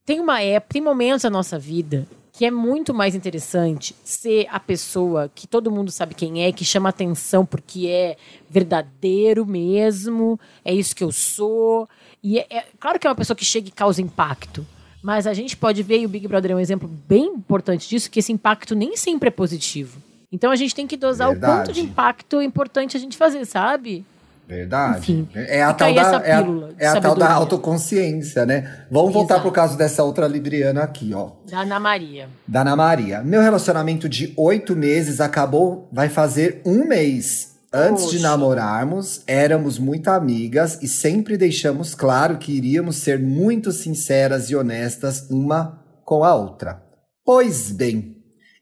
tem 0.04 0.20
uma 0.20 0.42
época, 0.42 0.74
tem 0.74 0.82
momentos 0.82 1.22
da 1.22 1.30
nossa 1.30 1.60
vida 1.60 2.08
que 2.42 2.46
é 2.48 2.50
muito 2.50 2.92
mais 2.92 3.14
interessante 3.14 3.96
ser 4.04 4.48
a 4.50 4.60
pessoa 4.60 5.30
que 5.36 5.46
todo 5.46 5.70
mundo 5.70 5.92
sabe 5.92 6.16
quem 6.16 6.44
é, 6.44 6.52
que 6.52 6.66
chama 6.66 6.90
atenção 6.90 7.46
porque 7.46 7.86
é 7.86 8.18
verdadeiro 8.50 9.46
mesmo, 9.46 10.40
é 10.66 10.74
isso 10.74 10.96
que 10.96 11.04
eu 11.04 11.12
sou. 11.12 11.88
E 12.24 12.40
é, 12.40 12.48
é- 12.50 12.66
claro 12.80 12.98
que 12.98 13.06
é 13.06 13.10
uma 13.12 13.16
pessoa 13.16 13.38
que 13.38 13.46
chega 13.46 13.68
e 13.68 13.72
causa 13.72 14.02
impacto. 14.02 14.66
Mas 15.04 15.28
a 15.28 15.36
gente 15.36 15.56
pode 15.56 15.84
ver, 15.84 16.00
e 16.00 16.06
o 16.08 16.10
Big 16.10 16.28
Brother 16.28 16.50
é 16.50 16.56
um 16.56 16.60
exemplo 16.60 16.90
bem 17.08 17.26
importante 17.28 17.88
disso, 17.88 18.10
que 18.10 18.18
esse 18.18 18.32
impacto 18.32 18.74
nem 18.74 18.98
sempre 18.98 19.28
é 19.28 19.32
positivo. 19.32 20.02
Então 20.32 20.50
a 20.50 20.56
gente 20.56 20.74
tem 20.74 20.88
que 20.88 20.98
dosar 20.98 21.28
o 21.30 21.34
Verdade. 21.34 21.68
quanto 21.68 21.74
de 21.76 21.82
impacto 21.82 22.40
é 22.40 22.44
importante 22.44 22.98
a 22.98 23.00
gente 23.00 23.18
fazer, 23.18 23.46
sabe? 23.46 24.04
Verdade. 24.52 25.00
Enfim, 25.00 25.30
é 25.34 25.64
a 25.64 25.74
tal 25.74 25.94
da, 25.94 26.02
é 26.26 26.34
a, 26.34 26.42
de 26.42 26.76
é 26.78 26.88
a 26.88 27.00
tal 27.00 27.16
da 27.16 27.32
autoconsciência, 27.32 28.46
né? 28.46 28.84
Vamos 28.92 29.14
voltar 29.14 29.36
Exato. 29.36 29.44
pro 29.44 29.52
caso 29.54 29.78
dessa 29.78 30.04
outra 30.04 30.28
libriana 30.28 30.84
aqui, 30.84 31.14
ó. 31.14 31.32
Da 31.50 31.62
Ana 31.62 31.80
Maria. 31.80 32.28
Da 32.46 32.60
Ana 32.60 32.76
Maria. 32.76 33.22
Meu 33.24 33.42
relacionamento 33.42 34.10
de 34.10 34.34
oito 34.36 34.76
meses 34.76 35.22
acabou, 35.22 35.88
vai 35.90 36.10
fazer 36.10 36.62
um 36.66 36.86
mês. 36.86 37.52
Antes 37.74 38.10
de 38.10 38.18
Poxa. 38.18 38.28
namorarmos, 38.28 39.22
éramos 39.26 39.80
muito 39.80 40.10
amigas 40.10 40.78
e 40.82 40.88
sempre 40.90 41.38
deixamos 41.38 41.96
claro 41.96 42.38
que 42.38 42.52
iríamos 42.52 42.98
ser 42.98 43.18
muito 43.18 43.72
sinceras 43.72 44.50
e 44.50 44.56
honestas 44.58 45.30
uma 45.30 45.82
com 46.04 46.26
a 46.26 46.36
outra. 46.36 46.84
Pois 47.24 47.72
bem, 47.72 48.18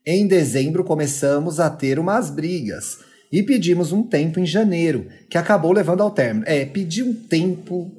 em 0.06 0.28
dezembro 0.28 0.84
começamos 0.84 1.60
a 1.60 1.67
ter 1.67 1.97
umas 1.97 2.30
brigas 2.30 3.09
e 3.32 3.44
pedimos 3.44 3.92
um 3.92 4.04
tempo 4.04 4.39
em 4.39 4.46
janeiro, 4.46 5.08
que 5.30 5.38
acabou 5.38 5.72
levando 5.72 6.02
ao 6.02 6.12
término. 6.12 6.46
É, 6.48 6.65
pedir 6.65 7.04
um 7.04 7.13
tempo 7.13 7.92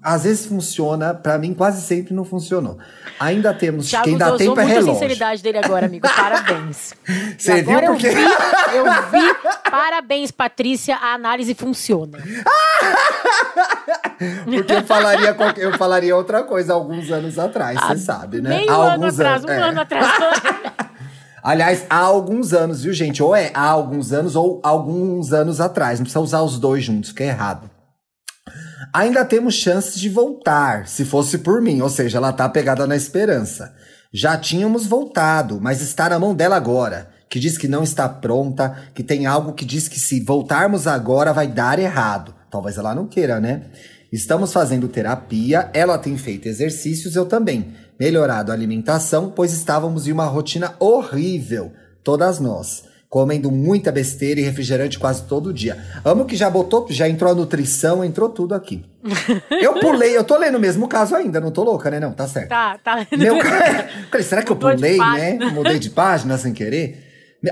às 0.00 0.22
vezes 0.24 0.46
funciona, 0.46 1.12
pra 1.12 1.36
mim 1.38 1.52
quase 1.52 1.82
sempre 1.82 2.14
não 2.14 2.24
funcionou. 2.24 2.78
Ainda 3.18 3.52
temos 3.52 3.88
Thiago 3.90 4.04
quem 4.04 4.16
dá 4.16 4.36
tempo 4.36 4.58
é 4.60 4.64
relógio. 4.64 4.92
sinceridade 4.94 5.42
dele 5.42 5.58
agora, 5.58 5.86
amigo. 5.86 6.06
Parabéns. 6.14 6.94
Você 7.36 7.56
E 7.56 7.60
agora 7.60 7.80
viu 7.80 7.90
porque- 7.92 8.06
eu 8.06 8.14
vi, 8.14 8.76
eu 8.76 8.84
vi. 9.10 9.34
Parabéns, 9.70 10.30
Patrícia. 10.30 10.96
A 10.96 11.14
análise 11.14 11.52
funciona. 11.54 12.18
Porque 14.44 14.72
eu 14.72 14.82
falaria, 14.84 15.36
eu 15.58 15.78
falaria 15.78 16.16
outra 16.16 16.42
coisa 16.42 16.74
alguns 16.74 17.10
anos 17.10 17.38
atrás, 17.38 17.78
você 17.80 17.98
sabe, 17.98 18.40
né? 18.40 18.50
Meio 18.50 18.70
há 18.70 18.74
ano 18.74 18.90
alguns 18.92 19.20
atrás, 19.20 19.44
um 19.44 19.48
é. 19.48 19.60
ano 19.60 19.80
atrás. 19.80 20.06
Aliás, 21.48 21.86
há 21.88 21.96
alguns 21.96 22.52
anos, 22.52 22.82
viu, 22.82 22.92
gente? 22.92 23.22
Ou 23.22 23.34
é 23.34 23.50
há 23.54 23.62
alguns 23.64 24.12
anos 24.12 24.36
ou 24.36 24.60
alguns 24.62 25.32
anos 25.32 25.62
atrás. 25.62 25.98
Não 25.98 26.04
precisa 26.04 26.20
usar 26.20 26.42
os 26.42 26.58
dois 26.58 26.84
juntos, 26.84 27.10
que 27.10 27.22
é 27.22 27.28
errado. 27.28 27.70
Ainda 28.92 29.24
temos 29.24 29.54
chances 29.54 29.98
de 29.98 30.10
voltar, 30.10 30.86
se 30.86 31.06
fosse 31.06 31.38
por 31.38 31.62
mim, 31.62 31.80
ou 31.80 31.88
seja, 31.88 32.18
ela 32.18 32.34
tá 32.34 32.46
pegada 32.50 32.86
na 32.86 32.94
esperança. 32.94 33.74
Já 34.12 34.36
tínhamos 34.36 34.84
voltado, 34.86 35.58
mas 35.58 35.80
está 35.80 36.10
na 36.10 36.18
mão 36.18 36.34
dela 36.34 36.54
agora, 36.54 37.08
que 37.30 37.40
diz 37.40 37.56
que 37.56 37.66
não 37.66 37.82
está 37.82 38.06
pronta, 38.06 38.76
que 38.94 39.02
tem 39.02 39.24
algo 39.24 39.54
que 39.54 39.64
diz 39.64 39.88
que 39.88 39.98
se 39.98 40.20
voltarmos 40.20 40.86
agora 40.86 41.32
vai 41.32 41.46
dar 41.46 41.78
errado. 41.78 42.34
Talvez 42.50 42.76
ela 42.76 42.94
não 42.94 43.06
queira, 43.06 43.40
né? 43.40 43.62
Estamos 44.12 44.52
fazendo 44.52 44.86
terapia, 44.86 45.70
ela 45.72 45.96
tem 45.96 46.18
feito 46.18 46.46
exercícios, 46.46 47.16
eu 47.16 47.24
também. 47.24 47.74
Melhorado 47.98 48.52
a 48.52 48.54
alimentação, 48.54 49.32
pois 49.34 49.52
estávamos 49.52 50.06
em 50.06 50.12
uma 50.12 50.26
rotina 50.26 50.74
horrível, 50.78 51.72
todas 52.02 52.38
nós 52.38 52.88
comendo 53.08 53.50
muita 53.50 53.90
besteira 53.90 54.40
e 54.40 54.42
refrigerante 54.42 54.98
quase 54.98 55.22
todo 55.22 55.52
dia. 55.52 55.82
Amo 56.04 56.26
que 56.26 56.36
já 56.36 56.50
botou, 56.50 56.86
já 56.90 57.08
entrou 57.08 57.32
a 57.32 57.34
nutrição, 57.34 58.04
entrou 58.04 58.28
tudo 58.28 58.54
aqui. 58.54 58.84
Eu 59.50 59.74
pulei, 59.80 60.16
eu 60.16 60.24
tô 60.24 60.36
lendo 60.36 60.56
o 60.56 60.60
mesmo 60.60 60.86
caso 60.88 61.14
ainda, 61.14 61.40
não 61.40 61.50
tô 61.50 61.62
louca, 61.62 61.90
né? 61.90 61.98
Não, 61.98 62.12
tá 62.12 62.26
certo. 62.28 62.48
tá, 62.48 62.78
tá. 62.78 63.06
Meu 63.16 63.36
Falei, 64.10 64.26
será 64.26 64.42
que 64.42 64.50
eu 64.50 64.56
Mudou 64.56 64.70
pulei, 64.70 64.98
né? 64.98 65.38
Mudei 65.52 65.78
de 65.78 65.90
página 65.90 66.36
sem 66.36 66.52
querer? 66.52 67.04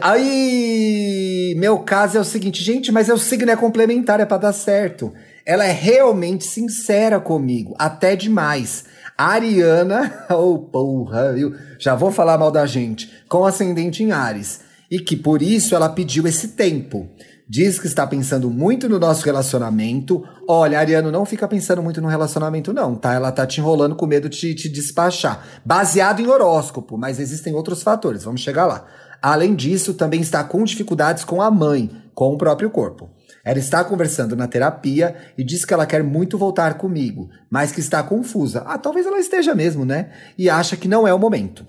Aí, 0.03 1.55
meu 1.57 1.79
caso 1.79 2.19
é 2.19 2.21
o 2.21 2.25
seguinte, 2.25 2.63
gente, 2.63 2.91
mas 2.91 3.09
é 3.09 3.15
o 3.15 3.19
signo 3.19 3.51
é 3.51 3.57
complementar, 3.57 4.21
é 4.21 4.25
pra 4.25 4.37
dar 4.37 4.53
certo. 4.53 5.13
Ela 5.45 5.65
é 5.65 5.73
realmente 5.73 6.45
sincera 6.45 7.21
comigo, 7.21 7.75
até 7.79 8.17
demais. 8.17 8.85
Ariana, 9.17 10.27
oh 10.31 10.59
porra, 10.59 11.33
viu? 11.33 11.55
Já 11.79 11.95
vou 11.95 12.13
falar 12.13 12.37
mal 12.37 12.51
da 12.51 12.67
gente, 12.67 13.11
com 13.29 13.45
ascendente 13.45 14.03
em 14.03 14.13
Ares. 14.13 14.61
E 14.91 15.01
que 15.01 15.17
por 15.17 15.43
isso 15.43 15.75
ela 15.75 15.89
pediu 15.89 16.27
esse 16.27 16.49
tempo. 16.49 17.09
Diz 17.49 17.79
que 17.79 17.87
está 17.87 18.07
pensando 18.07 18.51
muito 18.51 18.89
no 18.89 18.99
nosso 18.99 19.25
relacionamento. 19.25 20.23
Olha, 20.49 20.79
Ariano, 20.79 21.11
não 21.13 21.25
fica 21.25 21.47
pensando 21.47 21.83
muito 21.83 22.01
no 22.01 22.09
relacionamento, 22.09 22.73
não, 22.73 22.95
tá? 22.95 23.15
Ela 23.15 23.33
tá 23.33 23.47
te 23.47 23.61
enrolando 23.61 23.97
com 23.97 24.07
medo 24.07 24.29
de 24.29 24.55
te 24.55 24.69
despachar. 24.69 25.45
Baseado 25.65 26.21
em 26.21 26.27
horóscopo, 26.27 26.99
mas 26.99 27.19
existem 27.19 27.55
outros 27.55 27.83
fatores, 27.83 28.25
vamos 28.25 28.41
chegar 28.41 28.67
lá. 28.67 28.85
Além 29.23 29.55
disso, 29.55 29.95
também 29.95 30.21
está 30.21 30.45
com 30.45 30.63
dificuldades 30.65 31.25
com 31.25 31.41
a 31.41 31.51
mãe, 31.51 31.91
com 32.15 32.35
o 32.35 32.39
próprio 32.39 32.69
corpo. 32.69 33.11
Ela 33.47 33.61
está 33.61 33.85
conversando 33.85 34.35
na 34.35 34.49
terapia 34.49 35.15
e 35.39 35.45
diz 35.45 35.65
que 35.65 35.73
ela 35.73 35.87
quer 35.87 36.03
muito 36.03 36.37
voltar 36.37 36.75
comigo, 36.75 37.31
mas 37.49 37.71
que 37.71 37.79
está 37.79 38.03
confusa. 38.03 38.65
Ah, 38.67 38.77
talvez 38.77 39.07
ela 39.07 39.21
esteja 39.21 39.55
mesmo, 39.55 39.85
né? 39.85 40.11
E 40.37 40.51
acha 40.51 40.77
que 40.77 40.89
não 40.89 41.07
é 41.07 41.15
o 41.15 41.19
momento. 41.19 41.65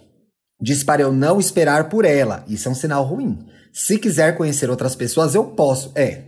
Diz 0.59 0.83
para 0.83 1.03
eu 1.03 1.13
não 1.13 1.39
esperar 1.39 1.87
por 1.87 2.03
ela. 2.03 2.43
Isso 2.47 2.67
é 2.67 2.71
um 2.71 2.75
sinal 2.75 3.03
ruim. 3.03 3.37
Se 3.71 3.99
quiser 3.99 4.35
conhecer 4.35 4.71
outras 4.71 4.95
pessoas, 4.95 5.35
eu 5.35 5.43
posso. 5.43 5.91
É. 5.93 6.21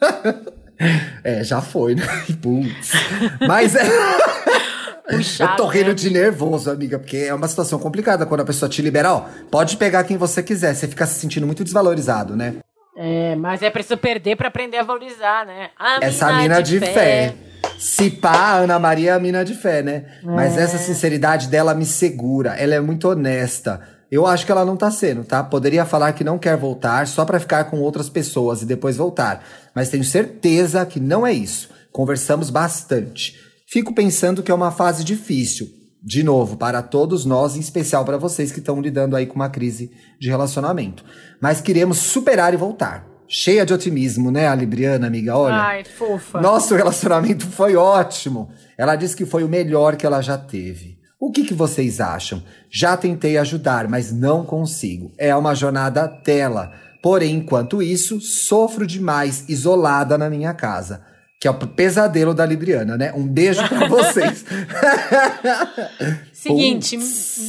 é, 1.24 1.42
já 1.42 1.60
foi, 1.60 1.96
né? 1.96 2.04
Putz. 2.40 2.92
Mas 3.40 3.74
é. 3.74 3.82
Puxado, 5.10 5.52
eu 5.54 5.56
tô 5.56 5.66
rindo 5.66 5.88
né? 5.88 5.94
de 5.94 6.10
nervoso, 6.10 6.70
amiga, 6.70 6.96
porque 6.96 7.16
é 7.16 7.34
uma 7.34 7.48
situação 7.48 7.76
complicada 7.80 8.24
quando 8.24 8.42
a 8.42 8.44
pessoa 8.44 8.68
te 8.68 8.80
libera. 8.80 9.12
Ó, 9.12 9.24
pode 9.50 9.76
pegar 9.76 10.04
quem 10.04 10.16
você 10.16 10.44
quiser. 10.44 10.76
Você 10.76 10.86
fica 10.86 11.04
se 11.06 11.18
sentindo 11.18 11.44
muito 11.44 11.64
desvalorizado, 11.64 12.36
né? 12.36 12.54
É, 12.96 13.34
mas 13.36 13.62
é 13.62 13.70
preciso 13.70 13.96
perder 13.96 14.36
pra 14.36 14.48
aprender 14.48 14.76
a 14.76 14.82
valorizar, 14.82 15.46
né? 15.46 15.70
A 15.78 15.98
Essa 16.02 16.32
mina 16.34 16.62
de, 16.62 16.78
fé. 16.78 17.34
Se 17.78 18.10
pá, 18.10 18.30
a 18.30 18.56
Ana 18.58 18.78
Maria 18.78 19.12
é 19.12 19.14
a 19.14 19.18
mina 19.18 19.44
de 19.44 19.54
fé, 19.54 19.82
né? 19.82 20.04
Mas 20.22 20.58
essa 20.58 20.78
sinceridade 20.78 21.48
dela 21.48 21.74
me 21.74 21.86
segura. 21.86 22.50
Ela 22.50 22.74
é 22.74 22.80
muito 22.80 23.08
honesta. 23.08 23.80
Eu 24.10 24.26
acho 24.26 24.44
que 24.44 24.52
ela 24.52 24.64
não 24.64 24.76
tá 24.76 24.90
sendo, 24.90 25.24
tá? 25.24 25.42
Poderia 25.42 25.86
falar 25.86 26.12
que 26.12 26.22
não 26.22 26.38
quer 26.38 26.54
voltar 26.54 27.06
só 27.06 27.24
pra 27.24 27.40
ficar 27.40 27.64
com 27.64 27.80
outras 27.80 28.10
pessoas 28.10 28.60
e 28.60 28.66
depois 28.66 28.96
voltar. 28.96 29.42
Mas 29.74 29.88
tenho 29.88 30.04
certeza 30.04 30.84
que 30.84 31.00
não 31.00 31.26
é 31.26 31.32
isso. 31.32 31.70
Conversamos 31.90 32.50
bastante. 32.50 33.34
Fico 33.66 33.94
pensando 33.94 34.42
que 34.42 34.50
é 34.50 34.54
uma 34.54 34.70
fase 34.70 35.02
difícil. 35.02 35.66
De 36.04 36.24
novo, 36.24 36.56
para 36.56 36.82
todos 36.82 37.24
nós, 37.24 37.56
em 37.56 37.60
especial 37.60 38.04
para 38.04 38.16
vocês 38.16 38.50
que 38.50 38.58
estão 38.58 38.80
lidando 38.80 39.14
aí 39.14 39.24
com 39.24 39.36
uma 39.36 39.48
crise 39.48 39.92
de 40.18 40.28
relacionamento. 40.28 41.04
Mas 41.40 41.60
queremos 41.60 41.98
superar 41.98 42.52
e 42.52 42.56
voltar. 42.56 43.06
Cheia 43.28 43.64
de 43.64 43.72
otimismo, 43.72 44.30
né, 44.30 44.48
a 44.48 44.54
Libriana, 44.54 45.06
amiga? 45.06 45.36
Olha. 45.36 45.54
Ai, 45.54 45.84
fofa. 45.84 46.40
Nosso 46.40 46.74
relacionamento 46.74 47.46
foi 47.46 47.76
ótimo. 47.76 48.50
Ela 48.76 48.96
disse 48.96 49.16
que 49.16 49.24
foi 49.24 49.44
o 49.44 49.48
melhor 49.48 49.96
que 49.96 50.04
ela 50.04 50.20
já 50.20 50.36
teve. 50.36 50.98
O 51.20 51.30
que, 51.30 51.44
que 51.44 51.54
vocês 51.54 52.00
acham? 52.00 52.42
Já 52.68 52.96
tentei 52.96 53.38
ajudar, 53.38 53.88
mas 53.88 54.12
não 54.12 54.44
consigo. 54.44 55.12
É 55.16 55.34
uma 55.36 55.54
jornada 55.54 56.08
dela. 56.08 56.72
Porém, 57.00 57.36
enquanto 57.36 57.80
isso, 57.80 58.20
sofro 58.20 58.84
demais 58.86 59.48
isolada 59.48 60.18
na 60.18 60.28
minha 60.28 60.52
casa. 60.52 61.04
Que 61.42 61.48
é 61.48 61.50
o 61.50 61.54
pesadelo 61.54 62.32
da 62.32 62.46
Libriana, 62.46 62.96
né? 62.96 63.12
Um 63.16 63.26
beijo 63.26 63.66
pra 63.68 63.88
vocês. 63.88 64.44
Seguinte, 66.32 66.96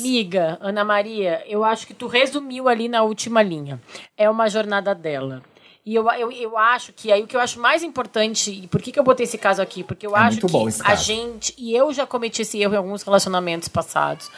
miga, 0.01 0.57
Ana 0.59 0.83
Maria, 0.83 1.43
eu 1.47 1.63
acho 1.63 1.85
que 1.85 1.93
tu 1.93 2.07
resumiu 2.07 2.67
ali 2.67 2.89
na 2.89 3.03
última 3.03 3.43
linha. 3.43 3.79
É 4.17 4.27
uma 4.27 4.49
jornada 4.49 4.95
dela. 4.95 5.43
E 5.85 5.93
eu, 5.93 6.09
eu, 6.09 6.31
eu 6.31 6.57
acho 6.57 6.91
que 6.91 7.11
aí 7.11 7.21
o 7.21 7.27
que 7.27 7.35
eu 7.35 7.39
acho 7.39 7.59
mais 7.59 7.83
importante, 7.83 8.49
e 8.63 8.67
por 8.67 8.81
que, 8.81 8.91
que 8.91 8.97
eu 8.97 9.03
botei 9.03 9.25
esse 9.25 9.37
caso 9.37 9.61
aqui? 9.61 9.83
Porque 9.83 10.07
eu 10.07 10.17
É 10.17 10.21
acho 10.21 10.39
que 10.39 10.81
a 10.83 10.95
gente, 10.95 11.53
e 11.55 11.75
eu 11.75 11.93
já 11.93 12.07
cometi 12.07 12.41
esse 12.41 12.59
erro 12.59 12.73
em 12.73 12.77
alguns 12.77 13.03
relacionamentos 13.03 13.67
passados. 13.67 14.31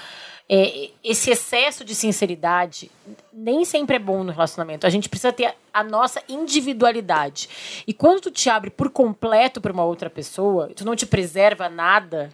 É, 0.48 0.92
esse 1.04 1.32
excesso 1.32 1.84
de 1.84 1.96
sinceridade 1.96 2.92
nem 3.34 3.66
sempre 3.66 3.96
é 3.96 4.00
bom 4.00 4.24
no 4.24 4.32
relacionamento. 4.32 4.86
A 4.86 4.90
gente 4.90 5.10
precisa 5.10 5.34
ter 5.34 5.56
a 5.74 5.84
nossa 5.84 6.22
individualidade. 6.30 7.84
E 7.88 7.94
quando 7.94 8.22
tu 8.22 8.32
te 8.32 8.50
abre 8.50 8.70
por 8.70 8.90
completo 8.90 9.60
para 9.60 9.74
uma 9.74 9.84
outra 9.84 10.10
pessoa, 10.10 10.70
tu 10.76 10.86
não 10.86 10.96
te 10.96 11.06
preserva 11.06 11.68
nada, 11.68 12.32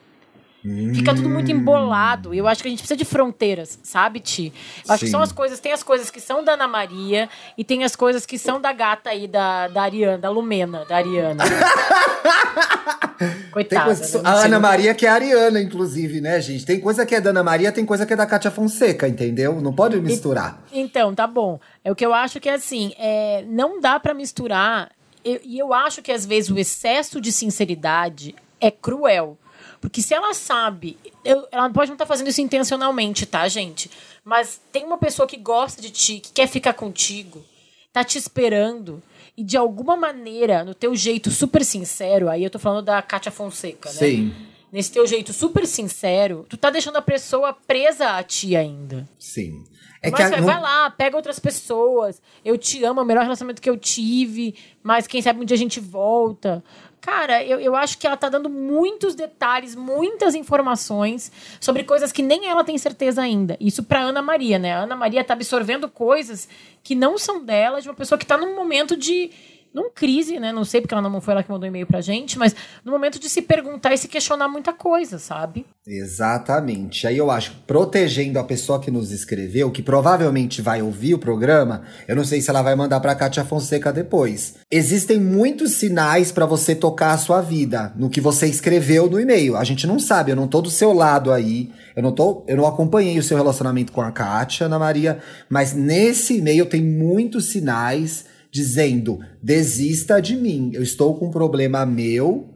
Fica 0.94 1.16
tudo 1.16 1.28
muito 1.28 1.52
embolado. 1.52 2.34
E 2.34 2.38
eu 2.38 2.48
acho 2.48 2.62
que 2.62 2.68
a 2.68 2.72
gente 2.72 2.80
precisa 2.80 2.96
de 2.98 3.04
fronteiras, 3.06 3.80
sabe, 3.82 4.20
Ti? 4.20 4.54
Eu 4.88 4.94
acho 4.94 5.00
que 5.00 5.06
Sim. 5.08 5.12
são 5.12 5.22
as 5.22 5.32
coisas, 5.32 5.60
tem 5.60 5.72
as 5.72 5.82
coisas 5.82 6.10
que 6.12 6.20
são 6.22 6.44
da 6.44 6.54
Ana 6.54 6.68
Maria 6.68 7.28
e 7.58 7.64
tem 7.64 7.84
as 7.84 7.96
coisas 7.96 8.26
que 8.26 8.38
são 8.38 8.62
da 8.62 8.72
gata 8.72 9.10
aí, 9.10 9.28
da, 9.28 9.68
da 9.68 9.82
Ariana, 9.82 10.18
da 10.20 10.30
Lumena, 10.30 10.86
da 10.86 10.98
Ariana. 10.98 11.44
Coitada. 13.52 13.86
coisa 13.86 14.18
que 14.18 14.24
né? 14.24 14.30
a 14.30 14.34
Ana 14.46 14.60
Maria 14.60 14.94
que 14.96 15.06
é 15.06 15.10
a 15.10 15.14
Ariana, 15.14 15.62
inclusive, 15.62 16.22
né, 16.22 16.40
gente? 16.42 16.66
Tem 16.66 16.80
coisa 16.80 17.06
que 17.06 17.14
é 17.16 17.22
da 17.22 17.30
Ana 17.32 17.44
Maria, 17.44 17.72
tem 17.72 17.86
coisa 17.86 18.06
que 18.06 18.14
é 18.14 18.16
da 18.16 18.26
Cátia 18.26 18.50
Fonseca, 18.50 19.08
entendeu? 19.08 19.60
Não 19.62 19.74
pode 19.74 20.00
misturar. 20.00 20.62
Então, 20.72 21.14
tá 21.14 21.28
bom. 21.28 21.60
É 21.84 21.92
o 21.92 21.96
que 21.96 22.06
eu 22.06 22.14
acho 22.14 22.40
que 22.40 22.50
é 22.50 22.54
assim, 22.54 22.94
é, 22.98 23.44
não 23.48 23.80
dá 23.80 24.00
pra 24.00 24.14
misturar. 24.14 24.92
Eu- 25.24 25.40
E 25.44 25.60
eu, 25.60 25.74
acho 25.74 26.02
que 26.02 26.12
às 26.12 26.26
vezes 26.26 26.50
o 26.50 26.58
excesso 26.58 27.22
de 27.22 27.32
sinceridade 27.32 28.34
é 28.60 28.72
cruel. 28.72 29.38
Porque 29.82 30.02
se 30.02 30.14
ela 30.14 30.34
sabe, 30.34 30.98
eu- 31.26 31.48
ela 31.52 31.70
pode 31.72 31.90
não 31.90 31.96
estar 31.96 32.06
fazendo 32.06 32.30
isso 32.30 32.40
intencionalmente, 32.40 33.26
tá, 33.26 33.48
gente? 33.48 33.90
Mas 34.24 34.62
tem 34.72 34.86
uma 34.86 34.98
pessoa 34.98 35.28
que 35.28 35.36
gosta 35.36 35.82
de 35.82 35.90
ti, 35.90 36.20
que 36.20 36.32
quer 36.32 36.48
ficar 36.48 36.74
contigo, 36.74 37.44
tá 37.92 38.04
te 38.04 38.18
esperando. 38.18 39.02
E 39.36 39.44
de 39.44 39.58
alguma 39.58 39.96
maneira, 39.98 40.64
no 40.64 40.76
teu 40.76 40.96
jeito 40.96 41.32
super 41.32 41.66
sincero, 41.66 42.30
aí 42.30 42.44
eu 42.44 42.50
tô 42.50 42.60
falando 42.60 42.86
da 42.86 43.02
Kátia 43.02 43.32
Fonseca, 43.32 43.90
né? 43.90 43.96
Sim, 44.00 44.34
Nesse 44.72 44.90
teu 44.92 45.06
jeito 45.06 45.34
super 45.34 45.68
sincero, 45.68 46.46
tu 46.48 46.56
tá 46.56 46.70
deixando 46.70 46.96
a 46.96 47.02
pessoa 47.02 47.52
presa 47.52 48.12
a 48.12 48.24
ti 48.24 48.56
ainda. 48.56 49.10
sim. 49.20 49.66
É 50.02 50.10
mas 50.10 50.18
que 50.20 50.24
a- 50.24 50.30
vai, 50.30 50.40
não- 50.42 50.48
vai 50.48 50.60
lá, 50.62 50.90
pega 50.90 51.16
outras 51.16 51.38
pessoas. 51.40 52.22
Eu 52.44 52.58
te 52.58 52.84
amo, 52.84 53.00
é 53.00 53.04
o 53.04 53.06
melhor 53.06 53.22
relacionamento 53.24 53.62
que 53.62 53.70
eu 53.70 53.78
tive. 53.78 54.56
Mas 54.82 55.06
quem 55.08 55.22
sabe 55.22 55.40
um 55.40 55.46
dia 55.46 55.56
a 55.56 55.60
gente 55.60 55.80
volta. 55.80 56.64
Cara, 57.00 57.44
eu, 57.44 57.60
eu 57.60 57.76
acho 57.76 57.98
que 57.98 58.06
ela 58.06 58.16
tá 58.16 58.30
dando 58.30 58.48
muitos 58.48 59.16
detalhes, 59.16 59.76
muitas 59.76 60.36
informações 60.36 61.32
sobre 61.60 61.84
coisas 61.84 62.12
que 62.12 62.22
nem 62.22 62.48
ela 62.48 62.64
tem 62.64 62.78
certeza 62.78 63.22
ainda. 63.22 63.58
Isso 63.60 63.82
pra 63.84 64.02
Ana 64.02 64.22
Maria, 64.22 64.60
né? 64.60 64.74
A 64.74 64.80
Ana 64.84 64.96
Maria 64.96 65.24
tá 65.24 65.34
absorvendo 65.34 65.90
coisas 65.90 66.48
que 66.84 66.94
não 66.96 67.18
são 67.18 67.44
dela, 67.44 67.82
de 67.82 67.88
uma 67.90 67.96
pessoa 67.96 68.18
que 68.20 68.26
tá 68.26 68.38
num 68.38 68.56
momento 68.56 68.96
de. 68.96 69.32
Num 69.74 69.90
crise, 69.90 70.38
né? 70.38 70.52
Não 70.52 70.66
sei 70.66 70.82
porque 70.82 70.94
ela 70.94 71.02
não 71.02 71.22
foi 71.22 71.34
ela 71.34 71.44
que 71.44 71.50
mandou 71.50 71.68
e-mail 71.68 71.88
pra 71.88 72.02
gente, 72.02 72.38
mas 72.38 72.54
no 72.84 72.92
momento 72.92 73.18
de 73.18 73.30
se 73.30 73.42
perguntar 73.42 73.94
e 73.94 73.98
se 73.98 74.10
questionar 74.10 74.50
muita 74.50 74.74
coisa, 74.74 75.18
sabe? 75.18 75.66
Exatamente. 75.88 77.08
Aí 77.08 77.18
eu 77.18 77.32
acho 77.32 77.56
protegendo 77.66 78.38
a 78.38 78.44
pessoa 78.44 78.82
que 78.82 78.92
nos 78.92 79.12
escreveu, 79.12 79.72
que 79.72 79.82
provavelmente 79.82 80.62
vai 80.62 80.82
ouvir 80.82 81.14
o 81.14 81.20
programa, 81.20 81.84
eu 82.06 82.18
não 82.18 82.26
sei 82.26 82.42
se 82.42 82.50
ela 82.50 82.62
vai 82.62 82.76
mandar 82.76 83.00
pra 83.00 83.16
Cátia 83.16 83.46
Fonseca 83.46 83.94
depois. 83.94 84.56
Existem 84.70 85.20
muitos 85.20 85.72
sinais 85.76 86.34
pra 86.34 86.46
você 86.46 86.76
tocar 86.76 87.14
a 87.14 87.18
sua 87.18 87.42
vida 87.42 87.94
no 87.96 88.10
que 88.10 88.20
você 88.20 88.48
escreveu 88.48 89.10
no 89.10 89.22
e-mail. 89.22 89.56
A 89.56 89.64
gente 89.64 89.88
não 89.88 90.00
sabe, 90.00 90.32
eu 90.32 90.36
não 90.36 90.50
tô 90.50 90.62
do 90.62 90.70
seu 90.70 90.92
lado 90.92 91.32
aí. 91.32 91.72
Eu 91.96 92.04
não 92.04 92.12
tô, 92.12 92.44
eu 92.48 92.58
não 92.58 92.66
acompanhei 92.66 93.18
o 93.18 93.24
seu 93.24 93.38
relacionamento 93.38 93.92
com 93.92 94.02
a 94.02 94.12
Kátia, 94.12 94.66
Ana 94.66 94.80
Maria, 94.80 95.20
mas 95.50 95.74
nesse 95.74 96.38
e-mail 96.38 96.66
tem 96.66 96.82
muitos 96.82 97.46
sinais 97.46 98.26
dizendo: 98.52 99.20
desista 99.42 100.22
de 100.22 100.36
mim. 100.36 100.72
Eu 100.74 100.84
estou 100.84 101.16
com 101.16 101.28
um 101.28 101.32
problema 101.32 101.86
meu. 101.86 102.48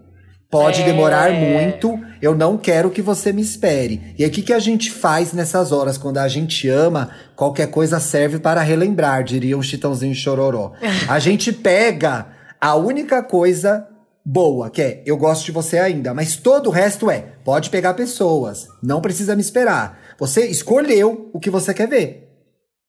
Pode 0.51 0.83
É. 0.83 0.85
demorar 0.85 1.31
muito, 1.33 1.99
eu 2.21 2.35
não 2.35 2.55
quero 2.57 2.89
que 2.91 3.01
você 3.01 3.33
me 3.33 3.41
espere. 3.41 4.13
E 4.17 4.23
aí, 4.23 4.29
o 4.29 4.31
que, 4.31 4.41
que 4.43 4.53
a 4.53 4.59
gente 4.59 4.91
faz 4.91 5.33
nessas 5.33 5.71
horas? 5.71 5.97
Quando 5.97 6.19
a 6.19 6.27
gente 6.27 6.69
ama, 6.69 7.09
qualquer 7.35 7.67
coisa 7.67 7.99
serve 7.99 8.39
para 8.39 8.61
relembrar, 8.61 9.23
diria 9.23 9.57
um 9.57 9.61
chitãozinho 9.63 10.13
chororó. 10.15 10.71
A 11.09 11.19
gente 11.19 11.51
pega 11.51 12.27
a 12.61 12.75
única 12.75 13.21
coisa 13.23 13.87
boa, 14.23 14.69
que 14.69 14.81
é 14.81 15.03
eu 15.05 15.17
gosto 15.17 15.45
de 15.45 15.51
você 15.51 15.77
ainda, 15.77 16.13
mas 16.13 16.35
todo 16.37 16.67
o 16.67 16.71
resto 16.71 17.09
é 17.11 17.25
pode 17.43 17.69
pegar 17.69 17.93
pessoas, 17.95 18.67
não 18.81 19.01
precisa 19.01 19.35
me 19.35 19.41
esperar. 19.41 19.99
Você 20.17 20.45
escolheu 20.45 21.29
o 21.33 21.39
que 21.39 21.49
você 21.49 21.73
quer 21.73 21.87
ver. 21.89 22.24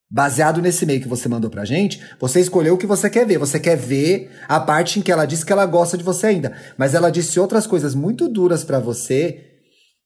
Baseado 0.08 0.62
nesse 0.62 0.84
e-mail 0.84 1.00
que 1.00 1.08
você 1.08 1.28
mandou 1.28 1.50
pra 1.50 1.64
gente, 1.64 2.00
você 2.20 2.38
escolheu 2.40 2.74
o 2.74 2.78
que 2.78 2.86
você 2.86 3.10
quer 3.10 3.26
ver. 3.26 3.38
Você 3.38 3.58
quer 3.58 3.76
ver 3.76 4.30
a 4.48 4.60
parte 4.60 4.98
em 4.98 5.02
que 5.02 5.10
ela 5.10 5.26
disse 5.26 5.44
que 5.44 5.52
ela 5.52 5.66
gosta 5.66 5.98
de 5.98 6.04
você 6.04 6.28
ainda. 6.28 6.56
Mas 6.78 6.94
ela 6.94 7.10
disse 7.10 7.40
outras 7.40 7.66
coisas 7.66 7.94
muito 7.94 8.28
duras 8.28 8.62
pra 8.62 8.78
você 8.78 9.42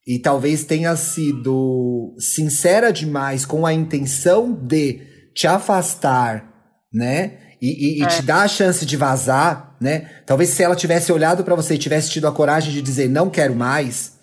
e 0.06 0.18
talvez 0.18 0.64
tenha 0.64 0.96
sido 0.96 2.14
sincera 2.18 2.90
demais 2.90 3.44
com 3.44 3.66
a 3.66 3.74
intenção 3.74 4.52
de 4.54 5.00
te 5.34 5.46
afastar, 5.46 6.50
né? 6.92 7.38
E, 7.60 7.98
e- 7.98 8.02
e 8.02 8.06
te 8.06 8.22
dar 8.22 8.42
a 8.42 8.48
chance 8.48 8.86
de 8.86 8.96
vazar, 8.96 9.76
né? 9.78 10.08
Talvez 10.24 10.48
se 10.48 10.62
ela 10.62 10.74
tivesse 10.74 11.12
olhado 11.12 11.44
pra 11.44 11.54
você 11.54 11.74
e 11.74 11.78
tivesse 11.78 12.08
tido 12.08 12.26
a 12.26 12.32
coragem 12.32 12.72
de 12.72 12.80
dizer 12.80 13.06
não 13.10 13.28
quero 13.28 13.54
mais, 13.54 14.14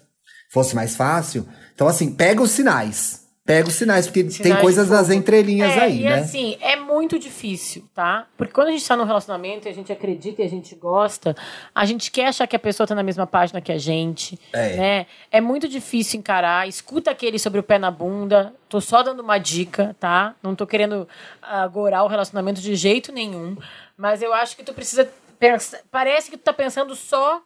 fosse 0.52 0.76
mais 0.76 0.96
fácil. 0.96 1.48
Então, 1.76 1.88
assim, 1.88 2.12
pega 2.16 2.42
os 2.42 2.50
sinais. 2.50 3.27
Pega 3.48 3.70
os 3.70 3.76
sinais, 3.76 4.08
porque 4.08 4.24
tem 4.24 4.30
Sinais 4.30 4.56
de 4.58 4.62
coisas 4.62 4.90
nas 4.90 5.10
entrelinhas 5.10 5.72
é, 5.72 5.80
aí, 5.80 6.02
e 6.02 6.04
né? 6.04 6.16
assim, 6.16 6.58
é 6.60 6.76
muito 6.76 7.18
difícil, 7.18 7.86
tá? 7.96 8.28
Porque 8.36 8.52
quando 8.52 8.68
a 8.68 8.72
gente 8.72 8.86
tá 8.86 8.98
num 8.98 9.06
relacionamento 9.06 9.70
e 9.70 9.72
a 9.72 9.74
gente 9.74 9.90
acredita 9.90 10.42
e 10.42 10.46
a 10.46 10.50
gente 10.50 10.76
gosta, 10.76 11.34
a 11.74 11.86
gente 11.86 12.12
quer 12.12 12.28
achar 12.28 12.46
que 12.46 12.58
a 12.58 12.60
pessoa 12.60 12.86
tá 12.86 12.94
na 12.94 13.04
mesma 13.04 13.26
página 13.26 13.62
que 13.62 13.72
a 13.72 13.78
gente, 13.78 14.38
É. 14.52 14.76
né? 14.76 15.06
É 15.32 15.40
muito 15.40 15.66
difícil 15.70 16.20
encarar. 16.20 16.68
Escuta 16.68 17.10
aquele 17.10 17.40
sobre 17.40 17.62
o 17.62 17.64
pé 17.64 17.80
na 17.80 17.90
bunda. 17.90 18.54
Tô 18.68 18.82
só 18.82 19.02
dando 19.02 19.22
uma 19.22 19.38
dica, 19.38 19.96
tá? 19.98 20.36
Não 20.44 20.54
tô 20.54 20.68
querendo 20.68 21.08
agorar 21.42 22.04
o 22.04 22.08
relacionamento 22.10 22.60
de 22.60 22.76
jeito 22.76 23.14
nenhum. 23.14 23.56
Mas 23.96 24.22
eu 24.22 24.34
acho 24.34 24.58
que 24.58 24.64
tu 24.64 24.74
precisa 24.74 25.10
pensar... 25.40 25.80
Parece 25.90 26.30
que 26.30 26.36
tu 26.36 26.44
tá 26.44 26.52
pensando 26.52 26.94
só 26.98 27.42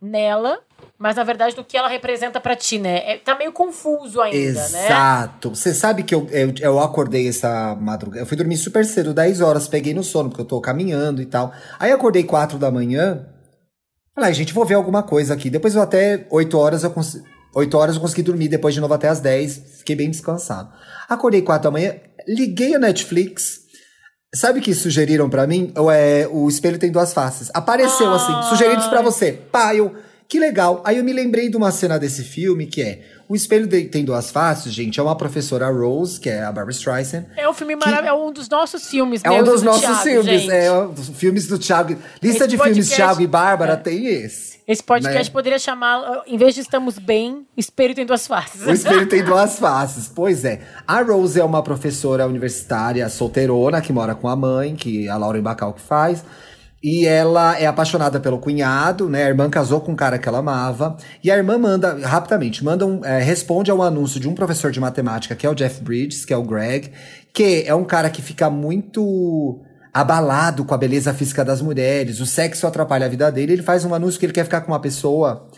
nela, 0.00 0.60
mas 0.98 1.16
na 1.16 1.24
verdade 1.24 1.56
no 1.56 1.64
que 1.64 1.76
ela 1.76 1.88
representa 1.88 2.40
pra 2.40 2.54
ti, 2.54 2.78
né? 2.78 3.12
É, 3.12 3.18
tá 3.18 3.36
meio 3.36 3.52
confuso 3.52 4.20
ainda, 4.20 4.68
né? 4.68 4.84
Exato. 4.86 5.50
Você 5.50 5.74
sabe 5.74 6.02
que 6.02 6.14
eu, 6.14 6.26
eu, 6.30 6.54
eu 6.60 6.80
acordei 6.80 7.28
essa 7.28 7.74
madrugada. 7.80 8.22
Eu 8.22 8.26
fui 8.26 8.36
dormir 8.36 8.56
super 8.56 8.84
cedo, 8.84 9.12
10 9.12 9.40
horas, 9.40 9.68
peguei 9.68 9.92
no 9.92 10.04
sono, 10.04 10.28
porque 10.28 10.42
eu 10.42 10.46
tô 10.46 10.60
caminhando 10.60 11.20
e 11.20 11.26
tal. 11.26 11.52
Aí 11.78 11.90
acordei 11.92 12.24
4 12.24 12.58
da 12.58 12.70
manhã. 12.70 13.26
Falei, 14.14 14.30
"Ai, 14.30 14.34
gente, 14.34 14.52
vou 14.54 14.64
ver 14.64 14.74
alguma 14.74 15.02
coisa 15.02 15.34
aqui. 15.34 15.50
Depois 15.50 15.74
eu 15.74 15.82
até 15.82 16.26
8 16.30 16.56
horas 16.56 16.84
eu 16.84 16.90
consegui. 16.90 17.24
8 17.54 17.76
horas 17.78 17.94
eu 17.94 18.00
consegui 18.00 18.22
dormir, 18.22 18.48
depois 18.48 18.74
de 18.74 18.80
novo 18.80 18.94
até 18.94 19.08
as 19.08 19.20
10, 19.20 19.78
fiquei 19.78 19.94
bem 19.94 20.10
descansado. 20.10 20.72
Acordei 21.08 21.40
4 21.42 21.64
da 21.64 21.70
manhã, 21.70 21.94
liguei 22.26 22.74
a 22.74 22.78
Netflix. 22.78 23.60
Sabe 24.34 24.58
o 24.58 24.62
que 24.62 24.74
sugeriram 24.74 25.30
pra 25.30 25.46
mim? 25.46 25.72
Ou 25.76 25.88
é 25.90 26.26
o 26.28 26.48
espelho 26.48 26.78
tem 26.78 26.90
duas 26.90 27.12
faces. 27.12 27.50
Apareceu 27.54 28.10
Ai. 28.10 28.16
assim, 28.16 28.48
sugeridos 28.48 28.86
pra 28.88 29.00
você. 29.00 29.32
Pá, 29.32 29.72
eu, 29.74 29.94
que 30.34 30.40
legal. 30.40 30.82
Aí 30.84 30.98
eu 30.98 31.04
me 31.04 31.12
lembrei 31.12 31.48
de 31.48 31.56
uma 31.56 31.70
cena 31.70 31.96
desse 31.96 32.24
filme 32.24 32.66
que 32.66 32.82
é 32.82 33.02
o 33.28 33.36
espelho 33.36 33.68
de- 33.68 33.84
tem 33.84 34.04
duas 34.04 34.32
faces, 34.32 34.72
gente. 34.72 34.98
É 34.98 35.02
uma 35.02 35.16
professora 35.16 35.70
Rose, 35.70 36.18
que 36.18 36.28
é 36.28 36.40
a 36.42 36.50
Barbara 36.50 36.72
Streisand. 36.72 37.24
É 37.36 37.48
um 37.48 37.54
filme 37.54 37.76
maravilhoso, 37.76 38.08
é 38.08 38.12
um 38.28 38.32
dos 38.32 38.48
nossos 38.48 38.88
filmes, 38.88 39.20
É 39.22 39.30
um 39.30 39.44
dos 39.44 39.60
do 39.62 39.66
nossos 39.66 39.82
Thiago, 39.82 40.02
filmes, 40.02 40.40
gente. 40.42 40.50
é 40.52 40.72
um 40.72 40.92
dos 40.92 41.08
filmes 41.10 41.46
do 41.46 41.56
Thiago. 41.56 41.96
Lista 42.20 42.44
Esse 42.44 42.48
de 42.48 42.56
filmes 42.56 42.76
podcast- 42.88 42.96
Thiago 42.96 43.22
e 43.22 43.26
Bárbara 43.28 43.72
é. 43.74 43.76
tem 43.76 44.06
esse. 44.08 44.58
Esse 44.66 44.82
podcast 44.82 45.30
né? 45.30 45.32
poderia 45.32 45.58
chamar, 45.60 46.22
em 46.26 46.36
vez 46.36 46.54
de 46.56 46.62
Estamos 46.62 46.98
Bem, 46.98 47.46
Espírito 47.56 48.00
em 48.00 48.04
Duas 48.06 48.26
Faces. 48.26 48.66
O 48.66 48.72
espelho 48.72 49.06
tem 49.08 49.22
duas 49.24 49.56
faces. 49.58 50.10
Pois 50.12 50.44
é. 50.44 50.60
A 50.84 51.00
Rose 51.00 51.38
é 51.38 51.44
uma 51.44 51.62
professora 51.62 52.26
universitária 52.26 53.08
solteirona 53.08 53.80
que 53.80 53.92
mora 53.92 54.14
com 54.16 54.26
a 54.28 54.34
mãe, 54.34 54.74
que 54.74 55.08
a 55.08 55.16
Lauren 55.16 55.42
Bacall 55.42 55.74
que 55.74 55.80
faz. 55.82 56.24
E 56.84 57.06
ela 57.06 57.58
é 57.58 57.64
apaixonada 57.64 58.20
pelo 58.20 58.38
cunhado, 58.38 59.08
né? 59.08 59.24
A 59.24 59.28
irmã 59.28 59.48
casou 59.48 59.80
com 59.80 59.92
um 59.92 59.96
cara 59.96 60.18
que 60.18 60.28
ela 60.28 60.40
amava. 60.40 60.98
E 61.22 61.30
a 61.30 61.36
irmã 61.38 61.56
manda, 61.56 61.96
rapidamente, 62.06 62.62
manda 62.62 62.84
um, 62.84 63.02
é, 63.02 63.22
responde 63.22 63.70
ao 63.70 63.80
anúncio 63.80 64.20
de 64.20 64.28
um 64.28 64.34
professor 64.34 64.70
de 64.70 64.78
matemática, 64.78 65.34
que 65.34 65.46
é 65.46 65.50
o 65.50 65.54
Jeff 65.54 65.82
Bridges, 65.82 66.26
que 66.26 66.34
é 66.34 66.36
o 66.36 66.42
Greg, 66.42 66.90
que 67.32 67.64
é 67.66 67.74
um 67.74 67.84
cara 67.84 68.10
que 68.10 68.20
fica 68.20 68.50
muito 68.50 69.62
abalado 69.94 70.62
com 70.62 70.74
a 70.74 70.76
beleza 70.76 71.14
física 71.14 71.42
das 71.42 71.62
mulheres, 71.62 72.20
o 72.20 72.26
sexo 72.26 72.66
atrapalha 72.66 73.06
a 73.06 73.08
vida 73.08 73.32
dele. 73.32 73.54
Ele 73.54 73.62
faz 73.62 73.82
um 73.86 73.94
anúncio 73.94 74.20
que 74.20 74.26
ele 74.26 74.34
quer 74.34 74.44
ficar 74.44 74.60
com 74.60 74.70
uma 74.72 74.80
pessoa 74.80 75.48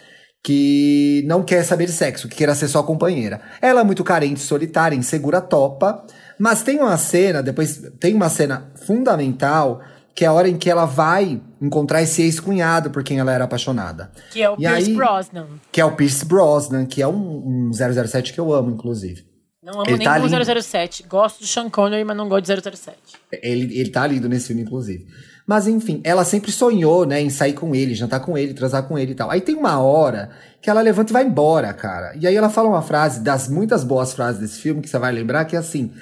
que 0.44 1.24
não 1.26 1.42
quer 1.42 1.64
saber 1.64 1.86
de 1.86 1.92
sexo, 1.92 2.28
que 2.28 2.36
queira 2.36 2.54
ser 2.54 2.68
só 2.68 2.84
companheira. 2.84 3.40
Ela 3.60 3.80
é 3.80 3.84
muito 3.84 4.04
carente, 4.04 4.38
solitária, 4.38 4.94
insegura, 4.94 5.40
topa. 5.40 6.04
Mas 6.38 6.62
tem 6.62 6.78
uma 6.78 6.96
cena, 6.96 7.42
depois 7.42 7.82
tem 7.98 8.14
uma 8.14 8.28
cena 8.28 8.70
fundamental, 8.86 9.80
que 10.16 10.24
é 10.24 10.28
a 10.28 10.32
hora 10.32 10.48
em 10.48 10.56
que 10.56 10.70
ela 10.70 10.86
vai 10.86 11.40
encontrar 11.60 12.02
esse 12.02 12.22
ex-cunhado 12.22 12.90
por 12.90 13.04
quem 13.04 13.18
ela 13.18 13.32
era 13.32 13.44
apaixonada. 13.44 14.10
Que 14.32 14.42
é 14.42 14.48
o 14.50 14.54
E 14.54 14.56
Pierce 14.56 14.88
aí- 14.90 14.96
Brosnan. 14.96 15.46
Que 15.70 15.80
é 15.80 15.84
o 15.84 15.92
Pierce 15.92 16.24
Brosnan, 16.24 16.86
que 16.86 17.02
é 17.02 17.06
um, 17.06 17.68
um 17.68 17.70
007 17.72 18.32
que 18.32 18.40
eu 18.40 18.52
amo, 18.52 18.70
inclusive. 18.70 19.24
Não 19.62 19.74
amo 19.74 19.84
Ele 19.86 19.98
nem 19.98 20.06
tá 20.06 20.14
o 20.18 20.26
lindo. 20.26 20.62
007. 20.62 21.02
Gosto 21.08 21.40
do 21.40 21.46
Sean 21.46 21.68
Connery, 21.68 22.02
mas 22.04 22.16
não 22.16 22.28
gosto 22.28 22.46
de 22.46 22.60
007. 22.62 22.96
Ele, 23.42 23.78
ele 23.78 23.90
tá 23.90 24.06
lindo 24.06 24.28
nesse 24.28 24.46
filme, 24.46 24.62
inclusive. 24.62 25.06
Mas 25.46 25.68
enfim, 25.68 26.00
ela 26.02 26.24
sempre 26.24 26.50
sonhou, 26.50 27.04
né, 27.04 27.20
em 27.20 27.30
sair 27.30 27.52
com 27.52 27.74
ele, 27.74 27.94
jantar 27.94 28.20
com 28.20 28.36
ele, 28.38 28.54
transar 28.54 28.84
com 28.84 28.98
ele 28.98 29.12
e 29.12 29.14
tal. 29.14 29.30
Aí 29.30 29.40
tem 29.40 29.54
uma 29.54 29.78
hora 29.80 30.30
que 30.62 30.70
ela 30.70 30.80
levanta 30.80 31.10
e 31.10 31.12
vai 31.12 31.24
embora, 31.24 31.72
cara. 31.74 32.16
E 32.18 32.26
aí 32.26 32.34
ela 32.34 32.48
fala 32.48 32.68
uma 32.68 32.82
frase, 32.82 33.20
das 33.20 33.48
muitas 33.48 33.84
boas 33.84 34.12
frases 34.12 34.40
desse 34.40 34.58
filme, 34.60 34.80
que 34.82 34.88
você 34.88 34.98
vai 34.98 35.12
lembrar, 35.12 35.44
que 35.44 35.54
é 35.54 35.58
assim. 35.58 35.92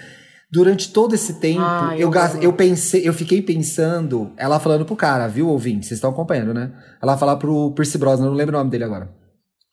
Durante 0.54 0.92
todo 0.92 1.14
esse 1.16 1.34
tempo, 1.40 1.60
Ah, 1.60 1.90
eu, 1.98 2.12
eu 2.12 2.42
eu 2.42 2.52
pensei, 2.52 3.06
eu 3.08 3.12
fiquei 3.12 3.42
pensando, 3.42 4.30
ela 4.36 4.60
falando 4.60 4.84
pro 4.84 4.94
cara, 4.94 5.26
viu, 5.26 5.48
ouvinte? 5.48 5.84
Vocês 5.84 5.98
estão 5.98 6.10
acompanhando, 6.10 6.54
né? 6.54 6.70
Ela 7.02 7.18
fala 7.18 7.36
pro 7.36 7.72
Percy 7.72 7.98
Brosnan, 7.98 8.26
não 8.26 8.34
lembro 8.34 8.54
o 8.54 8.58
nome 8.58 8.70
dele 8.70 8.84
agora. 8.84 9.10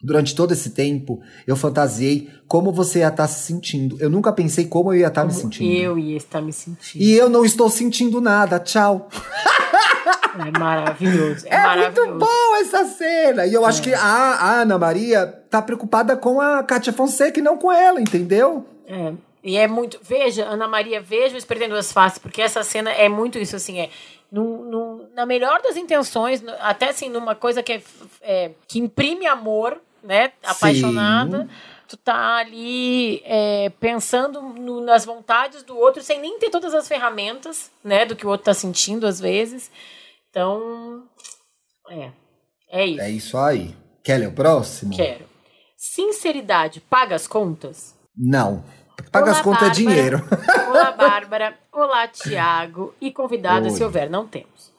Durante 0.03 0.33
todo 0.35 0.51
esse 0.53 0.71
tempo, 0.71 1.19
eu 1.45 1.55
fantasiei 1.55 2.27
como 2.47 2.71
você 2.71 2.99
ia 2.99 3.09
estar 3.09 3.27
se 3.27 3.45
sentindo. 3.45 3.95
Eu 3.99 4.09
nunca 4.09 4.33
pensei 4.33 4.65
como 4.65 4.91
eu 4.91 4.97
ia 5.01 5.07
estar 5.09 5.23
me 5.23 5.29
Como 5.29 5.41
sentindo. 5.43 5.71
eu 5.71 5.99
ia 5.99 6.17
estar 6.17 6.41
me 6.41 6.51
sentindo. 6.51 6.99
E 7.03 7.13
eu 7.13 7.29
não 7.29 7.45
estou 7.45 7.69
sentindo 7.69 8.19
nada. 8.19 8.57
Tchau. 8.59 9.07
É 10.47 10.57
maravilhoso. 10.59 11.45
É, 11.45 11.53
É 11.55 11.61
maravilhoso. 11.61 12.09
muito 12.09 12.25
bom 12.25 12.55
essa 12.59 12.85
cena. 12.85 13.45
E 13.45 13.53
eu 13.53 13.63
acho 13.65 13.83
que 13.83 13.93
a, 13.93 14.01
a 14.01 14.61
Ana 14.61 14.79
Maria 14.79 15.27
tá 15.27 15.61
preocupada 15.61 16.17
com 16.17 16.41
a 16.41 16.63
Kátia 16.63 16.91
Fonseca 16.91 17.39
e 17.39 17.43
não 17.43 17.55
com 17.57 17.71
ela, 17.71 18.01
entendeu? 18.01 18.65
É. 18.87 19.13
E 19.43 19.57
é 19.57 19.67
muito. 19.67 19.99
Veja, 20.01 20.45
Ana 20.45 20.67
Maria, 20.67 21.01
veja 21.01 21.35
o 21.37 21.37
em 21.63 21.69
Duas 21.69 21.91
Faces, 21.91 22.19
porque 22.19 22.41
essa 22.41 22.63
cena 22.63 22.91
é 22.91 23.09
muito 23.09 23.37
isso, 23.39 23.55
assim, 23.55 23.79
é. 23.79 23.89
No, 24.31 24.63
no- 24.63 25.09
na 25.13 25.25
melhor 25.25 25.61
das 25.61 25.75
intenções, 25.75 26.41
no- 26.41 26.53
até 26.59 26.89
assim, 26.89 27.09
numa 27.09 27.35
coisa 27.35 27.61
que, 27.61 27.73
é, 27.73 27.81
é, 28.21 28.51
que 28.67 28.79
imprime 28.79 29.25
amor, 29.25 29.81
né? 30.03 30.31
Apaixonada. 30.43 31.49
Tu 31.87 31.97
tá 31.97 32.37
ali 32.37 33.21
é, 33.25 33.69
pensando 33.79 34.41
no- 34.41 34.79
nas 34.79 35.03
vontades 35.03 35.63
do 35.63 35.77
outro, 35.77 36.01
sem 36.01 36.19
nem 36.21 36.39
ter 36.39 36.49
todas 36.49 36.73
as 36.73 36.87
ferramentas, 36.87 37.69
né? 37.83 38.05
Do 38.05 38.15
que 38.15 38.25
o 38.25 38.29
outro 38.29 38.45
tá 38.45 38.53
sentindo, 38.53 39.05
às 39.05 39.19
vezes. 39.19 39.69
Então. 40.29 41.03
É. 41.89 42.11
É 42.69 42.85
isso. 42.85 43.01
É 43.01 43.09
isso 43.09 43.37
aí. 43.37 43.75
Quer 44.03 44.17
ler 44.19 44.27
o 44.29 44.31
próximo? 44.33 44.95
Quero. 44.95 45.25
Sinceridade 45.75 46.79
paga 46.79 47.15
as 47.15 47.27
contas? 47.27 47.93
Não. 48.15 48.63
Paga 49.09 49.27
Olá, 49.27 49.37
as 49.37 49.41
contas 49.41 49.67
é 49.69 49.71
dinheiro. 49.71 50.21
Olá, 50.69 50.91
Bárbara. 50.97 51.57
Olá, 51.71 52.07
Tiago. 52.07 52.93
E 52.99 53.11
convidada, 53.11 53.65
Oi. 53.65 53.71
se 53.71 53.83
houver, 53.83 54.09
não 54.09 54.27
temos. 54.27 54.71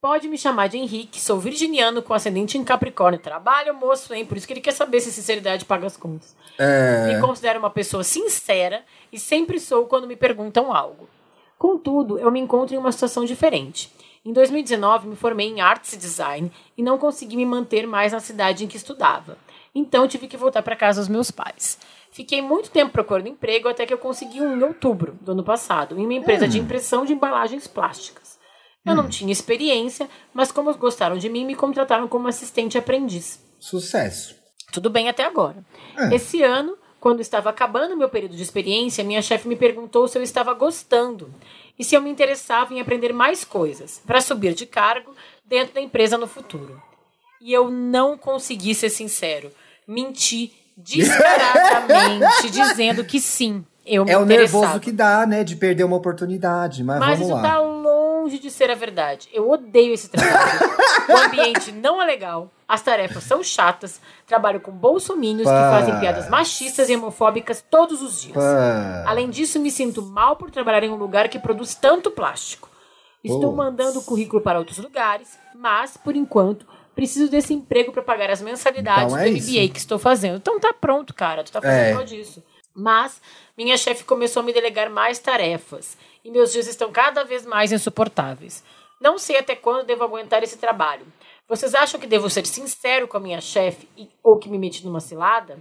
Pode 0.00 0.28
me 0.28 0.38
chamar 0.38 0.68
de 0.68 0.78
Henrique, 0.78 1.20
sou 1.20 1.40
virginiano 1.40 2.02
com 2.02 2.14
ascendente 2.14 2.56
em 2.56 2.62
Capricórnio. 2.62 3.20
Trabalho, 3.20 3.74
moço, 3.74 4.14
hein? 4.14 4.24
Por 4.24 4.36
isso 4.36 4.46
que 4.46 4.52
ele 4.52 4.60
quer 4.60 4.72
saber 4.72 5.00
se 5.00 5.10
sinceridade 5.10 5.64
paga 5.64 5.86
as 5.86 5.96
contas. 5.96 6.36
É. 6.56 7.12
Me 7.14 7.20
considero 7.20 7.58
uma 7.58 7.70
pessoa 7.70 8.04
sincera 8.04 8.84
e 9.12 9.18
sempre 9.18 9.58
sou 9.58 9.86
quando 9.86 10.06
me 10.06 10.14
perguntam 10.14 10.72
algo. 10.72 11.08
Contudo, 11.58 12.16
eu 12.18 12.30
me 12.30 12.38
encontro 12.38 12.76
em 12.76 12.78
uma 12.78 12.92
situação 12.92 13.24
diferente. 13.24 13.92
Em 14.24 14.32
2019, 14.32 15.08
me 15.08 15.16
formei 15.16 15.48
em 15.48 15.60
Arts 15.60 15.92
e 15.94 15.96
Design 15.96 16.52
e 16.76 16.82
não 16.82 16.96
consegui 16.96 17.36
me 17.36 17.44
manter 17.46 17.84
mais 17.86 18.12
na 18.12 18.20
cidade 18.20 18.64
em 18.64 18.68
que 18.68 18.76
estudava. 18.76 19.36
Então, 19.74 20.06
tive 20.06 20.28
que 20.28 20.36
voltar 20.36 20.62
para 20.62 20.76
casa 20.76 21.00
dos 21.00 21.08
meus 21.08 21.30
pais. 21.30 21.78
Fiquei 22.10 22.42
muito 22.42 22.70
tempo 22.70 22.92
procurando 22.92 23.28
emprego 23.28 23.68
até 23.68 23.86
que 23.86 23.92
eu 23.92 23.98
consegui 23.98 24.40
um 24.40 24.56
em 24.56 24.62
outubro 24.62 25.18
do 25.20 25.32
ano 25.32 25.44
passado, 25.44 25.98
em 25.98 26.04
uma 26.04 26.14
empresa 26.14 26.48
de 26.48 26.58
impressão 26.58 27.04
de 27.04 27.12
embalagens 27.12 27.66
plásticas. 27.66 28.38
Eu 28.84 28.94
não 28.94 29.08
tinha 29.08 29.30
experiência, 29.30 30.08
mas 30.32 30.50
como 30.50 30.72
gostaram 30.74 31.18
de 31.18 31.28
mim, 31.28 31.44
me 31.44 31.54
contrataram 31.54 32.08
como 32.08 32.26
assistente 32.26 32.78
aprendiz. 32.78 33.38
Sucesso. 33.58 34.34
Tudo 34.72 34.88
bem 34.88 35.08
até 35.08 35.24
agora. 35.24 35.64
É. 35.96 36.14
Esse 36.14 36.42
ano, 36.42 36.76
quando 37.00 37.20
estava 37.20 37.50
acabando 37.50 37.96
meu 37.96 38.08
período 38.08 38.36
de 38.36 38.42
experiência, 38.42 39.04
minha 39.04 39.22
chefe 39.22 39.46
me 39.46 39.56
perguntou 39.56 40.08
se 40.08 40.18
eu 40.18 40.22
estava 40.22 40.54
gostando 40.54 41.32
e 41.78 41.84
se 41.84 41.94
eu 41.94 42.02
me 42.02 42.10
interessava 42.10 42.74
em 42.74 42.80
aprender 42.80 43.12
mais 43.12 43.44
coisas 43.44 44.02
para 44.06 44.20
subir 44.20 44.54
de 44.54 44.66
cargo 44.66 45.14
dentro 45.44 45.74
da 45.74 45.80
empresa 45.80 46.16
no 46.18 46.26
futuro. 46.26 46.82
E 47.40 47.52
eu 47.52 47.70
não 47.70 48.16
consegui 48.18 48.74
ser 48.74 48.90
sincero. 48.90 49.52
Menti 49.86 50.52
descaradamente 50.78 52.50
dizendo 52.50 53.04
que 53.04 53.20
sim, 53.20 53.64
eu 53.84 54.04
me 54.04 54.10
É 54.12 54.18
o 54.18 54.24
nervoso 54.24 54.78
que 54.78 54.92
dá, 54.92 55.26
né? 55.26 55.42
De 55.42 55.56
perder 55.56 55.84
uma 55.84 55.96
oportunidade. 55.96 56.84
Mas, 56.84 56.98
Mas 56.98 57.18
vamos 57.18 57.26
isso 57.26 57.34
lá. 57.34 57.42
tá 57.42 57.58
longe 57.60 58.38
de 58.38 58.50
ser 58.50 58.70
a 58.70 58.74
verdade. 58.74 59.28
Eu 59.32 59.50
odeio 59.50 59.94
esse 59.94 60.08
trabalho. 60.08 60.60
o 61.08 61.16
ambiente 61.16 61.72
não 61.72 62.00
é 62.00 62.04
legal. 62.04 62.52
As 62.68 62.82
tarefas 62.82 63.24
são 63.24 63.42
chatas. 63.42 64.00
Trabalho 64.26 64.60
com 64.60 64.70
bolsomínios 64.70 65.48
que 65.48 65.54
Pá. 65.54 65.70
fazem 65.70 65.98
piadas 65.98 66.28
machistas 66.28 66.88
e 66.90 66.96
homofóbicas 66.96 67.64
todos 67.68 68.02
os 68.02 68.20
dias. 68.20 68.36
Pá. 68.36 69.04
Além 69.06 69.30
disso, 69.30 69.58
me 69.58 69.70
sinto 69.70 70.02
mal 70.02 70.36
por 70.36 70.50
trabalhar 70.50 70.84
em 70.84 70.90
um 70.90 70.96
lugar 70.96 71.28
que 71.28 71.38
produz 71.38 71.74
tanto 71.74 72.10
plástico. 72.10 72.68
Estou 73.24 73.52
mandando 73.52 74.00
currículo 74.02 74.40
para 74.40 74.58
outros 74.58 74.78
lugares, 74.78 75.38
mas, 75.54 75.96
por 75.96 76.14
enquanto, 76.14 76.64
preciso 76.98 77.30
desse 77.30 77.54
emprego 77.54 77.92
para 77.92 78.02
pagar 78.02 78.28
as 78.28 78.42
mensalidades 78.42 79.04
Então 79.12 79.16
do 79.16 79.24
é 79.24 79.30
MBA 79.30 79.36
isso. 79.38 79.72
que 79.72 79.78
estou 79.78 80.00
fazendo. 80.00 80.38
Então 80.38 80.58
tá 80.58 80.72
pronto, 80.72 81.14
cara. 81.14 81.44
Tu 81.44 81.52
tá 81.52 81.62
fazendo 81.62 82.00
É. 82.00 82.04
disso. 82.04 82.42
Mas 82.74 83.20
minha 83.56 83.76
chefe 83.76 84.02
começou 84.02 84.40
a 84.40 84.42
me 84.44 84.52
delegar 84.52 84.90
mais 84.90 85.20
tarefas 85.20 85.96
e 86.24 86.30
meus 86.30 86.52
dias 86.52 86.66
estão 86.66 86.90
cada 86.90 87.22
vez 87.24 87.46
mais 87.46 87.70
insuportáveis. 87.70 88.64
Não 89.00 89.16
sei 89.16 89.38
até 89.38 89.54
quando 89.54 89.86
devo 89.86 90.02
aguentar 90.02 90.42
esse 90.42 90.58
trabalho. 90.58 91.06
Vocês 91.48 91.72
acham 91.72 92.00
que 92.00 92.06
devo 92.06 92.28
ser 92.28 92.44
sincero 92.46 93.06
com 93.06 93.16
a 93.16 93.20
minha 93.20 93.40
chefe 93.40 93.88
ou 94.22 94.36
que 94.36 94.48
me 94.48 94.58
meti 94.58 94.84
numa 94.84 95.00
cilada? 95.00 95.56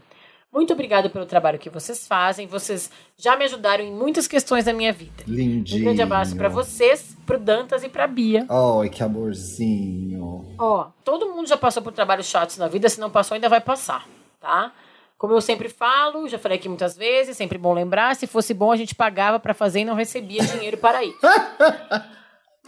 Muito 0.58 0.74
obrigado 0.74 1.12
pelo 1.12 1.28
trabalho 1.28 1.60
que 1.60 1.70
vocês 1.70 2.08
fazem. 2.08 2.48
Vocês 2.48 2.90
já 3.16 3.38
me 3.38 3.46
ajudaram 3.46 3.84
em 3.84 3.94
muitas 3.94 4.28
questões 4.28 4.66
da 4.66 4.74
minha 4.74 4.92
vida. 4.92 5.24
Lindinho. 5.28 5.82
Um 5.82 5.84
grande 5.84 6.02
abraço 6.02 6.36
pra 6.36 6.50
vocês, 6.50 7.16
pro 7.28 7.38
Dantas 7.38 7.84
e 7.84 7.90
pra 7.90 8.08
Bia. 8.08 8.44
Ai, 8.50 8.90
que 8.90 9.04
amorzinho. 9.04 10.56
Ó, 10.58 10.88
todo 11.04 11.30
mundo 11.30 11.48
já 11.48 11.58
passou 11.58 11.84
por 11.84 11.94
trabalhos 11.94 12.26
chatos 12.26 12.58
na 12.58 12.68
vida, 12.68 12.90
se 12.90 13.00
não 13.00 13.12
passou, 13.12 13.36
ainda 13.36 13.48
vai 13.48 13.62
passar, 13.62 14.08
tá? 14.42 14.74
Como 15.16 15.32
eu 15.32 15.42
sempre 15.42 15.70
falo, 15.70 16.28
já 16.28 16.40
falei 16.40 16.58
aqui 16.58 16.68
muitas 16.68 16.98
vezes, 16.98 17.38
sempre 17.38 17.60
bom 17.60 17.72
lembrar, 17.72 18.16
se 18.16 18.26
fosse 18.26 18.52
bom 18.52 18.72
a 18.72 18.76
gente 18.76 18.96
pagava 18.96 19.40
pra 19.40 19.54
fazer 19.54 19.82
e 19.82 19.86
não 19.86 19.94
recebia 19.94 20.44
dinheiro 20.44 20.78
para 20.78 21.04
isso. 21.04 21.20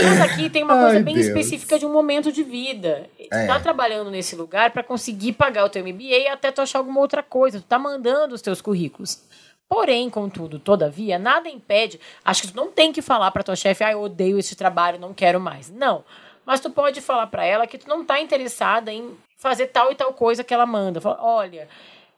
Mas 0.02 0.22
aqui 0.22 0.50
tem 0.50 0.64
uma 0.64 0.76
coisa 0.80 0.98
Ai, 0.98 1.04
bem 1.04 1.16
Deus. 1.16 1.28
específica 1.28 1.78
de 1.78 1.86
um 1.86 1.92
momento 1.92 2.32
de 2.32 2.44
vida. 2.44 3.10
Tu 3.18 3.28
É. 3.36 3.48
tá 3.48 3.60
trabalhando 3.60 4.10
nesse 4.10 4.36
lugar 4.36 4.72
pra 4.72 4.82
conseguir 4.84 5.34
pagar 5.34 5.66
o 5.66 5.70
teu 5.70 5.84
MBA 5.84 6.32
até 6.32 6.52
tu 6.52 6.62
achar 6.62 6.80
alguma 6.80 7.00
outra 7.00 7.22
coisa. 7.22 7.60
Tu 7.60 7.66
tá 7.66 7.78
mandando 7.78 8.34
os 8.36 8.42
teus 8.42 8.62
currículos. 8.62 9.22
Porém, 9.68 10.10
contudo, 10.10 10.58
todavia, 10.58 11.20
nada 11.20 11.48
impede. 11.50 12.00
Acho 12.26 12.42
que 12.44 12.48
tu 12.52 12.56
não 12.56 12.72
tem 12.72 12.92
que 12.92 13.02
falar 13.02 13.30
pra 13.32 13.44
tua 13.44 13.56
chefe, 13.56 13.84
ah, 13.84 13.92
eu 13.92 14.02
odeio 14.02 14.40
esse 14.40 14.56
trabalho, 14.56 14.98
não 15.00 15.14
quero 15.14 15.40
mais. 15.40 15.70
Não. 15.70 16.04
Mas 16.46 16.60
tu 16.60 16.72
pode 16.72 17.02
falar 17.02 17.28
pra 17.28 17.46
ela 17.46 17.68
que 17.68 17.78
tu 17.78 17.88
não 17.88 18.04
tá 18.04 18.20
interessada 18.20 18.92
em 18.92 19.12
fazer 19.38 19.68
tal 19.68 19.92
e 19.92 19.96
tal 19.96 20.12
coisa 20.14 20.44
que 20.44 20.54
ela 20.54 20.66
manda. 20.66 21.00
Fala, 21.00 21.20
olha, 21.22 21.68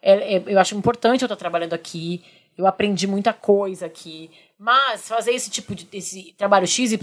é- 0.01 0.35
é- 0.37 0.43
eu 0.47 0.57
acho 0.59 0.75
importante 0.75 1.23
eu 1.23 1.25
estar 1.25 1.35
trabalhando 1.35 1.73
aqui, 1.73 2.23
eu 2.57 2.65
aprendi 2.65 3.05
muita 3.05 3.33
coisa 3.33 3.85
aqui, 3.87 4.31
mas 4.61 5.07
fazer 5.07 5.31
esse 5.31 5.49
tipo 5.49 5.73
de 5.73 5.87
esse 5.91 6.35
trabalho 6.37 6.67
XYZ 6.67 6.95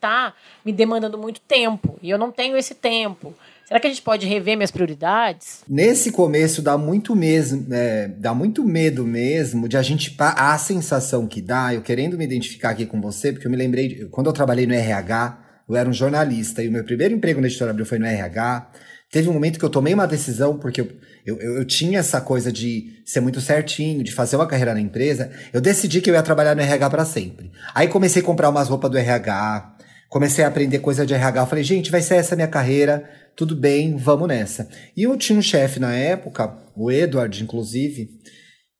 tá 0.00 0.32
me 0.64 0.72
demandando 0.72 1.18
muito 1.18 1.40
tempo 1.40 1.98
e 2.00 2.08
eu 2.08 2.16
não 2.16 2.30
tenho 2.30 2.56
esse 2.56 2.72
tempo. 2.72 3.34
Será 3.66 3.80
que 3.80 3.88
a 3.88 3.90
gente 3.90 4.02
pode 4.02 4.26
rever 4.26 4.56
minhas 4.56 4.70
prioridades? 4.70 5.64
Nesse 5.68 6.12
começo 6.12 6.62
dá 6.62 6.78
muito 6.78 7.16
mesmo, 7.16 7.66
é, 7.74 8.06
dá 8.06 8.32
muito 8.32 8.62
medo 8.62 9.04
mesmo 9.04 9.68
de 9.68 9.76
a 9.76 9.82
gente 9.82 10.14
a 10.18 10.56
sensação 10.56 11.26
que 11.26 11.42
dá, 11.42 11.74
eu 11.74 11.82
querendo 11.82 12.16
me 12.16 12.24
identificar 12.24 12.70
aqui 12.70 12.86
com 12.86 13.00
você, 13.00 13.32
porque 13.32 13.48
eu 13.48 13.50
me 13.50 13.56
lembrei 13.56 13.88
de, 13.88 14.04
quando 14.06 14.28
eu 14.28 14.32
trabalhei 14.32 14.64
no 14.64 14.74
RH, 14.74 15.38
eu 15.68 15.74
era 15.74 15.88
um 15.88 15.92
jornalista 15.92 16.62
e 16.62 16.68
o 16.68 16.72
meu 16.72 16.84
primeiro 16.84 17.12
emprego 17.12 17.40
na 17.40 17.48
editora 17.48 17.72
Abril 17.72 17.86
foi 17.86 17.98
no 17.98 18.06
RH. 18.06 18.70
Teve 19.14 19.28
um 19.28 19.32
momento 19.32 19.60
que 19.60 19.64
eu 19.64 19.70
tomei 19.70 19.94
uma 19.94 20.08
decisão 20.08 20.58
porque 20.58 20.80
eu, 20.80 20.88
eu, 21.24 21.38
eu, 21.38 21.64
tinha 21.64 22.00
essa 22.00 22.20
coisa 22.20 22.50
de 22.50 23.00
ser 23.06 23.20
muito 23.20 23.40
certinho, 23.40 24.02
de 24.02 24.10
fazer 24.10 24.34
uma 24.34 24.44
carreira 24.44 24.74
na 24.74 24.80
empresa. 24.80 25.30
Eu 25.52 25.60
decidi 25.60 26.00
que 26.00 26.10
eu 26.10 26.14
ia 26.14 26.22
trabalhar 26.24 26.56
no 26.56 26.60
RH 26.60 26.90
para 26.90 27.04
sempre. 27.04 27.52
Aí 27.72 27.86
comecei 27.86 28.20
a 28.20 28.24
comprar 28.24 28.50
umas 28.50 28.68
roupas 28.68 28.90
do 28.90 28.98
RH, 28.98 29.76
comecei 30.08 30.44
a 30.44 30.48
aprender 30.48 30.80
coisa 30.80 31.06
de 31.06 31.14
RH. 31.14 31.42
Eu 31.42 31.46
falei, 31.46 31.62
gente, 31.62 31.92
vai 31.92 32.02
ser 32.02 32.16
essa 32.16 32.34
a 32.34 32.36
minha 32.36 32.48
carreira, 32.48 33.08
tudo 33.36 33.54
bem, 33.54 33.96
vamos 33.96 34.26
nessa. 34.26 34.68
E 34.96 35.04
eu 35.04 35.16
tinha 35.16 35.38
um 35.38 35.42
chefe 35.42 35.78
na 35.78 35.94
época, 35.94 36.52
o 36.74 36.90
Edward, 36.90 37.40
inclusive, 37.40 38.08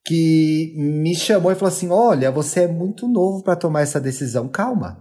que 0.05 0.75
me 0.77 1.15
chamou 1.15 1.53
e 1.53 1.55
falou 1.55 1.73
assim: 1.73 1.91
Olha, 1.91 2.33
você 2.33 2.63
é 2.63 2.67
muito 2.67 3.07
novo 3.07 3.45
para 3.45 3.55
tomar 3.55 3.83
essa 3.83 4.01
decisão, 4.01 4.49
calma. 4.49 4.99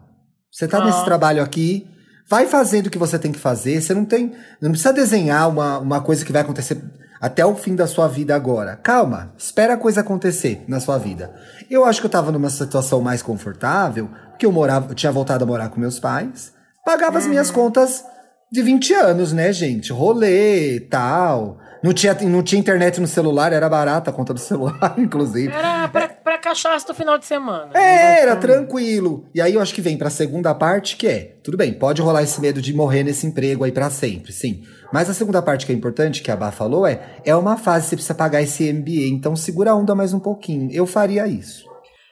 Você 0.52 0.68
tá 0.68 0.78
Ah. 0.78 0.86
nesse 0.86 1.04
trabalho 1.04 1.42
aqui, 1.42 1.88
vai 2.28 2.45
fazendo 2.47 2.88
o 2.88 2.89
que 2.89 2.97
você 2.97 3.17
tem 3.19 3.32
que 3.32 3.39
fazer. 3.39 3.82
Você 3.82 3.93
não 3.93 4.05
tem. 4.05 4.34
Não 4.61 4.71
precisa 4.71 4.93
desenhar 4.93 5.49
uma, 5.49 5.80
uma 5.80 6.01
coisa 6.01 6.26
que 6.26 6.32
vai 6.32 6.41
acontecer 6.41 6.82
até 7.24 7.45
o 7.45 7.55
fim 7.55 7.74
da 7.74 7.88
sua 7.88 8.07
vida 8.07 8.36
agora. 8.36 8.76
Calma, 8.76 9.34
espera 9.38 9.76
a 9.76 9.78
coisa 9.78 10.01
acontecer 10.01 10.63
na 10.67 10.80
sua 10.80 10.97
vida. 10.97 11.34
Eu 11.69 11.86
acho 11.86 12.01
que 12.01 12.05
eu 12.05 12.11
tava 12.11 12.34
numa 12.34 12.49
situação 12.49 12.99
mais 13.01 13.21
confortável, 13.21 14.09
porque 14.30 14.45
eu 14.45 14.51
morava, 14.51 14.91
eu 14.91 14.95
tinha 14.95 15.11
voltado 15.11 15.43
a 15.45 15.47
morar 15.47 15.69
com 15.69 15.80
meus 15.80 15.99
pais, 15.99 16.51
pagava 16.86 17.17
as 17.17 17.26
minhas 17.26 17.49
contas 17.49 18.03
de 18.51 18.61
20 18.61 18.93
anos, 18.93 19.32
né, 19.32 19.53
gente? 19.53 19.93
Rolê, 19.93 20.82
tal. 20.82 21.59
Não 21.84 21.92
tinha, 21.92 22.14
não 22.14 22.42
tinha 22.42 22.58
internet 22.58 23.02
no 23.02 23.08
celular, 23.08 23.52
era 23.52 23.68
barata 23.68 24.10
a 24.10 24.14
conta 24.14 24.34
do 24.34 24.40
celular, 24.40 24.96
inclusive. 24.98 25.52
Era 25.54 25.86
pra, 25.90 26.08
pra 26.08 26.38
cachaça 26.38 26.88
do 26.88 26.94
final 26.94 27.18
de 27.18 27.26
semana. 27.26 27.72
É, 27.74 28.22
era 28.22 28.38
tranquilo. 28.38 29.26
E 29.36 29.42
aí 29.42 29.56
eu 29.56 29.62
acho 29.62 29.74
que 29.74 29.82
vem 29.82 29.98
pra 29.98 30.10
segunda 30.10 30.56
parte, 30.56 30.96
que 30.96 31.06
é, 31.06 31.36
tudo 31.44 31.58
bem, 31.58 31.74
pode 31.74 32.02
rolar 32.02 32.24
esse 32.24 32.40
medo 32.40 32.62
de 32.62 32.74
morrer 32.74 33.04
nesse 33.04 33.28
emprego 33.28 33.66
aí 33.66 33.72
pra 33.74 33.90
sempre, 33.90 34.32
sim. 34.32 34.64
Mas 34.94 35.10
a 35.10 35.14
segunda 35.14 35.42
parte 35.42 35.66
que 35.66 35.74
é 35.74 35.76
importante, 35.76 36.22
que 36.22 36.32
a 36.32 36.36
Bá 36.38 36.52
falou, 36.52 36.88
é, 36.88 37.18
é 37.26 37.36
uma 37.36 37.58
fase 37.58 37.88
você 37.88 37.96
precisa 37.98 38.16
pagar 38.16 38.42
esse 38.42 38.72
MBA, 38.72 39.08
então 39.10 39.36
segura 39.36 39.72
a 39.72 39.76
onda 39.76 39.94
mais 39.94 40.14
um 40.14 40.20
pouquinho. 40.20 40.72
Eu 40.72 40.86
faria 40.86 41.28
isso. 41.28 41.66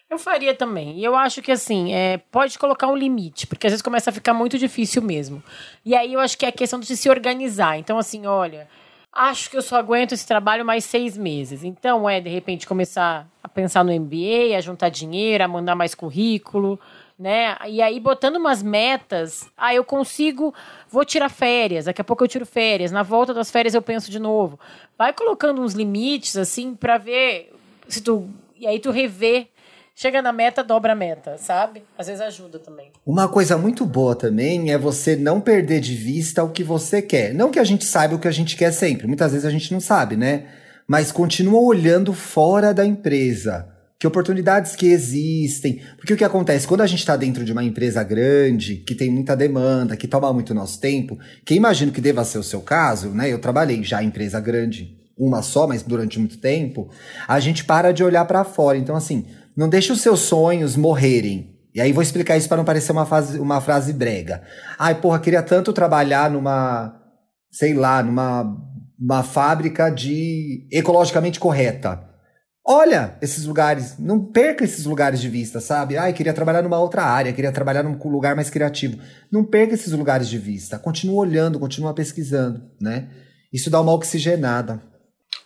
Eu 0.09 0.19
faria 0.19 0.53
também. 0.53 0.99
E 0.99 1.05
eu 1.05 1.15
acho 1.15 1.41
que 1.41 1.53
assim, 1.53 1.93
é, 1.93 2.17
pode 2.29 2.59
colocar 2.59 2.87
um 2.87 2.95
limite, 2.97 3.47
porque 3.47 3.67
às 3.67 3.71
vezes 3.71 3.81
começa 3.81 4.09
a 4.09 4.13
ficar 4.13 4.33
muito 4.33 4.57
difícil 4.57 5.01
mesmo. 5.01 5.41
E 5.85 5.95
aí 5.95 6.11
eu 6.11 6.19
acho 6.19 6.37
que 6.37 6.45
é 6.45 6.49
a 6.49 6.51
questão 6.51 6.81
de 6.81 6.97
se 6.97 7.09
organizar. 7.09 7.77
Então, 7.77 7.97
assim, 7.97 8.25
olha, 8.25 8.67
acho 9.13 9.49
que 9.49 9.57
eu 9.57 9.61
só 9.61 9.77
aguento 9.77 10.13
esse 10.13 10.25
trabalho 10.25 10.65
mais 10.65 10.85
seis 10.85 11.17
meses. 11.17 11.63
Então, 11.63 12.09
é, 12.09 12.21
de 12.21 12.29
repente, 12.29 12.67
começar 12.67 13.27
a 13.43 13.49
pensar 13.49 13.83
no 13.83 13.91
MBA, 13.91 14.55
a 14.57 14.61
juntar 14.61 14.89
dinheiro, 14.89 15.43
a 15.43 15.47
mandar 15.47 15.75
mais 15.75 15.93
currículo, 15.93 16.79
né? 17.19 17.55
E 17.67 17.81
aí, 17.81 17.99
botando 17.99 18.37
umas 18.37 18.63
metas, 18.63 19.49
ah, 19.57 19.75
eu 19.75 19.83
consigo, 19.83 20.53
vou 20.89 21.03
tirar 21.05 21.29
férias, 21.29 21.85
daqui 21.85 22.01
a 22.01 22.03
pouco 22.03 22.23
eu 22.23 22.27
tiro 22.27 22.45
férias, 22.45 22.91
na 22.91 23.03
volta 23.03 23.33
das 23.33 23.51
férias 23.51 23.73
eu 23.73 23.81
penso 23.81 24.09
de 24.09 24.17
novo. 24.17 24.59
Vai 24.97 25.13
colocando 25.13 25.61
uns 25.61 25.73
limites, 25.73 26.37
assim, 26.37 26.73
para 26.73 26.97
ver 26.97 27.53
se 27.87 28.01
tu. 28.01 28.29
E 28.57 28.65
aí 28.65 28.79
tu 28.79 28.91
revê 28.91 29.47
chega 30.01 30.19
na 30.19 30.33
meta, 30.33 30.63
dobra 30.63 30.93
a 30.93 30.95
meta, 30.95 31.37
sabe? 31.37 31.83
Às 31.95 32.07
vezes 32.07 32.21
ajuda 32.21 32.57
também. 32.57 32.91
Uma 33.05 33.27
coisa 33.27 33.55
muito 33.55 33.85
boa 33.85 34.15
também 34.15 34.71
é 34.71 34.77
você 34.77 35.15
não 35.15 35.39
perder 35.39 35.79
de 35.79 35.93
vista 35.93 36.43
o 36.43 36.49
que 36.49 36.63
você 36.63 37.03
quer. 37.03 37.35
Não 37.35 37.51
que 37.51 37.59
a 37.59 37.63
gente 37.63 37.85
saiba 37.85 38.15
o 38.15 38.19
que 38.19 38.27
a 38.27 38.31
gente 38.31 38.55
quer 38.57 38.71
sempre, 38.71 39.05
muitas 39.05 39.31
vezes 39.31 39.45
a 39.45 39.51
gente 39.51 39.71
não 39.71 39.79
sabe, 39.79 40.15
né? 40.15 40.47
Mas 40.87 41.11
continua 41.11 41.61
olhando 41.61 42.13
fora 42.13 42.73
da 42.73 42.83
empresa. 42.83 43.67
Que 43.99 44.07
oportunidades 44.07 44.75
que 44.75 44.87
existem. 44.87 45.83
Porque 45.97 46.15
o 46.15 46.17
que 46.17 46.23
acontece? 46.23 46.67
Quando 46.67 46.81
a 46.81 46.87
gente 46.87 47.01
está 47.01 47.15
dentro 47.15 47.45
de 47.45 47.51
uma 47.51 47.63
empresa 47.63 48.01
grande, 48.01 48.77
que 48.77 48.95
tem 48.95 49.11
muita 49.11 49.35
demanda, 49.35 49.95
que 49.95 50.07
toma 50.07 50.33
muito 50.33 50.55
nosso 50.55 50.81
tempo, 50.81 51.19
que 51.45 51.53
imagino 51.53 51.91
que 51.91 52.01
deva 52.01 52.25
ser 52.25 52.39
o 52.39 52.43
seu 52.43 52.61
caso, 52.61 53.09
né? 53.09 53.31
Eu 53.31 53.37
trabalhei 53.37 53.83
já 53.83 54.01
em 54.01 54.07
empresa 54.07 54.39
grande, 54.39 54.99
uma 55.15 55.43
só, 55.43 55.67
mas 55.67 55.83
durante 55.83 56.17
muito 56.17 56.39
tempo, 56.39 56.89
a 57.27 57.39
gente 57.39 57.63
para 57.63 57.91
de 57.91 58.03
olhar 58.03 58.25
para 58.25 58.43
fora. 58.43 58.75
Então, 58.75 58.95
assim, 58.95 59.27
não 59.55 59.69
deixe 59.69 59.91
os 59.91 60.01
seus 60.01 60.21
sonhos 60.21 60.75
morrerem. 60.75 61.51
E 61.73 61.79
aí 61.79 61.93
vou 61.93 62.03
explicar 62.03 62.37
isso 62.37 62.47
para 62.47 62.57
não 62.57 62.65
parecer 62.65 62.91
uma, 62.91 63.05
fase, 63.05 63.39
uma 63.39 63.61
frase 63.61 63.93
brega. 63.93 64.43
Ai, 64.77 64.95
porra, 64.95 65.19
queria 65.19 65.41
tanto 65.41 65.71
trabalhar 65.71 66.29
numa, 66.29 66.99
sei 67.51 67.73
lá, 67.73 68.03
numa 68.03 68.57
uma 68.99 69.23
fábrica 69.23 69.89
de 69.89 70.67
ecologicamente 70.71 71.39
correta. 71.39 72.07
Olha 72.63 73.17
esses 73.19 73.45
lugares, 73.45 73.97
não 73.97 74.23
perca 74.23 74.63
esses 74.63 74.85
lugares 74.85 75.19
de 75.19 75.27
vista, 75.27 75.59
sabe? 75.59 75.97
Ai, 75.97 76.13
queria 76.13 76.33
trabalhar 76.33 76.61
numa 76.61 76.77
outra 76.77 77.03
área, 77.03 77.33
queria 77.33 77.51
trabalhar 77.51 77.81
num 77.81 77.97
lugar 78.09 78.35
mais 78.35 78.51
criativo. 78.51 78.99
Não 79.31 79.43
perca 79.43 79.73
esses 79.73 79.91
lugares 79.93 80.29
de 80.29 80.37
vista. 80.37 80.77
Continua 80.77 81.15
olhando, 81.15 81.59
continua 81.59 81.93
pesquisando, 81.95 82.61
né? 82.79 83.09
Isso 83.51 83.71
dá 83.71 83.81
uma 83.81 83.93
oxigenada. 83.93 84.81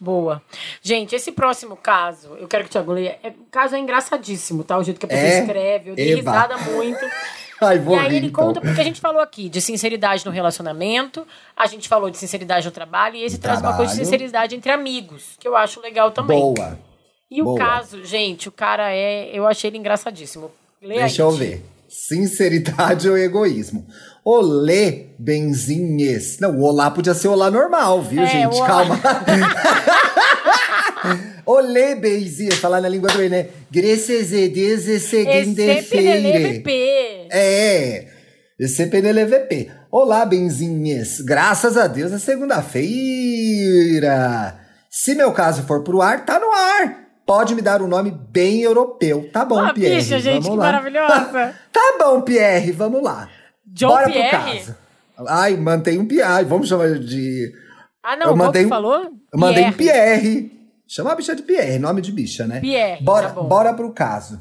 Boa. 0.06 0.40
Gente, 0.84 1.16
esse 1.16 1.32
próximo 1.32 1.76
caso, 1.76 2.36
eu 2.40 2.48
quero 2.48 2.64
que 2.64 2.70
o 2.70 2.72
Thiago 2.72 2.92
leia. 2.92 3.18
É, 3.24 3.30
o 3.30 3.46
caso 3.50 3.76
é 3.76 3.80
engraçadíssimo, 3.80 4.64
tá? 4.64 4.78
O 4.78 4.84
jeito 4.84 5.00
que 5.00 5.06
a 5.08 5.10
pessoa 5.10 5.28
É? 5.28 5.40
escreve. 5.40 5.90
Eu 5.90 5.96
dei 5.96 6.12
Eba. 6.14 6.32
risada 6.32 6.58
muito. 6.58 7.00
Ai, 7.60 7.80
vou 7.80 7.96
e 7.96 8.00
aí 8.00 8.16
ele 8.18 8.28
então. 8.28 8.46
conta, 8.48 8.62
porque 8.62 8.80
a 8.82 8.84
gente 8.84 9.02
falou 9.02 9.20
aqui 9.22 9.48
de 9.50 9.60
sinceridade 9.62 10.26
no 10.26 10.32
relacionamento, 10.32 11.26
a 11.56 11.66
gente 11.68 11.88
falou 11.88 12.10
de 12.12 12.18
sinceridade 12.18 12.66
no 12.66 12.72
trabalho, 12.72 13.16
e 13.16 13.24
esse 13.24 13.38
No 13.38 13.42
traz 13.42 13.62
uma 13.62 13.76
coisa 13.78 13.94
de 13.94 13.98
trabalho. 13.98 14.06
sinceridade 14.06 14.56
entre 14.56 14.72
amigos, 14.72 15.36
que 15.40 15.48
eu 15.48 15.56
acho 15.56 15.80
legal 15.82 16.12
também. 16.12 16.38
Boa. 16.38 16.78
E 17.32 17.42
o 17.42 17.46
boa. 17.46 17.58
caso, 17.58 18.04
gente, 18.06 18.48
o 18.50 18.52
cara 18.52 18.92
é. 18.94 19.30
Eu 19.34 19.48
achei 19.48 19.70
ele 19.70 19.78
engraçadíssimo. 19.78 20.52
Lê 20.82 20.96
Deixa 21.00 21.24
aí, 21.24 21.28
eu 21.30 21.32
ver. 21.32 21.66
Sinceridade 22.08 23.08
ou 23.10 23.18
egoísmo? 23.18 23.88
Olê, 24.24 25.08
benzinhas. 25.20 26.38
Não, 26.40 26.58
o 26.60 26.64
olá 26.64 26.92
podia 26.92 27.14
ser 27.14 27.28
olá 27.30 27.50
normal, 27.50 28.02
viu, 28.02 28.22
É, 28.24 28.28
gente? 28.28 28.56
olá. 28.56 28.68
Calma. 28.68 29.00
Olê, 31.46 31.96
benzinhas. 31.96 32.56
Falar 32.56 32.82
na 32.82 32.90
língua 32.90 33.10
do 33.12 33.22
Enem. 33.22 33.48
Graças 33.72 34.34
a 34.34 34.48
Deus 34.48 34.88
é 34.88 35.00
segunda-feira. 35.00 36.20
É, 37.32 38.08
esse 38.60 38.82
é. 38.84 39.68
Olá, 39.92 40.26
benzinhas. 40.26 41.22
Graças 41.22 41.78
a 41.78 41.86
Deus 41.88 42.12
é 42.12 42.18
segunda-feira. 42.20 44.60
Se 44.90 45.14
meu 45.14 45.32
caso 45.32 45.62
for 45.64 45.84
pro 45.84 46.02
ar, 46.02 46.26
tá 46.26 46.40
no 46.40 46.52
ar. 46.52 47.05
Pode 47.26 47.56
me 47.56 47.62
dar 47.62 47.82
um 47.82 47.88
nome 47.88 48.12
bem 48.12 48.62
europeu. 48.62 49.30
Tá 49.34 49.44
bom, 49.44 49.60
Uma 49.60 49.74
Pierre. 49.74 49.96
bicha, 49.96 50.20
gente, 50.20 50.44
vamos 50.44 50.50
que 50.50 50.58
lá. 50.58 50.66
maravilhosa. 50.66 51.56
Tá 51.74 51.96
bom, 52.00 52.22
Pierre, 52.22 52.72
vamos 52.72 53.02
lá. 53.04 53.28
John 53.66 53.88
Bora 53.90 54.06
Pierre? 54.10 54.30
pro 54.30 54.40
caso. 54.40 54.76
Ai, 55.28 55.56
mantém 55.58 55.98
um 56.00 56.06
Pierre. 56.06 56.46
Vamos 56.46 56.68
chamar 56.70 57.00
de. 57.00 57.52
Ah, 58.04 58.16
não, 58.16 58.28
Eu 58.28 58.36
mandei 58.36 58.66
um- 58.66 58.70
falou? 58.70 58.96
Eu 59.34 59.40
mandei 59.40 59.66
um 59.66 59.72
Pierre. 59.74 60.52
Chama 60.88 61.12
a 61.12 61.16
bicha 61.16 61.36
de 61.36 61.42
Pierre, 61.42 61.80
nome 61.80 62.00
de 62.00 62.12
bicha, 62.12 62.46
né? 62.46 62.60
Pierre, 62.60 63.04
Bora, 63.04 63.30
tá 63.30 63.34
bom. 63.34 63.48
bora 63.48 63.74
pro 63.74 63.92
caso. 63.92 64.40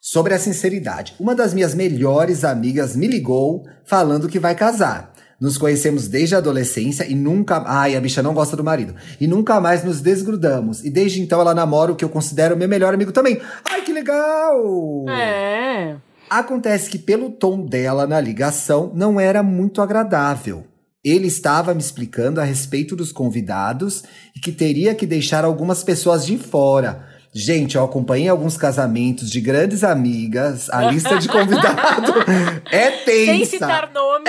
Sobre 0.00 0.34
a 0.34 0.38
sinceridade. 0.38 1.14
Uma 1.20 1.34
das 1.34 1.54
minhas 1.54 1.72
melhores 1.74 2.44
amigas 2.44 2.96
me 2.96 3.06
ligou 3.06 3.64
falando 3.86 4.28
que 4.28 4.38
vai 4.40 4.54
casar. 4.56 5.13
Nos 5.44 5.58
conhecemos 5.58 6.08
desde 6.08 6.34
a 6.34 6.38
adolescência 6.38 7.06
e 7.06 7.14
nunca. 7.14 7.62
Ai, 7.66 7.94
a 7.94 8.00
bicha 8.00 8.22
não 8.22 8.32
gosta 8.32 8.56
do 8.56 8.64
marido. 8.64 8.94
E 9.20 9.26
nunca 9.26 9.60
mais 9.60 9.84
nos 9.84 10.00
desgrudamos. 10.00 10.82
E 10.82 10.88
desde 10.88 11.20
então 11.20 11.38
ela 11.38 11.54
namora 11.54 11.92
o 11.92 11.94
que 11.94 12.02
eu 12.02 12.08
considero 12.08 12.56
meu 12.56 12.66
melhor 12.66 12.94
amigo 12.94 13.12
também. 13.12 13.38
Ai, 13.62 13.82
que 13.82 13.92
legal! 13.92 15.04
É. 15.06 15.96
Acontece 16.30 16.88
que, 16.88 16.96
pelo 16.96 17.28
tom 17.28 17.66
dela 17.66 18.06
na 18.06 18.18
ligação, 18.22 18.90
não 18.94 19.20
era 19.20 19.42
muito 19.42 19.82
agradável. 19.82 20.64
Ele 21.04 21.26
estava 21.26 21.74
me 21.74 21.80
explicando 21.80 22.40
a 22.40 22.44
respeito 22.44 22.96
dos 22.96 23.12
convidados 23.12 24.02
e 24.34 24.40
que 24.40 24.50
teria 24.50 24.94
que 24.94 25.04
deixar 25.04 25.44
algumas 25.44 25.84
pessoas 25.84 26.24
de 26.24 26.38
fora. 26.38 27.06
Gente, 27.36 27.74
eu 27.76 27.82
acompanhei 27.82 28.28
alguns 28.28 28.56
casamentos 28.56 29.28
de 29.28 29.40
grandes 29.40 29.82
amigas. 29.82 30.70
A 30.70 30.82
lista 30.92 31.18
de 31.18 31.26
convidados 31.28 32.14
é 32.70 32.90
tensa. 32.92 33.32
Sem 33.32 33.44
citar 33.44 33.90
nomes. 33.92 34.24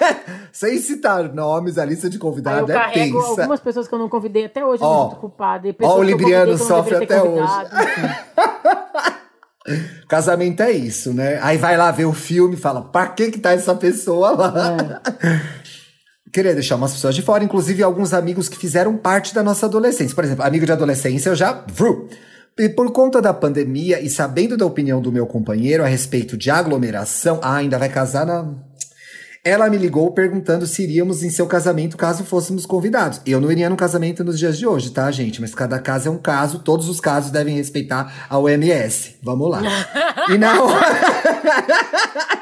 Sem 0.50 0.78
citar 0.78 1.34
nomes, 1.34 1.76
a 1.76 1.84
lista 1.84 2.08
de 2.08 2.16
eu 2.16 2.20
convidados 2.22 2.70
é 2.70 2.72
carrego 2.72 3.18
tensa. 3.20 3.42
algumas 3.42 3.60
pessoas 3.60 3.86
que 3.86 3.94
eu 3.94 3.98
não 3.98 4.08
convidei 4.08 4.46
até 4.46 4.64
hoje, 4.64 4.82
eu 4.82 4.88
Ó, 4.88 5.04
me 5.04 5.10
sinto 5.10 5.20
culpada. 5.20 5.68
E 5.68 5.76
ó, 5.82 5.96
o 5.96 5.98
eu 5.98 6.02
Libriano 6.04 6.52
eu 6.52 6.58
sofre 6.58 6.96
até 6.96 7.22
hoje. 7.22 7.52
convidado. 7.52 7.68
Casamento 10.08 10.62
é 10.62 10.72
isso, 10.72 11.12
né? 11.12 11.38
Aí 11.42 11.58
vai 11.58 11.76
lá 11.76 11.90
ver 11.90 12.06
o 12.06 12.14
filme 12.14 12.54
e 12.54 12.58
fala, 12.58 12.80
pra 12.80 13.08
que 13.08 13.30
que 13.30 13.38
tá 13.38 13.52
essa 13.52 13.74
pessoa 13.74 14.30
lá? 14.30 15.02
Queria 16.32 16.54
deixar 16.54 16.76
umas 16.76 16.92
pessoas 16.94 17.14
de 17.14 17.20
fora, 17.20 17.44
inclusive 17.44 17.82
alguns 17.82 18.14
amigos 18.14 18.48
que 18.48 18.56
fizeram 18.56 18.96
parte 18.96 19.34
da 19.34 19.42
nossa 19.42 19.66
adolescência. 19.66 20.14
Por 20.14 20.24
exemplo, 20.24 20.44
amigo 20.44 20.64
de 20.64 20.72
adolescência, 20.72 21.28
eu 21.28 21.36
já... 21.36 21.62
Vru. 21.68 22.08
E 22.58 22.68
por 22.68 22.90
conta 22.92 23.22
da 23.22 23.32
pandemia 23.32 24.00
e 24.00 24.10
sabendo 24.10 24.56
da 24.56 24.66
opinião 24.66 25.00
do 25.00 25.12
meu 25.12 25.26
companheiro 25.26 25.84
a 25.84 25.86
respeito 25.86 26.36
de 26.36 26.50
aglomeração... 26.50 27.38
Ah, 27.40 27.56
ainda 27.56 27.78
vai 27.78 27.88
casar 27.88 28.26
na... 28.26 28.52
Ela 29.44 29.70
me 29.70 29.78
ligou 29.78 30.10
perguntando 30.10 30.66
se 30.66 30.82
iríamos 30.82 31.22
em 31.22 31.30
seu 31.30 31.46
casamento 31.46 31.96
caso 31.96 32.24
fôssemos 32.24 32.66
convidados. 32.66 33.20
Eu 33.24 33.40
não 33.40 33.50
iria 33.50 33.70
no 33.70 33.76
casamento 33.76 34.24
nos 34.24 34.38
dias 34.38 34.58
de 34.58 34.66
hoje, 34.66 34.90
tá, 34.90 35.08
gente? 35.12 35.40
Mas 35.40 35.54
cada 35.54 35.78
caso 35.78 36.08
é 36.08 36.10
um 36.10 36.18
caso, 36.18 36.58
todos 36.58 36.88
os 36.88 36.98
casos 36.98 37.30
devem 37.30 37.54
respeitar 37.54 38.26
a 38.28 38.36
OMS. 38.38 39.16
Vamos 39.22 39.48
lá. 39.48 39.62
e 40.28 40.36
na 40.36 40.60
hora. 40.60 40.86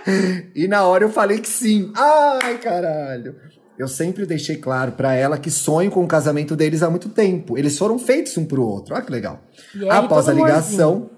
e 0.55 0.67
na 0.67 0.85
hora 0.85 1.05
eu 1.05 1.11
falei 1.11 1.39
que 1.39 1.49
sim. 1.49 1.93
Ai, 1.95 2.57
caralho. 2.59 3.37
Eu 3.79 3.89
sempre 3.89 4.25
deixei 4.25 4.57
claro 4.57 4.93
pra 4.93 5.15
ela 5.15 5.37
que 5.39 5.51
sonho 5.51 5.91
com 5.91 6.03
o 6.03 6.09
casamento 6.09 6.57
deles 6.57 6.83
há 6.83 6.89
muito 6.91 7.09
tempo. 7.11 7.59
Eles 7.59 7.77
foram 7.77 7.99
feitos 7.99 8.37
um 8.39 8.45
pro 8.47 8.63
outro. 8.67 8.95
Olha 8.95 9.05
que 9.05 9.13
legal. 9.13 9.41
Aí, 9.75 9.89
Após 9.89 10.29
a 10.29 10.33
ligação, 10.33 11.11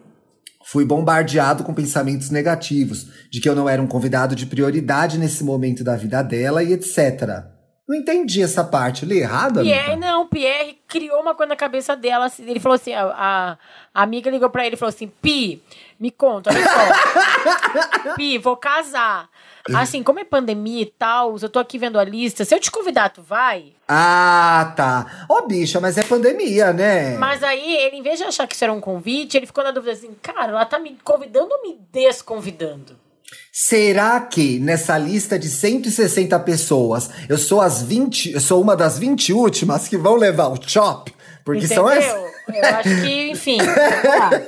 fui 0.66 0.84
bombardeado 0.84 1.62
com 1.64 1.72
pensamentos 1.72 2.30
negativos, 2.30 3.06
de 3.30 3.40
que 3.40 3.48
eu 3.48 3.54
não 3.54 3.68
era 3.68 3.80
um 3.80 3.86
convidado 3.86 4.34
de 4.34 4.44
prioridade 4.46 5.18
nesse 5.18 5.44
momento 5.44 5.84
da 5.84 5.94
vida 5.96 6.20
dela 6.22 6.62
e 6.62 6.72
etc. 6.72 7.44
Não 7.88 7.96
entendi 7.96 8.42
essa 8.42 8.62
parte. 8.62 9.06
Li 9.06 9.18
errado, 9.20 9.62
Pierre, 9.62 9.92
amiga? 9.92 10.06
não, 10.06 10.26
Pierre 10.28 10.78
criou 10.86 11.22
uma 11.22 11.34
coisa 11.34 11.48
na 11.48 11.56
cabeça 11.56 11.96
dela. 11.96 12.26
assim, 12.26 12.42
Ele 12.46 12.60
falou 12.60 12.74
assim: 12.76 12.92
a, 12.92 13.04
a- 13.06 13.58
amiga 13.94 14.30
ligou 14.30 14.50
pra 14.50 14.66
ele 14.66 14.74
e 14.74 14.78
falou 14.78 14.90
assim: 14.90 15.06
Pi, 15.22 15.62
me 15.98 16.10
conta, 16.10 16.50
olha 16.50 16.64
só. 16.68 18.12
Pi, 18.14 18.36
vou 18.36 18.56
casar. 18.58 19.30
Assim, 19.76 20.02
como 20.02 20.20
é 20.20 20.24
pandemia 20.24 20.82
e 20.82 20.86
tal, 20.86 21.36
eu 21.40 21.48
tô 21.48 21.58
aqui 21.58 21.78
vendo 21.78 21.98
a 21.98 22.04
lista. 22.04 22.44
Se 22.44 22.54
eu 22.54 22.60
te 22.60 22.70
convidar, 22.70 23.10
tu 23.10 23.22
vai? 23.22 23.72
Ah, 23.86 24.72
tá. 24.76 25.26
Ó, 25.28 25.46
bicha, 25.46 25.80
mas 25.80 25.96
é 25.98 26.02
pandemia, 26.02 26.72
né? 26.72 27.16
Mas 27.18 27.42
aí, 27.42 27.76
ele, 27.76 27.96
em 27.96 28.02
vez 28.02 28.18
de 28.18 28.24
achar 28.24 28.46
que 28.46 28.54
isso 28.54 28.64
era 28.64 28.72
um 28.72 28.80
convite, 28.80 29.36
ele 29.36 29.46
ficou 29.46 29.64
na 29.64 29.70
dúvida 29.70 29.92
assim: 29.92 30.14
cara, 30.22 30.52
ela 30.52 30.64
tá 30.64 30.78
me 30.78 30.96
convidando 31.02 31.48
ou 31.52 31.62
me 31.62 31.78
desconvidando? 31.92 32.96
Será 33.52 34.20
que 34.20 34.58
nessa 34.58 34.96
lista 34.96 35.38
de 35.38 35.48
160 35.48 36.38
pessoas, 36.40 37.10
eu 37.28 37.36
sou 37.36 37.60
as 37.60 37.82
20, 37.82 38.32
eu 38.32 38.40
sou 38.40 38.62
uma 38.62 38.76
das 38.76 38.98
20 38.98 39.32
últimas 39.32 39.88
que 39.88 39.96
vão 39.96 40.14
levar 40.14 40.48
o 40.48 40.58
chop? 40.62 41.12
Porque 41.44 41.64
Entendeu? 41.64 41.84
são 41.84 41.90
essas. 41.90 42.37
Eu 42.54 42.64
acho 42.64 43.02
que, 43.02 43.30
enfim. 43.30 43.58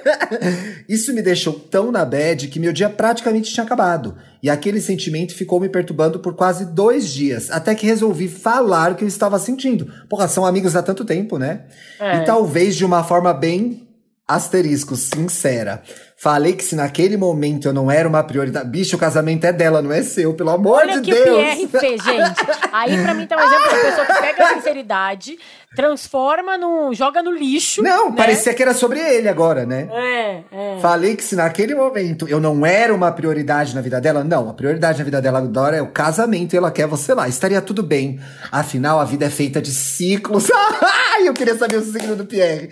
Isso 0.89 1.13
me 1.13 1.23
deixou 1.23 1.53
tão 1.53 1.93
na 1.93 2.05
bad 2.05 2.49
que 2.49 2.59
meu 2.59 2.73
dia 2.73 2.89
praticamente 2.89 3.53
tinha 3.53 3.65
acabado. 3.65 4.17
E 4.43 4.49
aquele 4.49 4.81
sentimento 4.81 5.35
ficou 5.35 5.61
me 5.61 5.69
perturbando 5.69 6.19
por 6.19 6.35
quase 6.35 6.65
dois 6.65 7.09
dias, 7.09 7.51
até 7.51 7.75
que 7.75 7.87
resolvi 7.87 8.29
falar 8.29 8.93
o 8.93 8.95
que 8.95 9.05
eu 9.05 9.09
estava 9.09 9.39
sentindo. 9.39 9.93
Porra, 10.09 10.29
são 10.29 10.47
amigos 10.47 10.75
há 10.75 10.83
tanto 10.83 11.05
tempo, 11.05 11.39
né? 11.39 11.63
É. 11.99 12.17
E 12.17 12.25
talvez 12.25 12.77
de 12.77 12.85
uma 12.85 13.05
forma 13.05 13.33
bem 13.35 13.87
asterisco, 14.27 14.95
sincera. 14.97 15.83
Falei 16.23 16.53
que 16.53 16.63
se 16.63 16.77
naquele 16.77 17.17
momento 17.17 17.67
eu 17.67 17.73
não 17.73 17.91
era 17.91 18.07
uma 18.07 18.23
prioridade. 18.23 18.69
Bicho, 18.69 18.95
o 18.95 18.99
casamento 18.99 19.47
é 19.47 19.55
dela, 19.55 19.81
não 19.81 19.91
é 19.91 20.03
seu, 20.03 20.35
pelo 20.35 20.51
amor 20.51 20.81
Olha 20.81 20.99
o 20.99 21.01
de 21.01 21.11
que 21.11 21.19
Deus. 21.19 21.27
o 21.27 21.41
Pierre 21.41 21.67
fez, 21.67 22.05
gente. 22.05 22.41
Aí, 22.71 23.03
pra 23.03 23.15
mim, 23.15 23.27
tá 23.27 23.39
um 23.39 23.41
exemplo 23.41 23.71
da 23.71 23.79
pessoa 23.79 24.07
que 24.07 24.21
pega 24.21 24.45
a 24.45 24.55
sinceridade, 24.55 25.39
transforma 25.75 26.59
no. 26.59 26.93
joga 26.93 27.23
no 27.23 27.33
lixo. 27.33 27.83
Não, 27.83 28.11
né? 28.11 28.17
parecia 28.19 28.53
que 28.53 28.63
era 28.63 28.75
sobre 28.75 29.01
ele 29.01 29.31
agora, 29.31 29.65
né? 29.65 29.89
É, 29.91 30.43
é. 30.53 30.79
Falei 30.83 31.17
que 31.17 31.25
se 31.25 31.35
naquele 31.35 31.75
momento 31.75 32.29
eu 32.29 32.39
não 32.39 32.67
era 32.67 32.95
uma 32.95 33.11
prioridade 33.11 33.75
na 33.75 33.81
vida 33.81 33.99
dela, 33.99 34.23
não, 34.23 34.51
a 34.51 34.53
prioridade 34.53 34.99
na 34.99 35.05
vida 35.07 35.23
dela 35.23 35.39
agora 35.39 35.79
é 35.79 35.81
o 35.81 35.89
casamento 35.89 36.53
e 36.53 36.59
ela 36.59 36.71
quer 36.71 36.87
você 36.87 37.15
lá. 37.15 37.29
Estaria 37.29 37.63
tudo 37.63 37.83
bem. 37.83 38.21
Afinal, 38.53 39.01
a 39.01 39.07
vida 39.07 39.25
é 39.25 39.31
feita 39.31 39.59
de 39.59 39.73
ciclos. 39.73 40.51
Ai, 41.15 41.27
eu 41.27 41.33
queria 41.33 41.57
saber 41.57 41.77
o 41.77 41.83
signo 41.83 42.15
do 42.15 42.27
Pierre. 42.27 42.69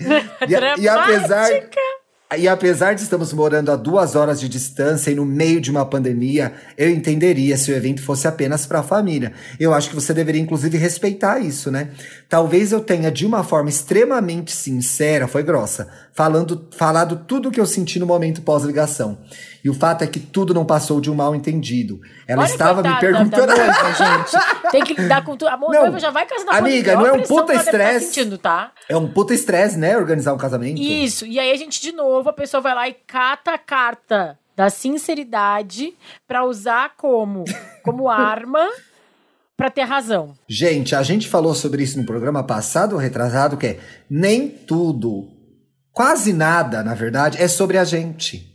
E, 0.46 0.82
e 0.82 0.86
apesar. 0.86 1.48
E 2.36 2.46
apesar 2.46 2.92
de 2.92 3.00
estamos 3.00 3.32
morando 3.32 3.72
a 3.72 3.76
duas 3.76 4.14
horas 4.14 4.38
de 4.38 4.50
distância 4.50 5.10
e 5.10 5.14
no 5.14 5.24
meio 5.24 5.62
de 5.62 5.70
uma 5.70 5.86
pandemia, 5.86 6.52
eu 6.76 6.90
entenderia 6.90 7.56
se 7.56 7.72
o 7.72 7.74
evento 7.74 8.02
fosse 8.02 8.28
apenas 8.28 8.66
para 8.66 8.80
a 8.80 8.82
família. 8.82 9.32
Eu 9.58 9.72
acho 9.72 9.88
que 9.88 9.94
você 9.94 10.12
deveria, 10.12 10.42
inclusive, 10.42 10.76
respeitar 10.76 11.38
isso, 11.38 11.70
né? 11.70 11.88
Talvez 12.28 12.70
eu 12.70 12.80
tenha, 12.80 13.10
de 13.10 13.24
uma 13.24 13.42
forma 13.42 13.70
extremamente 13.70 14.52
sincera, 14.52 15.26
foi 15.26 15.42
grossa, 15.42 15.88
falando, 16.12 16.68
falado 16.76 17.24
tudo 17.26 17.48
o 17.48 17.50
que 17.50 17.58
eu 17.58 17.64
senti 17.64 17.98
no 17.98 18.04
momento 18.04 18.42
pós-ligação. 18.42 19.16
E 19.64 19.68
o 19.68 19.74
fato 19.74 20.02
é 20.02 20.06
que 20.06 20.20
tudo 20.20 20.54
não 20.54 20.64
passou 20.64 21.00
de 21.00 21.10
um 21.10 21.14
mal 21.14 21.34
entendido. 21.34 22.00
Ela 22.26 22.42
Olha, 22.42 22.50
estava 22.50 22.82
me 22.82 22.88
coitada 22.88 23.12
da- 23.12 23.18
perguntando. 23.18 23.46
Da 23.46 23.56
noiva, 23.56 23.92
gente. 24.62 24.70
Tem 24.70 24.84
que 24.84 24.94
lidar 24.94 25.24
com 25.24 25.36
tudo. 25.36 25.48
A 25.48 25.56
Não. 25.56 25.68
noiva 25.68 25.98
já 25.98 26.10
vai 26.10 26.26
casar 26.26 26.44
na 26.46 26.58
Amiga, 26.58 26.94
não 26.94 27.06
é 27.06 27.12
um 27.12 27.22
puta 27.22 27.54
tá 27.54 27.60
estresse. 27.60 28.06
sentindo, 28.06 28.38
tá? 28.38 28.72
é 28.88 28.96
um 28.96 29.08
puta 29.12 29.34
estresse, 29.34 29.76
né? 29.78 29.96
Organizar 29.96 30.32
um 30.32 30.38
casamento. 30.38 30.80
Isso. 30.80 31.26
E 31.26 31.38
aí 31.40 31.50
a 31.50 31.56
gente, 31.56 31.80
de 31.80 31.92
novo, 31.92 32.28
a 32.28 32.32
pessoa 32.32 32.60
vai 32.60 32.74
lá 32.74 32.88
e 32.88 32.94
cata 32.94 33.52
a 33.52 33.58
carta 33.58 34.38
da 34.56 34.70
sinceridade 34.70 35.94
pra 36.26 36.44
usar 36.44 36.94
como, 36.96 37.44
como 37.84 38.08
arma 38.08 38.66
pra 39.56 39.70
ter 39.70 39.82
razão. 39.82 40.34
Gente, 40.48 40.94
a 40.94 41.02
gente 41.02 41.26
falou 41.28 41.52
sobre 41.54 41.82
isso 41.82 41.98
no 41.98 42.06
programa 42.06 42.44
passado 42.44 42.92
ou 42.92 42.98
retrasado, 42.98 43.56
que 43.56 43.66
é 43.66 43.80
nem 44.08 44.48
tudo, 44.48 45.28
quase 45.92 46.32
nada, 46.32 46.82
na 46.84 46.94
verdade, 46.94 47.42
é 47.42 47.48
sobre 47.48 47.76
a 47.76 47.82
gente. 47.84 48.47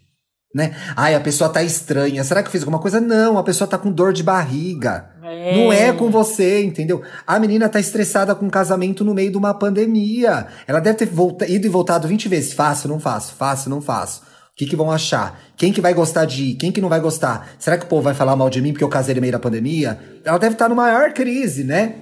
Né? 0.53 0.75
Ai, 0.95 1.15
a 1.15 1.19
pessoa 1.19 1.49
tá 1.49 1.63
estranha. 1.63 2.23
Será 2.23 2.43
que 2.43 2.47
eu 2.47 2.51
fiz 2.51 2.61
alguma 2.61 2.77
coisa? 2.79 3.01
Não, 3.01 3.39
a 3.39 3.43
pessoa 3.43 3.67
tá 3.67 3.77
com 3.77 3.91
dor 3.91 4.13
de 4.13 4.21
barriga. 4.21 5.09
É. 5.23 5.57
Não 5.57 5.73
é 5.73 5.91
com 5.91 6.11
você, 6.11 6.63
entendeu? 6.63 7.01
A 7.25 7.39
menina 7.39 7.67
tá 7.67 7.79
estressada 7.79 8.35
com 8.35 8.45
um 8.45 8.49
casamento 8.51 9.03
no 9.03 9.15
meio 9.15 9.31
de 9.31 9.37
uma 9.37 9.53
pandemia. 9.53 10.45
Ela 10.67 10.79
deve 10.79 10.99
ter 10.99 11.05
volta- 11.07 11.47
ido 11.49 11.65
e 11.65 11.69
voltado 11.69 12.07
20 12.07 12.29
vezes. 12.29 12.53
Faço, 12.53 12.87
não 12.87 12.99
faço, 12.99 13.33
faço, 13.33 13.67
não 13.69 13.81
faço. 13.81 14.21
O 14.21 14.55
que, 14.55 14.67
que 14.67 14.75
vão 14.75 14.91
achar? 14.91 15.39
Quem 15.57 15.73
que 15.73 15.81
vai 15.81 15.95
gostar 15.95 16.25
de 16.25 16.43
ir? 16.51 16.53
Quem 16.55 16.71
que 16.71 16.79
não 16.79 16.87
vai 16.89 16.99
gostar? 16.99 17.49
Será 17.57 17.75
que 17.75 17.85
o 17.85 17.87
povo 17.87 18.03
vai 18.03 18.13
falar 18.13 18.35
mal 18.35 18.47
de 18.51 18.61
mim 18.61 18.71
porque 18.73 18.83
eu 18.83 18.89
casei 18.89 19.15
no 19.15 19.21
meio 19.21 19.33
da 19.33 19.39
pandemia? 19.39 19.97
Ela 20.23 20.37
deve 20.37 20.53
estar 20.53 20.69
no 20.69 20.75
maior 20.75 21.11
crise, 21.13 21.63
né? 21.63 21.95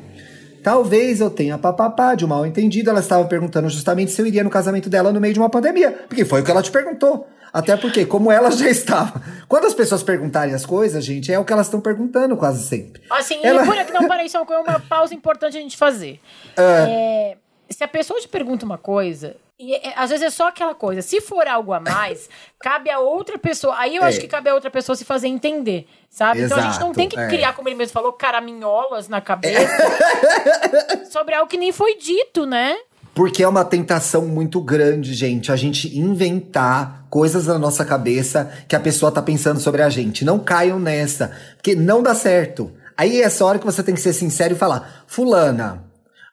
Talvez 0.61 1.21
eu 1.21 1.29
tenha 1.29 1.57
papapá 1.57 2.13
de 2.13 2.25
um 2.25 2.27
mal 2.27 2.45
entendido. 2.45 2.89
Ela 2.89 2.99
estava 2.99 3.23
perguntando 3.25 3.69
justamente 3.69 4.11
se 4.11 4.21
eu 4.21 4.27
iria 4.27 4.43
no 4.43 4.49
casamento 4.49 4.89
dela 4.89 5.13
no 5.13 5.21
meio 5.21 5.33
de 5.33 5.39
uma 5.39 5.49
pandemia. 5.49 5.91
Porque 6.09 6.25
foi 6.25 6.41
o 6.41 6.43
que 6.43 6.51
ela 6.51 6.61
te 6.61 6.69
perguntou. 6.69 7.25
Até 7.53 7.75
porque, 7.75 8.05
como 8.05 8.31
ela 8.31 8.49
já 8.51 8.69
estava. 8.69 9.21
Quando 9.47 9.65
as 9.67 9.73
pessoas 9.73 10.01
perguntarem 10.01 10.53
as 10.53 10.65
coisas, 10.65 11.03
gente, 11.03 11.31
é 11.33 11.37
o 11.37 11.43
que 11.43 11.51
elas 11.51 11.67
estão 11.67 11.81
perguntando 11.81 12.37
quase 12.37 12.63
sempre. 12.65 13.01
Assim, 13.09 13.39
Ela- 13.43 13.63
e 13.63 13.65
por 13.65 13.77
aqui, 13.77 13.91
não, 13.91 14.07
peraí, 14.07 14.25
isso 14.27 14.37
é 14.37 14.41
uma- 14.41 14.79
pausa 14.79 15.13
importante 15.13 15.57
a 15.57 15.61
gente 15.61 15.75
fazer. 15.75 16.19
É, 16.57 17.35
se 17.69 17.83
a 17.83 17.87
pessoa 17.87 18.19
te 18.21 18.27
pergunta 18.27 18.65
uma 18.65 18.77
coisa, 18.77 19.35
e 19.59 19.75
é- 19.75 19.93
às 19.95 20.09
vezes 20.09 20.25
é 20.25 20.29
só 20.29 20.47
aquela 20.47 20.73
coisa. 20.73 21.01
Se 21.01 21.19
for 21.21 21.45
algo 21.47 21.73
a 21.73 21.79
mais, 21.79 22.29
cabe 22.61 22.89
a 22.89 22.99
outra 22.99 23.37
pessoa. 23.37 23.75
Aí 23.77 23.95
eu 23.97 24.03
É. 24.03 24.07
acho 24.07 24.19
que 24.19 24.27
cabe 24.27 24.49
a 24.49 24.53
outra 24.55 24.71
pessoa 24.71 24.95
se 24.95 25.03
fazer 25.05 25.27
entender, 25.27 25.87
sabe? 26.09 26.41
então 26.41 26.57
a 26.57 26.61
gente 26.61 26.79
não 26.79 26.87
Exato, 26.87 26.93
tem 26.95 27.09
que 27.09 27.19
é. 27.19 27.27
criar, 27.27 27.53
como 27.53 27.67
ele 27.67 27.75
mesmo 27.75 27.91
falou, 27.93 28.13
caraminholas 28.13 29.07
na 29.09 29.19
cabeça 29.21 29.67
sobre 31.11 31.35
algo 31.35 31.49
que 31.49 31.57
nem 31.57 31.71
foi 31.71 31.95
dito, 31.97 32.45
né? 32.45 32.75
Porque 33.13 33.43
é 33.43 33.47
uma 33.47 33.65
tentação 33.65 34.25
muito 34.25 34.61
grande, 34.61 35.13
gente, 35.13 35.51
a 35.51 35.55
gente 35.55 35.97
inventar 35.97 37.05
coisas 37.09 37.45
na 37.47 37.59
nossa 37.59 37.83
cabeça 37.83 38.49
que 38.67 38.75
a 38.75 38.79
pessoa 38.79 39.11
tá 39.11 39.21
pensando 39.21 39.59
sobre 39.59 39.81
a 39.81 39.89
gente. 39.89 40.23
Não 40.23 40.39
caiam 40.39 40.79
nessa, 40.79 41.31
porque 41.57 41.75
não 41.75 42.01
dá 42.01 42.15
certo. 42.15 42.71
Aí 42.97 43.19
é 43.21 43.25
essa 43.25 43.43
hora 43.43 43.59
que 43.59 43.65
você 43.65 43.83
tem 43.83 43.95
que 43.95 44.01
ser 44.01 44.13
sincero 44.13 44.53
e 44.53 44.57
falar: 44.57 45.03
Fulana, 45.07 45.83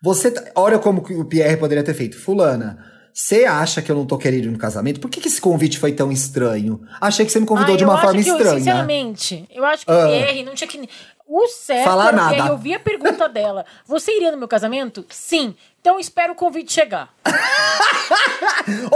você. 0.00 0.30
tá- 0.30 0.44
Olha 0.54 0.78
como 0.78 1.00
o 1.00 1.24
Pierre 1.24 1.56
poderia 1.56 1.82
ter 1.82 1.94
feito. 1.94 2.16
Fulana, 2.16 2.78
você 3.12 3.44
acha 3.44 3.82
que 3.82 3.90
eu 3.90 3.96
não 3.96 4.06
tô 4.06 4.16
querendo 4.16 4.44
ir 4.44 4.50
no 4.50 4.58
casamento? 4.58 5.00
Por 5.00 5.10
que, 5.10 5.20
que 5.20 5.26
esse 5.28 5.40
convite 5.40 5.78
foi 5.78 5.90
tão 5.92 6.12
estranho? 6.12 6.80
Achei 7.00 7.26
que 7.26 7.32
você 7.32 7.40
me 7.40 7.46
convidou 7.46 7.74
Ah, 7.74 7.76
de 7.76 7.82
eu 7.82 7.88
uma 7.88 7.94
acho 7.94 8.04
forma 8.06 8.22
que, 8.22 8.28
estranha. 8.30 8.58
Sinceramente, 8.58 9.48
eu 9.52 9.64
acho 9.64 9.84
que 9.84 9.90
Ah. 9.90 10.04
o 10.04 10.08
Pierre 10.10 10.44
não 10.44 10.54
tinha 10.54 10.68
que. 10.68 10.88
O 11.28 11.46
certo 11.48 11.84
Falar 11.84 12.12
o 12.14 12.16
nada. 12.16 12.34
Pierre 12.34 12.50
ouvir 12.50 12.74
a 12.74 12.80
pergunta 12.80 13.28
dela. 13.28 13.66
Você 13.84 14.16
iria 14.16 14.30
no 14.32 14.38
meu 14.38 14.48
casamento? 14.48 15.04
Sim. 15.10 15.54
Então 15.80 16.00
espero 16.00 16.32
o 16.32 16.36
convite 16.36 16.72
chegar. 16.72 17.10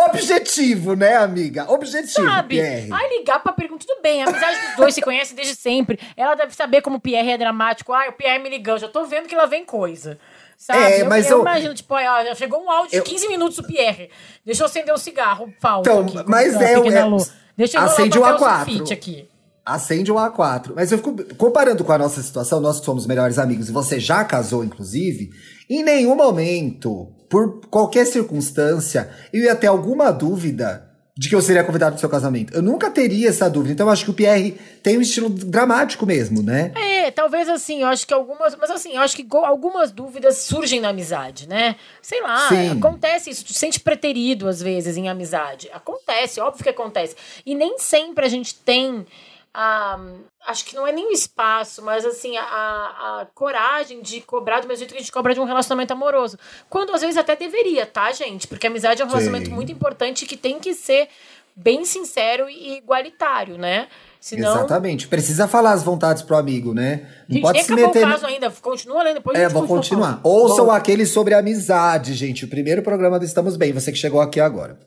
Objetivo, 0.08 0.94
né, 0.96 1.16
amiga? 1.16 1.70
Objetivo, 1.70 2.26
Sabe? 2.26 2.56
Pierre. 2.56 2.88
Aí 2.92 3.18
ligar 3.18 3.40
pra 3.42 3.52
pergunta, 3.52 3.84
tudo 3.86 4.00
bem. 4.02 4.22
A 4.22 4.28
amizade 4.28 4.66
dos 4.66 4.76
dois 4.76 4.94
se 4.94 5.02
conhece 5.02 5.34
desde 5.34 5.54
sempre. 5.54 5.98
Ela 6.16 6.34
deve 6.34 6.54
saber 6.54 6.80
como 6.80 6.96
o 6.96 7.00
Pierre 7.00 7.32
é 7.32 7.38
dramático. 7.38 7.92
Ah, 7.92 8.06
o 8.08 8.12
Pierre 8.12 8.38
me 8.42 8.48
ligou, 8.48 8.78
já 8.78 8.88
tô 8.88 9.04
vendo 9.04 9.28
que 9.28 9.34
lá 9.36 9.46
vem 9.46 9.64
coisa. 9.64 10.18
Sabe? 10.56 10.78
É, 10.80 11.02
eu, 11.02 11.06
mas 11.06 11.26
eu, 11.26 11.38
eu- 11.38 11.40
imagino, 11.42 11.74
tipo, 11.74 11.94
ó, 11.94 12.24
já 12.24 12.34
chegou 12.34 12.62
um 12.62 12.70
áudio 12.70 12.96
Eu- 12.96 13.02
de 13.02 13.10
15 13.10 13.28
minutos 13.28 13.56
do 13.56 13.64
Pierre. 13.64 14.10
Deixa 14.44 14.62
eu 14.62 14.66
acender 14.66 14.94
um 14.94 14.98
cigarro 14.98 15.52
falso 15.60 15.90
Então, 15.90 16.00
aqui. 16.20 16.24
mas 16.30 16.54
é 16.60 16.74
é-. 16.74 17.42
Deixa 17.56 17.78
eu 17.78 17.82
acende 17.82 18.18
o 18.18 18.22
papel 18.22 18.38
A4. 18.38 18.64
sulfite 18.64 18.92
aqui. 18.92 19.28
Acende 19.64 20.10
o 20.10 20.16
A4. 20.16 20.72
Mas 20.74 20.90
eu 20.90 20.98
fico 20.98 21.14
comparando 21.36 21.84
com 21.84 21.92
a 21.92 21.98
nossa 21.98 22.22
situação, 22.22 22.60
nós 22.60 22.80
que 22.80 22.86
somos 22.86 23.06
melhores 23.06 23.38
amigos, 23.38 23.68
e 23.68 23.72
você 23.72 24.00
já 24.00 24.24
casou, 24.24 24.64
inclusive, 24.64 25.30
em 25.70 25.82
nenhum 25.82 26.16
momento, 26.16 27.12
por 27.28 27.60
qualquer 27.68 28.06
circunstância, 28.06 29.08
eu 29.32 29.42
ia 29.42 29.54
ter 29.54 29.68
alguma 29.68 30.10
dúvida 30.10 30.92
de 31.16 31.28
que 31.28 31.34
eu 31.34 31.42
seria 31.42 31.62
convidado 31.62 31.92
pro 31.92 32.00
seu 32.00 32.08
casamento. 32.08 32.54
Eu 32.54 32.62
nunca 32.62 32.90
teria 32.90 33.28
essa 33.28 33.48
dúvida. 33.48 33.74
Então 33.74 33.86
eu 33.86 33.92
acho 33.92 34.04
que 34.04 34.10
o 34.10 34.14
Pierre 34.14 34.52
tem 34.82 34.96
um 34.96 35.02
estilo 35.02 35.28
dramático 35.28 36.06
mesmo, 36.06 36.42
né? 36.42 36.72
É, 36.74 37.10
talvez 37.10 37.48
assim, 37.48 37.82
eu 37.82 37.88
acho 37.88 38.06
que 38.06 38.14
algumas. 38.14 38.56
Mas 38.56 38.70
assim, 38.70 38.94
eu 38.94 39.02
acho 39.02 39.14
que 39.14 39.26
algumas 39.30 39.92
dúvidas 39.92 40.38
surgem 40.38 40.80
na 40.80 40.88
amizade, 40.88 41.46
né? 41.46 41.76
Sei 42.00 42.20
lá, 42.22 42.48
Sim. 42.48 42.78
acontece 42.78 43.28
isso. 43.28 43.44
Tu 43.44 43.52
se 43.52 43.58
sente 43.58 43.78
preterido 43.78 44.48
às 44.48 44.62
vezes 44.62 44.96
em 44.96 45.08
amizade. 45.08 45.70
Acontece, 45.72 46.40
óbvio 46.40 46.64
que 46.64 46.70
acontece. 46.70 47.14
E 47.44 47.54
nem 47.54 47.78
sempre 47.78 48.24
a 48.24 48.28
gente 48.28 48.54
tem. 48.54 49.06
A 49.54 49.98
acho 50.46 50.64
que 50.64 50.74
não 50.74 50.86
é 50.86 50.92
nem 50.92 51.08
o 51.08 51.12
espaço, 51.12 51.82
mas 51.82 52.04
assim, 52.04 52.36
a, 52.36 52.42
a 52.42 53.26
coragem 53.34 54.02
de 54.02 54.20
cobrar 54.20 54.60
do 54.60 54.66
mesmo 54.66 54.78
jeito 54.78 54.92
que 54.92 54.98
a 54.98 55.00
gente 55.00 55.12
cobra 55.12 55.34
de 55.34 55.40
um 55.40 55.44
relacionamento 55.44 55.92
amoroso. 55.92 56.38
Quando 56.68 56.92
às 56.92 57.00
vezes 57.00 57.16
até 57.16 57.36
deveria, 57.36 57.86
tá, 57.86 58.10
gente? 58.12 58.46
Porque 58.46 58.66
a 58.66 58.70
amizade 58.70 59.00
é 59.00 59.04
um 59.04 59.08
Sim. 59.08 59.14
relacionamento 59.14 59.50
muito 59.50 59.70
importante 59.70 60.26
que 60.26 60.36
tem 60.36 60.58
que 60.58 60.74
ser 60.74 61.08
bem 61.54 61.84
sincero 61.84 62.48
e 62.48 62.78
igualitário, 62.78 63.58
né? 63.58 63.88
Senão, 64.20 64.54
Exatamente. 64.54 65.08
Precisa 65.08 65.48
falar 65.48 65.72
as 65.72 65.82
vontades 65.82 66.22
pro 66.22 66.36
amigo, 66.36 66.72
né? 66.72 67.08
Não 67.28 67.34
gente 67.34 67.42
pode 67.42 67.54
nem 67.54 67.64
se 67.64 67.72
acabou 67.72 67.88
meter. 67.88 68.06
o 68.06 68.10
caso 68.10 68.26
ainda. 68.26 68.50
Continua 68.50 69.02
lendo, 69.02 69.14
depois 69.14 69.38
É, 69.38 69.48
vou 69.48 69.66
continua 69.66 70.08
continuar. 70.08 70.20
Ouçam 70.22 70.66
Bom, 70.66 70.70
aquele 70.70 71.04
sobre 71.04 71.34
amizade, 71.34 72.14
gente. 72.14 72.44
O 72.44 72.48
primeiro 72.48 72.82
programa 72.82 73.18
do 73.18 73.24
Estamos 73.24 73.56
Bem, 73.56 73.72
você 73.72 73.90
que 73.90 73.98
chegou 73.98 74.20
aqui 74.20 74.38
agora. 74.40 74.78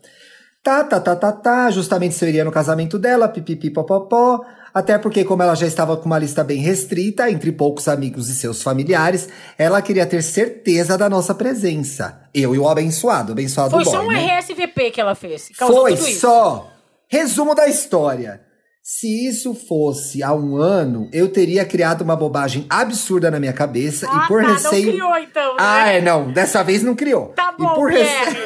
Tá, 0.66 0.84
tá, 0.84 1.00
tá, 1.00 1.16
tá, 1.16 1.32
tá. 1.32 1.70
Justamente 1.70 2.16
se 2.16 2.26
eu 2.26 2.30
iria 2.30 2.44
no 2.44 2.52
casamento 2.52 2.98
dela, 2.98 3.30
pipipi, 3.30 3.70
popopó. 3.70 4.44
Até 4.74 4.98
porque, 4.98 5.24
como 5.24 5.44
ela 5.44 5.54
já 5.54 5.68
estava 5.68 5.96
com 5.96 6.08
uma 6.08 6.18
lista 6.18 6.44
bem 6.44 6.58
restrita, 6.58 7.30
entre 7.30 7.52
poucos 7.52 7.88
amigos 7.88 8.30
e 8.30 8.36
seus 8.36 8.64
familiares, 8.64 9.30
ela 9.60 9.80
queria 9.80 10.08
ter 10.08 10.24
certeza 10.24 10.98
da 10.98 11.08
nossa 11.08 11.36
presença. 11.36 12.20
Eu 12.34 12.56
e 12.56 12.58
o 12.58 12.68
abençoado, 12.68 13.34
abençoado 13.34 13.76
Foi 13.76 13.84
boy, 13.84 13.94
só 13.94 14.02
um 14.02 14.12
né? 14.12 14.40
RSVP 14.40 14.90
que 14.90 15.00
ela 15.00 15.14
fez. 15.14 15.52
Foi 15.56 15.96
só. 15.98 16.72
Resumo 17.08 17.54
da 17.54 17.68
história. 17.68 18.42
Se 18.88 19.28
isso 19.28 19.56
fosse 19.56 20.22
há 20.22 20.32
um 20.32 20.58
ano, 20.58 21.10
eu 21.12 21.28
teria 21.28 21.66
criado 21.66 22.04
uma 22.04 22.16
bobagem 22.16 22.68
absurda 22.70 23.32
na 23.32 23.40
minha 23.40 23.52
cabeça 23.52 24.06
Ah, 24.08 24.26
e 24.26 24.28
por 24.28 24.44
tá, 24.44 24.52
receio. 24.54 24.86
não 24.86 24.92
criou 24.92 25.18
então, 25.18 25.48
né? 25.54 25.58
Ah, 25.58 25.90
é, 25.92 26.02
não. 26.04 26.32
Dessa 26.32 26.64
vez 26.64 26.84
não 26.84 26.94
criou. 26.94 27.30
Tá 27.36 27.52
e 27.58 27.62
bom, 27.64 27.74
por 27.74 27.90
Pierre. 27.92 28.38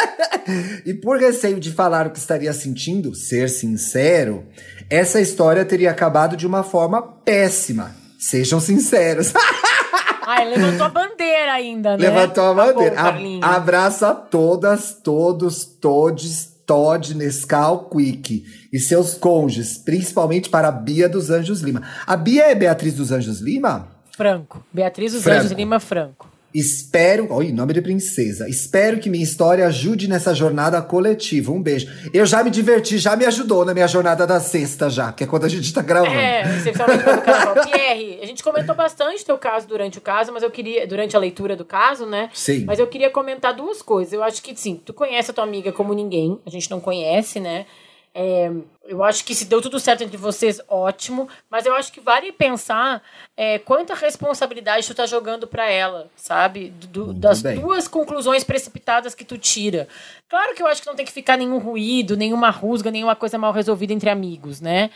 e 0.86 0.94
por 0.94 1.18
receio 1.18 1.60
de 1.60 1.70
falar 1.70 2.06
o 2.06 2.10
que 2.10 2.18
estaria 2.18 2.50
sentindo, 2.54 3.14
ser 3.14 3.50
sincero, 3.50 4.46
essa 4.88 5.20
história 5.20 5.62
teria 5.66 5.90
acabado 5.90 6.34
de 6.34 6.46
uma 6.46 6.62
forma 6.62 7.02
péssima. 7.02 7.94
Sejam 8.18 8.60
sinceros. 8.60 9.34
Ai, 10.26 10.48
levantou 10.48 10.86
a 10.86 10.88
bandeira 10.88 11.52
ainda, 11.52 11.98
né? 11.98 12.08
Levantou 12.08 12.44
a 12.44 12.54
Tá 12.54 12.54
bandeira. 12.72 12.94
bom, 12.94 13.00
A- 13.00 13.04
Carlinhos. 13.04 13.44
abraço 13.44 14.06
a 14.06 14.14
todas, 14.14 14.94
todos, 15.04 15.62
todes, 15.66 16.53
Todd, 16.66 17.14
Nescau, 17.14 17.88
Quick 17.90 18.44
e 18.72 18.78
seus 18.78 19.14
cônjuges, 19.14 19.78
principalmente 19.78 20.48
para 20.48 20.68
a 20.68 20.72
Bia 20.72 21.08
dos 21.08 21.30
Anjos 21.30 21.60
Lima. 21.60 21.82
A 22.06 22.16
Bia 22.16 22.50
é 22.50 22.54
Beatriz 22.54 22.94
dos 22.94 23.12
Anjos 23.12 23.40
Lima? 23.40 23.88
Franco. 24.16 24.64
Beatriz 24.72 25.12
dos 25.12 25.22
Franco. 25.22 25.40
Anjos 25.40 25.52
Lima 25.52 25.80
Franco. 25.80 26.33
Espero. 26.54 27.32
Oi, 27.32 27.50
nome 27.50 27.72
de 27.72 27.82
princesa. 27.82 28.48
Espero 28.48 29.00
que 29.00 29.10
minha 29.10 29.24
história 29.24 29.66
ajude 29.66 30.06
nessa 30.06 30.32
jornada 30.32 30.80
coletiva. 30.80 31.50
Um 31.50 31.60
beijo. 31.60 31.88
Eu 32.12 32.24
já 32.24 32.44
me 32.44 32.50
diverti, 32.50 32.96
já 32.96 33.16
me 33.16 33.24
ajudou 33.26 33.64
na 33.64 33.74
minha 33.74 33.88
jornada 33.88 34.24
da 34.24 34.38
sexta, 34.38 34.88
já, 34.88 35.10
que 35.10 35.24
é 35.24 35.26
quando 35.26 35.46
a 35.46 35.48
gente 35.48 35.74
tá 35.74 35.82
gravando. 35.82 36.14
É, 36.14 36.42
excepcionalmente 36.56 37.02
quando 37.02 37.18
o 37.18 37.22
carnaval. 37.22 37.64
Pierre, 37.66 38.20
a 38.22 38.26
gente 38.26 38.40
comentou 38.40 38.72
bastante 38.76 39.24
teu 39.24 39.36
caso 39.36 39.66
durante 39.66 39.98
o 39.98 40.00
caso, 40.00 40.32
mas 40.32 40.44
eu 40.44 40.50
queria. 40.50 40.86
Durante 40.86 41.16
a 41.16 41.18
leitura 41.18 41.56
do 41.56 41.64
caso, 41.64 42.06
né? 42.06 42.30
Sim. 42.32 42.64
Mas 42.64 42.78
eu 42.78 42.86
queria 42.86 43.10
comentar 43.10 43.52
duas 43.52 43.82
coisas. 43.82 44.12
Eu 44.12 44.22
acho 44.22 44.40
que, 44.40 44.54
sim, 44.54 44.80
tu 44.84 44.94
conhece 44.94 45.32
a 45.32 45.34
tua 45.34 45.42
amiga 45.42 45.72
como 45.72 45.92
ninguém. 45.92 46.38
A 46.46 46.50
gente 46.50 46.70
não 46.70 46.78
conhece, 46.78 47.40
né? 47.40 47.66
É, 48.16 48.48
eu 48.84 49.02
acho 49.02 49.24
que 49.24 49.34
se 49.34 49.44
deu 49.44 49.60
tudo 49.60 49.80
certo 49.80 50.04
entre 50.04 50.16
vocês, 50.16 50.60
ótimo. 50.68 51.28
Mas 51.50 51.66
eu 51.66 51.74
acho 51.74 51.92
que 51.92 51.98
vale 52.00 52.30
pensar 52.30 53.02
é, 53.36 53.58
quanta 53.58 53.92
responsabilidade 53.92 54.86
tu 54.86 54.94
tá 54.94 55.04
jogando 55.04 55.48
pra 55.48 55.68
ela, 55.68 56.08
sabe? 56.14 56.70
Do- 56.70 57.12
das 57.12 57.42
bem. 57.42 57.60
tuas 57.60 57.88
conclusões 57.88 58.44
precipitadas 58.44 59.14
que 59.16 59.24
tu 59.24 59.36
tira. 59.36 59.88
Claro 60.28 60.54
que 60.54 60.62
eu 60.62 60.66
acho 60.68 60.80
que 60.80 60.86
não 60.86 60.94
tem 60.94 61.04
que 61.04 61.10
ficar 61.12 61.36
nenhum 61.36 61.58
ruído, 61.58 62.16
nenhuma 62.16 62.50
rusga, 62.50 62.88
nenhuma 62.90 63.16
coisa 63.16 63.36
mal 63.36 63.52
resolvida 63.52 63.92
entre 63.92 64.08
amigos, 64.08 64.60
né? 64.60 64.90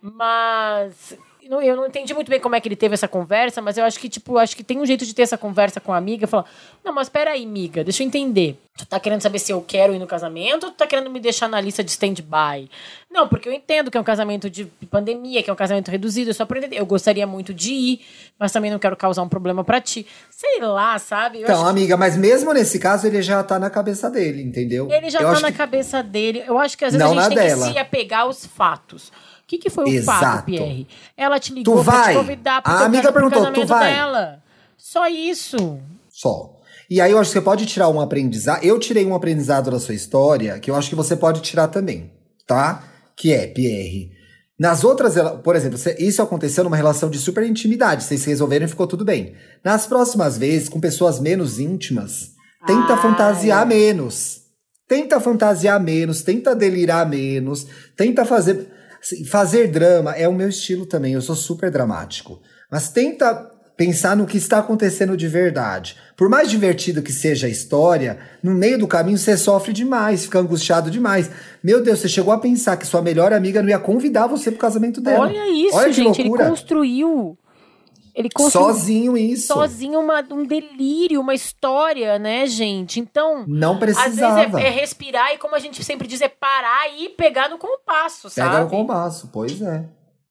Mas 0.00 1.16
eu 1.44 1.76
não 1.76 1.86
entendi 1.86 2.14
muito 2.14 2.30
bem 2.30 2.40
como 2.40 2.54
é 2.54 2.60
que 2.60 2.68
ele 2.68 2.76
teve 2.76 2.94
essa 2.94 3.08
conversa, 3.08 3.60
mas 3.60 3.76
eu 3.76 3.84
acho 3.84 3.98
que, 3.98 4.08
tipo, 4.08 4.38
acho 4.38 4.56
que 4.56 4.62
tem 4.64 4.78
um 4.80 4.86
jeito 4.86 5.04
de 5.04 5.14
ter 5.14 5.22
essa 5.22 5.36
conversa 5.36 5.80
com 5.80 5.92
a 5.92 5.96
amiga, 5.96 6.26
falar, 6.26 6.44
não, 6.84 6.92
mas 6.94 7.08
peraí, 7.08 7.44
amiga, 7.44 7.82
deixa 7.84 8.02
eu 8.02 8.06
entender. 8.06 8.56
Tu 8.78 8.86
tá 8.86 8.98
querendo 8.98 9.20
saber 9.20 9.38
se 9.38 9.52
eu 9.52 9.60
quero 9.60 9.94
ir 9.94 9.98
no 9.98 10.06
casamento 10.06 10.64
ou 10.64 10.70
tu 10.72 10.76
tá 10.76 10.86
querendo 10.86 11.10
me 11.10 11.20
deixar 11.20 11.46
na 11.46 11.60
lista 11.60 11.84
de 11.84 11.90
stand-by? 11.90 12.70
Não, 13.10 13.28
porque 13.28 13.46
eu 13.46 13.52
entendo 13.52 13.90
que 13.90 13.98
é 13.98 14.00
um 14.00 14.04
casamento 14.04 14.48
de 14.48 14.64
pandemia, 14.90 15.42
que 15.42 15.50
é 15.50 15.52
um 15.52 15.56
casamento 15.56 15.90
reduzido, 15.90 16.32
só 16.32 16.46
pra 16.46 16.58
entender. 16.58 16.78
Eu 16.80 16.86
gostaria 16.86 17.26
muito 17.26 17.52
de 17.52 17.72
ir, 17.74 18.00
mas 18.38 18.50
também 18.50 18.70
não 18.70 18.78
quero 18.78 18.96
causar 18.96 19.20
um 19.22 19.28
problema 19.28 19.62
pra 19.62 19.78
ti. 19.78 20.06
Sei 20.30 20.58
lá, 20.60 20.98
sabe? 20.98 21.38
Eu 21.38 21.42
Então, 21.42 21.66
amiga, 21.66 21.98
mas 21.98 22.16
mesmo 22.16 22.54
nesse 22.54 22.78
caso, 22.78 23.06
ele 23.06 23.20
já 23.20 23.42
tá 23.44 23.58
na 23.58 23.68
cabeça 23.68 24.08
dele, 24.10 24.42
entendeu? 24.42 24.90
Ele 24.90 25.10
já 25.10 25.20
Eu 25.20 25.34
tá 25.34 25.40
na 25.40 25.52
que- 25.52 25.58
cabeça 25.58 26.02
dele. 26.02 26.42
Eu 26.46 26.58
acho 26.58 26.78
que 26.78 26.84
às 26.86 26.94
vezes 26.94 27.06
Não 27.06 27.18
a 27.18 27.24
gente 27.24 27.34
tem 27.36 27.46
dela. 27.46 27.66
que 27.66 27.72
se 27.74 27.78
apegar 27.78 28.20
aos 28.22 28.46
fatos. 28.46 29.12
O 29.44 29.46
que, 29.46 29.58
que 29.58 29.70
foi 29.70 29.84
o 29.84 30.02
fato, 30.04 30.22
Exato. 30.22 30.44
Pierre? 30.46 30.86
Ela 31.16 31.38
te 31.38 31.52
ligou 31.52 31.76
Tu 31.78 31.84
pra 31.84 31.92
vai? 31.92 32.12
te 32.14 32.18
convidar 32.18 32.62
pro 32.62 32.72
A 32.72 32.84
amiga 32.84 33.12
perguntou, 33.12 33.52
tu 33.52 33.66
vai? 33.66 33.92
dela. 33.92 34.42
Só 34.78 35.06
isso. 35.08 35.78
Só. 36.10 36.56
E 36.88 37.00
aí 37.00 37.12
eu 37.12 37.18
acho 37.18 37.30
que 37.30 37.34
você 37.38 37.40
pode 37.44 37.66
tirar 37.66 37.88
um 37.88 38.00
aprendizado. 38.00 38.64
Eu 38.64 38.78
tirei 38.78 39.04
um 39.06 39.14
aprendizado 39.14 39.70
da 39.70 39.78
sua 39.78 39.94
história, 39.94 40.58
que 40.58 40.70
eu 40.70 40.74
acho 40.76 40.88
que 40.88 40.94
você 40.94 41.14
pode 41.16 41.40
tirar 41.40 41.68
também, 41.68 42.10
tá? 42.46 42.84
Que 43.16 43.32
é, 43.32 43.46
Pierre. 43.46 44.10
Nas 44.58 44.84
outras, 44.84 45.14
por 45.42 45.56
exemplo, 45.56 45.78
isso 45.98 46.22
aconteceu 46.22 46.62
numa 46.64 46.76
relação 46.76 47.10
de 47.10 47.18
super 47.18 47.44
intimidade. 47.44 48.04
Vocês 48.04 48.20
se 48.22 48.28
resolveram 48.28 48.64
e 48.66 48.68
ficou 48.68 48.86
tudo 48.86 49.04
bem. 49.04 49.34
Nas 49.64 49.86
próximas 49.86 50.38
vezes, 50.38 50.68
com 50.68 50.80
pessoas 50.80 51.18
menos 51.18 51.58
íntimas, 51.58 52.30
tenta 52.66 52.94
Ah, 52.94 52.96
fantasiar 53.02 53.62
é. 53.62 53.64
menos. 53.66 54.40
Tenta 54.86 55.18
fantasiar 55.20 55.80
menos, 55.80 56.22
tenta 56.22 56.54
delirar 56.54 57.08
menos, 57.08 57.66
tenta 57.96 58.24
fazer. 58.26 58.68
Fazer 59.28 59.68
drama 59.68 60.12
é 60.12 60.28
o 60.28 60.32
meu 60.32 60.48
estilo 60.48 60.86
também, 60.86 61.14
eu 61.14 61.22
sou 61.22 61.34
super 61.34 61.70
dramático. 61.70 62.40
Mas 62.70 62.88
tenta 62.88 63.50
pensar 63.76 64.16
no 64.16 64.26
que 64.26 64.36
está 64.36 64.58
acontecendo 64.58 65.16
de 65.16 65.26
verdade. 65.26 65.96
Por 66.16 66.28
mais 66.28 66.48
divertido 66.50 67.02
que 67.02 67.12
seja 67.12 67.46
a 67.46 67.50
história, 67.50 68.18
no 68.42 68.52
meio 68.52 68.78
do 68.78 68.86
caminho 68.86 69.18
você 69.18 69.36
sofre 69.36 69.72
demais, 69.72 70.24
fica 70.24 70.38
angustiado 70.38 70.90
demais. 70.90 71.30
Meu 71.62 71.82
Deus, 71.82 71.98
você 71.98 72.08
chegou 72.08 72.32
a 72.32 72.38
pensar 72.38 72.76
que 72.76 72.86
sua 72.86 73.02
melhor 73.02 73.32
amiga 73.32 73.60
não 73.60 73.68
ia 73.68 73.78
convidar 73.78 74.26
você 74.26 74.50
pro 74.50 74.60
casamento 74.60 75.00
dela. 75.00 75.24
Olha 75.24 75.48
isso, 75.48 75.76
Olha 75.76 75.92
gente. 75.92 76.22
loucura. 76.22 76.44
Ele 76.44 76.50
construiu. 76.50 77.38
Ele 78.14 78.28
construiu 78.30 78.66
Sozinho 78.68 79.16
isso. 79.16 79.46
sozinho 79.54 79.98
uma, 79.98 80.22
um 80.30 80.44
delírio, 80.44 81.20
uma 81.20 81.34
história, 81.34 82.18
né, 82.18 82.46
gente? 82.46 83.00
Então. 83.00 83.44
Não 83.48 83.72
Às 83.72 83.78
precisava. 83.78 84.34
vezes 84.34 84.54
é, 84.54 84.66
é 84.66 84.70
respirar 84.70 85.32
e, 85.32 85.38
como 85.38 85.54
a 85.54 85.58
gente 85.58 85.82
sempre 85.82 86.06
diz, 86.06 86.20
é 86.20 86.28
parar 86.28 86.88
e 86.98 87.08
pegar 87.10 87.48
no 87.48 87.56
compasso, 87.58 88.28
sabe? 88.28 88.50
Pega 88.50 88.64
no 88.64 88.70
compasso, 88.70 89.30
pois 89.32 89.60
é. 89.62 89.84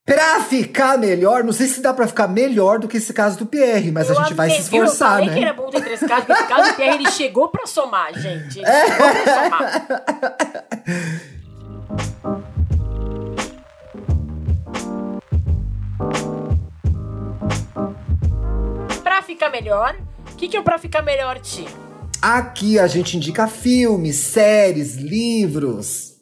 Pra 0.04 0.40
ficar 0.40 0.98
melhor, 0.98 1.44
não 1.44 1.52
sei 1.52 1.68
se 1.68 1.80
dá 1.80 1.94
pra 1.94 2.08
ficar 2.08 2.26
melhor 2.26 2.78
do 2.80 2.88
que 2.88 2.96
esse 2.96 3.12
caso 3.12 3.38
do 3.38 3.46
Pierre, 3.46 3.92
mas 3.92 4.08
Eu 4.08 4.18
a 4.18 4.22
gente 4.24 4.34
vai 4.34 4.50
se 4.50 4.56
amei, 4.56 4.68
viu? 4.68 4.82
esforçar, 4.84 5.20
Eu 5.20 5.26
falei 5.26 5.28
né? 5.28 5.34
que 5.38 5.44
era 5.44 5.52
bom 5.54 5.70
ter 5.70 5.80
três 5.80 6.00
casos, 6.00 6.24
porque 6.24 6.32
esse 6.42 6.48
caso 6.48 6.70
do 6.70 6.76
Pierre, 6.76 6.94
ele 6.96 7.10
chegou 7.12 7.48
pra 7.48 7.66
somar, 7.66 8.12
gente. 8.18 8.58
Ele 8.58 8.66
chegou 8.66 9.22
pra 9.24 9.50
somar. 9.50 9.86
Pra 19.02 19.22
ficar 19.22 19.50
melhor, 19.50 19.96
o 20.32 20.36
que, 20.36 20.48
que 20.48 20.56
é 20.56 20.60
o 20.60 20.64
pra 20.64 20.78
ficar 20.78 21.02
melhor, 21.02 21.38
Ti? 21.40 21.66
Aqui 22.20 22.78
a 22.78 22.86
gente 22.86 23.16
indica 23.16 23.48
filmes, 23.48 24.16
séries, 24.16 24.94
livros, 24.96 26.12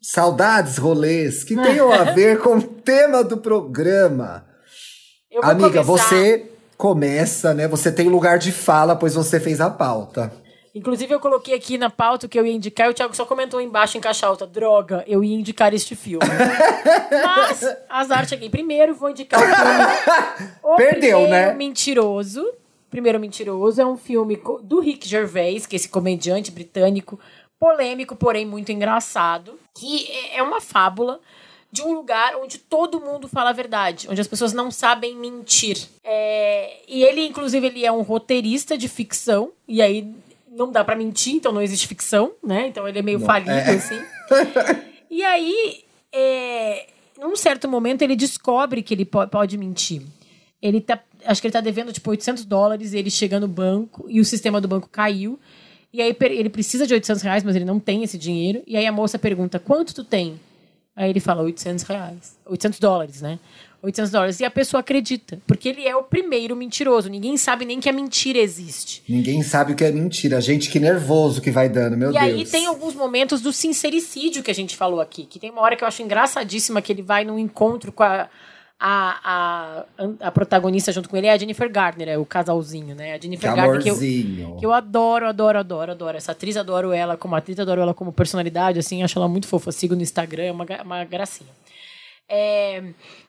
saudades, 0.00 0.76
rolês, 0.78 1.42
que 1.42 1.56
tenham 1.56 1.90
a 1.92 2.04
ver 2.14 2.38
com 2.40 2.56
o 2.58 2.62
tema 2.62 3.24
do 3.24 3.36
programa. 3.38 4.46
Amiga, 5.42 5.82
começar- 5.82 6.08
você 6.08 6.50
começa, 6.76 7.52
né? 7.54 7.66
Você 7.66 7.90
tem 7.90 8.08
lugar 8.08 8.38
de 8.38 8.52
fala, 8.52 8.94
pois 8.94 9.14
você 9.14 9.40
fez 9.40 9.60
a 9.60 9.68
pauta. 9.70 10.32
Inclusive, 10.74 11.14
eu 11.14 11.20
coloquei 11.20 11.54
aqui 11.54 11.78
na 11.78 11.88
pauta 11.88 12.26
o 12.26 12.28
que 12.28 12.36
eu 12.38 12.44
ia 12.44 12.52
indicar 12.52 12.88
e 12.88 12.90
o 12.90 12.94
Thiago 12.94 13.14
só 13.14 13.24
comentou 13.24 13.60
embaixo 13.60 13.96
em 13.96 14.00
caixa 14.00 14.26
alta. 14.26 14.44
Droga, 14.46 15.04
eu 15.06 15.22
ia 15.22 15.36
indicar 15.36 15.72
este 15.72 15.94
filme. 15.94 16.26
Mas, 17.24 17.64
azar, 17.88 18.28
cheguei 18.28 18.50
primeiro, 18.50 18.94
vou 18.94 19.10
indicar 19.10 19.40
o 19.40 19.44
filme. 19.44 20.50
O 20.64 20.76
Perdeu, 20.76 21.20
Primeiro 21.20 21.30
né? 21.30 21.54
Mentiroso. 21.54 22.44
Primeiro 22.90 23.20
Mentiroso 23.20 23.80
é 23.80 23.86
um 23.86 23.96
filme 23.96 24.40
do 24.62 24.80
Rick 24.80 25.06
Gervais, 25.08 25.66
que 25.66 25.74
é 25.74 25.78
esse 25.78 25.88
comediante 25.88 26.50
britânico, 26.50 27.18
polêmico, 27.58 28.16
porém 28.16 28.44
muito 28.46 28.70
engraçado, 28.72 29.58
que 29.76 30.08
é- 30.10 30.38
é 30.38 30.42
uma 30.42 30.60
fábula 30.60 31.20
de 31.72 31.82
um 31.82 31.92
lugar 31.92 32.36
onde 32.36 32.58
todo 32.58 33.00
mundo 33.00 33.26
fala 33.26 33.50
a 33.50 33.52
verdade, 33.52 34.06
onde 34.08 34.20
as 34.20 34.28
pessoas 34.28 34.52
não 34.52 34.70
sabem 34.70 35.16
mentir. 35.16 35.76
É, 36.04 36.76
e 36.86 37.02
ele, 37.02 37.26
inclusive, 37.26 37.66
ele 37.66 37.84
é 37.84 37.90
um 37.90 38.02
roteirista 38.02 38.78
de 38.78 38.86
ficção, 38.88 39.50
e 39.66 39.82
aí 39.82 40.08
não 40.56 40.70
dá 40.70 40.84
pra 40.84 40.94
mentir, 40.96 41.34
então 41.34 41.52
não 41.52 41.60
existe 41.62 41.86
ficção, 41.86 42.32
né? 42.42 42.68
Então 42.68 42.86
ele 42.88 42.98
é 42.98 43.02
meio 43.02 43.18
Não, 43.18 43.26
falível, 43.26 43.54
é. 43.54 43.70
assim. 43.74 44.00
E 45.10 45.22
aí, 45.24 45.84
é, 46.12 46.86
num 47.20 47.36
certo 47.36 47.68
momento, 47.68 48.02
ele 48.02 48.16
descobre 48.16 48.82
que 48.82 48.94
ele 48.94 49.04
po- 49.04 49.26
pode 49.28 49.56
mentir. 49.58 50.02
Ele 50.62 50.80
tá, 50.80 50.98
acho 51.26 51.40
que 51.40 51.46
ele 51.46 51.52
tá 51.52 51.60
devendo 51.60 51.92
tipo 51.92 52.10
800 52.10 52.44
dólares, 52.44 52.94
ele 52.94 53.10
chega 53.10 53.38
no 53.38 53.46
banco 53.48 54.06
e 54.08 54.20
o 54.20 54.24
sistema 54.24 54.60
do 54.60 54.68
banco 54.68 54.88
caiu. 54.88 55.38
E 55.92 56.00
aí 56.02 56.16
ele 56.20 56.48
precisa 56.50 56.86
de 56.86 56.94
800 56.94 57.22
reais, 57.22 57.44
mas 57.44 57.54
ele 57.54 57.64
não 57.64 57.78
tem 57.78 58.02
esse 58.02 58.18
dinheiro. 58.18 58.62
E 58.66 58.76
aí 58.76 58.86
a 58.86 58.90
moça 58.92 59.18
pergunta, 59.18 59.58
quanto 59.60 59.94
tu 59.94 60.02
tem? 60.02 60.40
Aí 60.96 61.10
ele 61.10 61.20
fala 61.20 61.42
800 61.42 61.84
reais. 61.84 62.36
800 62.46 62.78
dólares, 62.80 63.20
né? 63.22 63.38
800 63.84 64.10
dólares. 64.10 64.40
E 64.40 64.44
a 64.44 64.50
pessoa 64.50 64.80
acredita, 64.80 65.40
porque 65.46 65.68
ele 65.68 65.86
é 65.86 65.94
o 65.94 66.02
primeiro 66.02 66.56
mentiroso. 66.56 67.08
Ninguém 67.08 67.36
sabe 67.36 67.64
nem 67.64 67.80
que 67.80 67.88
a 67.88 67.92
mentira 67.92 68.38
existe. 68.38 69.02
Ninguém 69.08 69.42
sabe 69.42 69.72
o 69.72 69.76
que 69.76 69.84
é 69.84 69.92
mentira. 69.92 70.40
Gente, 70.40 70.70
que 70.70 70.80
nervoso 70.80 71.40
que 71.40 71.50
vai 71.50 71.68
dando, 71.68 71.96
meu 71.96 72.10
e 72.10 72.12
Deus. 72.12 72.24
aí 72.24 72.46
tem 72.46 72.66
alguns 72.66 72.94
momentos 72.94 73.40
do 73.40 73.52
sincericídio 73.52 74.42
que 74.42 74.50
a 74.50 74.54
gente 74.54 74.76
falou 74.76 75.00
aqui. 75.00 75.26
Que 75.26 75.38
tem 75.38 75.50
uma 75.50 75.60
hora 75.60 75.76
que 75.76 75.84
eu 75.84 75.88
acho 75.88 76.02
engraçadíssima 76.02 76.80
que 76.80 76.92
ele 76.92 77.02
vai 77.02 77.24
num 77.24 77.38
encontro 77.38 77.92
com 77.92 78.02
a, 78.02 78.28
a, 78.78 79.20
a, 79.24 80.26
a 80.28 80.30
protagonista 80.30 80.92
junto 80.92 81.08
com 81.08 81.16
ele, 81.16 81.26
é 81.26 81.32
a 81.32 81.38
Jennifer 81.38 81.70
Gardner, 81.70 82.08
é 82.08 82.18
o 82.18 82.26
casalzinho, 82.26 82.94
né? 82.94 83.14
A 83.14 83.18
Que 83.18 83.24
Jennifer 83.24 83.54
Gardner, 83.54 83.82
que 83.82 83.90
eu, 83.90 83.98
que 84.58 84.66
eu 84.66 84.72
adoro, 84.72 85.26
adoro, 85.26 85.58
adoro, 85.58 85.92
adoro. 85.92 86.16
Essa 86.16 86.32
atriz 86.32 86.56
adoro 86.56 86.92
ela 86.92 87.16
como 87.16 87.34
atriz, 87.34 87.58
adoro 87.58 87.80
ela 87.80 87.94
como 87.94 88.12
personalidade, 88.12 88.78
assim, 88.78 89.02
acho 89.02 89.18
ela 89.18 89.28
muito 89.28 89.46
fofa. 89.46 89.72
Sigo 89.72 89.94
no 89.94 90.02
Instagram, 90.02 90.44
é 90.44 90.52
uma, 90.52 90.66
uma 90.84 91.04
gracinha. 91.04 91.50
É, 92.28 92.82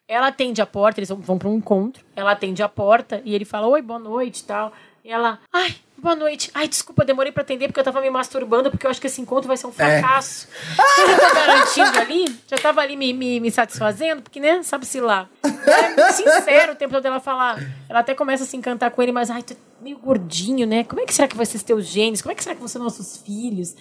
ela 0.08 0.28
atende 0.28 0.62
a 0.62 0.66
porta, 0.66 1.00
eles 1.00 1.10
vão, 1.10 1.38
para 1.38 1.50
um 1.50 1.56
encontro, 1.56 2.04
ela 2.16 2.32
atende 2.32 2.62
a 2.62 2.70
porta 2.70 3.22
e 3.26 3.34
ele 3.34 3.46
fala, 3.46 3.68
oi, 3.68 3.82
boa 3.82 4.00
noite 4.00 4.40
e 4.40 4.44
tal. 4.44 4.72
E 5.04 5.12
ela, 5.12 5.40
ai, 5.54 5.76
boa 5.98 6.16
noite. 6.16 6.50
Ai, 6.54 6.68
desculpa, 6.68 7.06
demorei 7.06 7.32
pra 7.32 7.44
atender 7.44 7.68
porque 7.68 7.80
eu 7.80 7.84
tava 7.84 8.02
me 8.02 8.10
masturbando, 8.10 8.72
porque 8.72 8.88
eu 8.88 8.92
acho 8.92 9.00
que 9.00 9.06
esse 9.08 9.22
encontro 9.22 9.48
vai 9.48 9.56
ser 9.56 9.68
um 9.68 9.72
fracasso. 9.72 10.48
É. 10.78 11.02
Eu 11.02 11.08
já 11.08 11.30
tô 11.30 11.36
garantindo 11.36 12.00
ali, 12.00 12.40
já 12.48 12.58
tava 12.58 12.82
ali 12.82 12.96
me, 12.96 13.14
me, 13.14 13.40
me 13.40 13.52
satisfazendo, 13.52 14.24
porque, 14.24 14.40
né, 14.40 14.64
sabe-se 14.64 15.00
lá. 15.00 15.28
É 15.44 15.96
muito 15.96 16.14
sincero 16.14 16.74
o 16.74 16.76
tempo 16.76 16.94
todo 16.94 17.06
ela 17.06 17.20
falar. 17.20 17.60
Ela 17.88 18.00
até 18.00 18.16
começa 18.16 18.44
a 18.44 18.48
se 18.48 18.58
encantar 18.58 18.92
com 18.92 19.02
ele, 19.02 19.12
mas, 19.12 19.30
ai, 19.30 19.44
tu 19.44 19.54
é 19.54 19.58
meio 19.80 19.98
gordinho, 19.98 20.66
né? 20.66 20.84
Como 20.84 21.02
é 21.02 21.06
que 21.06 21.14
será 21.14 21.28
que 21.28 21.38
vai 21.38 21.46
ser 21.46 21.62
teus 21.62 21.86
genes? 21.86 22.22
Como 22.22 22.32
é 22.32 22.36
que 22.36 22.44
será 22.44 22.56
que 22.56 22.62
vão 22.62 22.68
ser 22.68 22.80
nossos 22.80 23.18
filhos? 23.18 23.76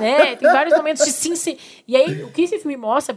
né? 0.00 0.36
Tem 0.36 0.50
vários 0.50 0.74
momentos 0.74 1.04
de 1.04 1.12
sim, 1.12 1.58
E 1.86 1.94
aí, 1.94 2.22
o 2.24 2.30
que 2.30 2.42
esse 2.42 2.58
filme 2.58 2.76
mostra, 2.76 3.16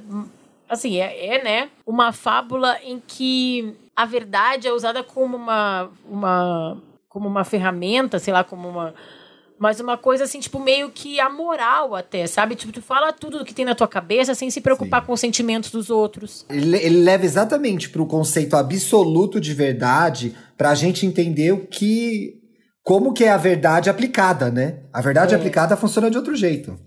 assim, 0.70 0.98
é, 0.98 1.36
é, 1.36 1.44
né, 1.44 1.70
uma 1.86 2.12
fábula 2.12 2.78
em 2.84 3.02
que 3.06 3.76
a 3.96 4.06
verdade 4.06 4.68
é 4.68 4.74
usada 4.74 5.04
como 5.04 5.38
uma, 5.38 5.90
uma 6.10 6.82
como 7.16 7.30
uma 7.30 7.46
ferramenta, 7.46 8.20
sei 8.20 8.34
lá, 8.34 8.44
como 8.44 8.68
uma. 8.68 8.94
Mas 9.58 9.80
uma 9.80 9.98
coisa 9.98 10.26
assim, 10.26 10.38
tipo, 10.42 10.60
meio 10.60 10.90
que 10.90 11.18
amoral 11.18 11.96
até, 11.96 12.28
sabe? 12.28 12.56
Tipo, 12.56 12.74
tu 12.74 12.82
fala 12.82 13.14
tudo 13.14 13.40
do 13.40 13.46
que 13.46 13.54
tem 13.54 13.64
na 13.64 13.74
tua 13.74 13.88
cabeça 13.88 14.36
sem 14.36 14.52
se 14.52 14.60
preocupar 14.60 15.00
Sim. 15.00 15.08
com 15.08 15.14
os 15.14 15.20
sentimentos 15.22 15.72
dos 15.72 15.90
outros. 15.90 16.46
Ele, 16.50 16.76
ele 16.76 16.98
leva 16.98 17.24
exatamente 17.24 17.88
para 17.90 18.02
o 18.02 18.06
conceito 18.06 18.58
absoluto 18.58 19.40
de 19.40 19.54
verdade, 19.54 20.36
para 20.58 20.72
a 20.72 20.76
gente 20.76 21.06
entender 21.06 21.54
o 21.54 21.66
que. 21.66 22.42
Como 22.84 23.14
que 23.14 23.24
é 23.24 23.32
a 23.32 23.38
verdade 23.38 23.90
aplicada, 23.90 24.52
né? 24.52 24.82
A 24.92 25.02
verdade 25.02 25.34
é. 25.34 25.38
aplicada 25.38 25.78
funciona 25.78 26.12
de 26.12 26.18
outro 26.18 26.36
jeito. 26.36 26.78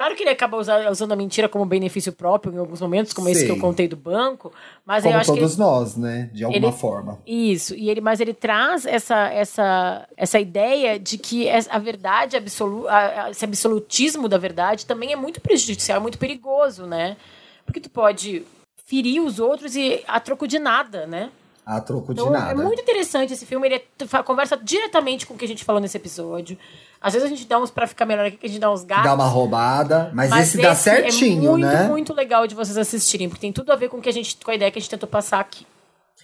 Claro 0.00 0.16
que 0.16 0.22
ele 0.22 0.30
acaba 0.30 0.56
usando 0.56 1.12
a 1.12 1.16
mentira 1.16 1.46
como 1.46 1.62
benefício 1.66 2.10
próprio 2.10 2.54
em 2.54 2.56
alguns 2.56 2.80
momentos, 2.80 3.12
como 3.12 3.26
Sim. 3.26 3.32
esse 3.32 3.44
que 3.44 3.50
eu 3.50 3.58
contei 3.58 3.86
do 3.86 3.96
banco, 3.96 4.50
mas 4.82 5.02
como 5.02 5.14
eu 5.14 5.20
acho 5.20 5.34
todos 5.34 5.52
que 5.52 5.58
nós, 5.58 5.94
né, 5.94 6.30
de 6.32 6.42
alguma 6.42 6.68
ele, 6.68 6.74
forma. 6.74 7.18
Isso, 7.26 7.74
e 7.74 7.90
ele, 7.90 8.00
mas 8.00 8.18
ele 8.18 8.32
traz 8.32 8.86
essa 8.86 9.28
essa 9.28 10.08
essa 10.16 10.40
ideia 10.40 10.98
de 10.98 11.18
que 11.18 11.50
a 11.50 11.78
verdade 11.78 12.34
absoluta, 12.34 13.28
esse 13.30 13.44
absolutismo 13.44 14.26
da 14.26 14.38
verdade 14.38 14.86
também 14.86 15.12
é 15.12 15.16
muito 15.16 15.38
prejudicial, 15.38 15.98
é 15.98 16.00
muito 16.00 16.16
perigoso, 16.16 16.86
né? 16.86 17.18
Porque 17.66 17.78
tu 17.78 17.90
pode 17.90 18.42
ferir 18.86 19.20
os 19.20 19.38
outros 19.38 19.76
e 19.76 20.02
a 20.08 20.18
troco 20.18 20.48
de 20.48 20.58
nada, 20.58 21.06
né? 21.06 21.28
A 21.66 21.78
troco 21.78 22.12
então, 22.12 22.28
de 22.28 22.32
nada. 22.32 22.52
É 22.52 22.54
muito 22.54 22.80
interessante 22.80 23.34
esse 23.34 23.44
filme, 23.44 23.68
ele 23.68 23.74
é, 23.74 24.22
conversa 24.22 24.56
diretamente 24.56 25.26
com 25.26 25.34
o 25.34 25.36
que 25.36 25.44
a 25.44 25.48
gente 25.48 25.62
falou 25.62 25.78
nesse 25.78 25.98
episódio. 25.98 26.56
Às 27.00 27.14
vezes 27.14 27.26
a 27.26 27.30
gente 27.30 27.46
dá 27.46 27.58
uns 27.58 27.70
pra 27.70 27.86
ficar 27.86 28.04
melhor 28.04 28.26
aqui, 28.26 28.36
que 28.36 28.46
a 28.46 28.48
gente 28.48 28.60
dá 28.60 28.70
uns 28.70 28.84
gatos. 28.84 29.04
Dá 29.04 29.14
uma 29.14 29.26
roubada, 29.26 30.10
mas, 30.12 30.28
mas 30.28 30.48
esse, 30.48 30.58
esse, 30.58 30.62
dá 30.62 30.74
certinho, 30.74 31.44
é 31.44 31.50
muito, 31.50 31.66
né? 31.66 31.88
muito 31.88 32.12
legal 32.12 32.46
de 32.46 32.54
vocês 32.54 32.76
assistirem, 32.76 33.28
porque 33.28 33.40
tem 33.40 33.52
tudo 33.52 33.72
a 33.72 33.76
ver 33.76 33.88
com, 33.88 34.00
que 34.00 34.08
a 34.08 34.12
gente, 34.12 34.36
com 34.44 34.50
a 34.50 34.54
ideia 34.54 34.70
que 34.70 34.78
a 34.78 34.82
gente 34.82 34.90
tentou 34.90 35.08
passar 35.08 35.40
aqui. 35.40 35.66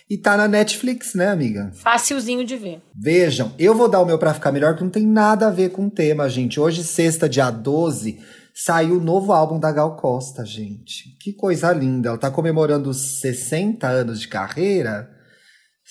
E 0.09 0.16
tá 0.16 0.37
na 0.37 0.47
Netflix, 0.47 1.14
né, 1.14 1.31
amiga? 1.31 1.72
Facilzinho 1.74 2.45
de 2.45 2.57
ver. 2.57 2.81
Vejam, 2.95 3.53
eu 3.59 3.74
vou 3.74 3.89
dar 3.89 4.01
o 4.01 4.05
meu 4.05 4.18
pra 4.18 4.35
ficar 4.35 4.53
melhor, 4.53 4.77
que 4.77 4.85
não 4.85 4.91
tem 4.91 5.05
nada 5.05 5.49
a 5.49 5.51
ver 5.51 5.70
com 5.70 5.87
o 5.87 5.91
tema, 5.91 6.29
gente. 6.29 6.61
Hoje, 6.61 6.85
sexta, 6.85 7.29
dia 7.29 7.51
12, 7.51 8.20
saiu 8.55 8.99
o 8.99 9.03
novo 9.03 9.33
álbum 9.33 9.59
da 9.59 9.72
Gal 9.72 9.97
Costa, 9.97 10.45
gente. 10.45 11.16
Que 11.18 11.33
coisa 11.33 11.72
linda. 11.72 12.11
Ela 12.11 12.18
tá 12.18 12.31
comemorando 12.31 12.91
os 12.91 13.20
60 13.20 13.89
anos 13.89 14.20
de 14.20 14.29
carreira. 14.29 15.11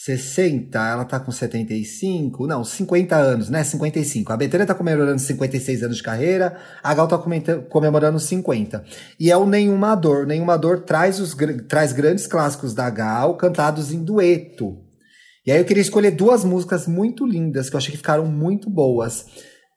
60, 0.05 0.77
ela 0.77 1.03
tá 1.03 1.19
com 1.19 1.31
75, 1.31 2.45
não, 2.45 2.63
50 2.63 3.15
anos, 3.15 3.49
né? 3.49 3.63
55. 3.63 4.31
A 4.31 4.37
Betânia 4.37 4.63
tá 4.63 4.75
comemorando 4.75 5.19
56 5.19 5.81
anos 5.81 5.97
de 5.97 6.03
carreira, 6.03 6.55
a 6.83 6.93
Gal 6.93 7.07
tá 7.07 7.17
comemorando 7.67 8.19
50. 8.19 8.85
E 9.19 9.31
é 9.31 9.37
o 9.37 9.47
Nenhuma 9.47 9.95
Dor. 9.95 10.27
Nenhuma 10.27 10.59
Dor 10.59 10.81
traz, 10.81 11.19
os, 11.19 11.35
traz 11.67 11.91
grandes 11.91 12.27
clássicos 12.27 12.75
da 12.75 12.87
Gal 12.87 13.35
cantados 13.35 13.91
em 13.91 14.03
dueto. 14.03 14.77
E 15.43 15.51
aí 15.51 15.57
eu 15.57 15.65
queria 15.65 15.81
escolher 15.81 16.11
duas 16.11 16.45
músicas 16.45 16.87
muito 16.87 17.25
lindas, 17.25 17.67
que 17.67 17.75
eu 17.75 17.79
achei 17.79 17.89
que 17.89 17.97
ficaram 17.97 18.27
muito 18.27 18.69
boas. 18.69 19.25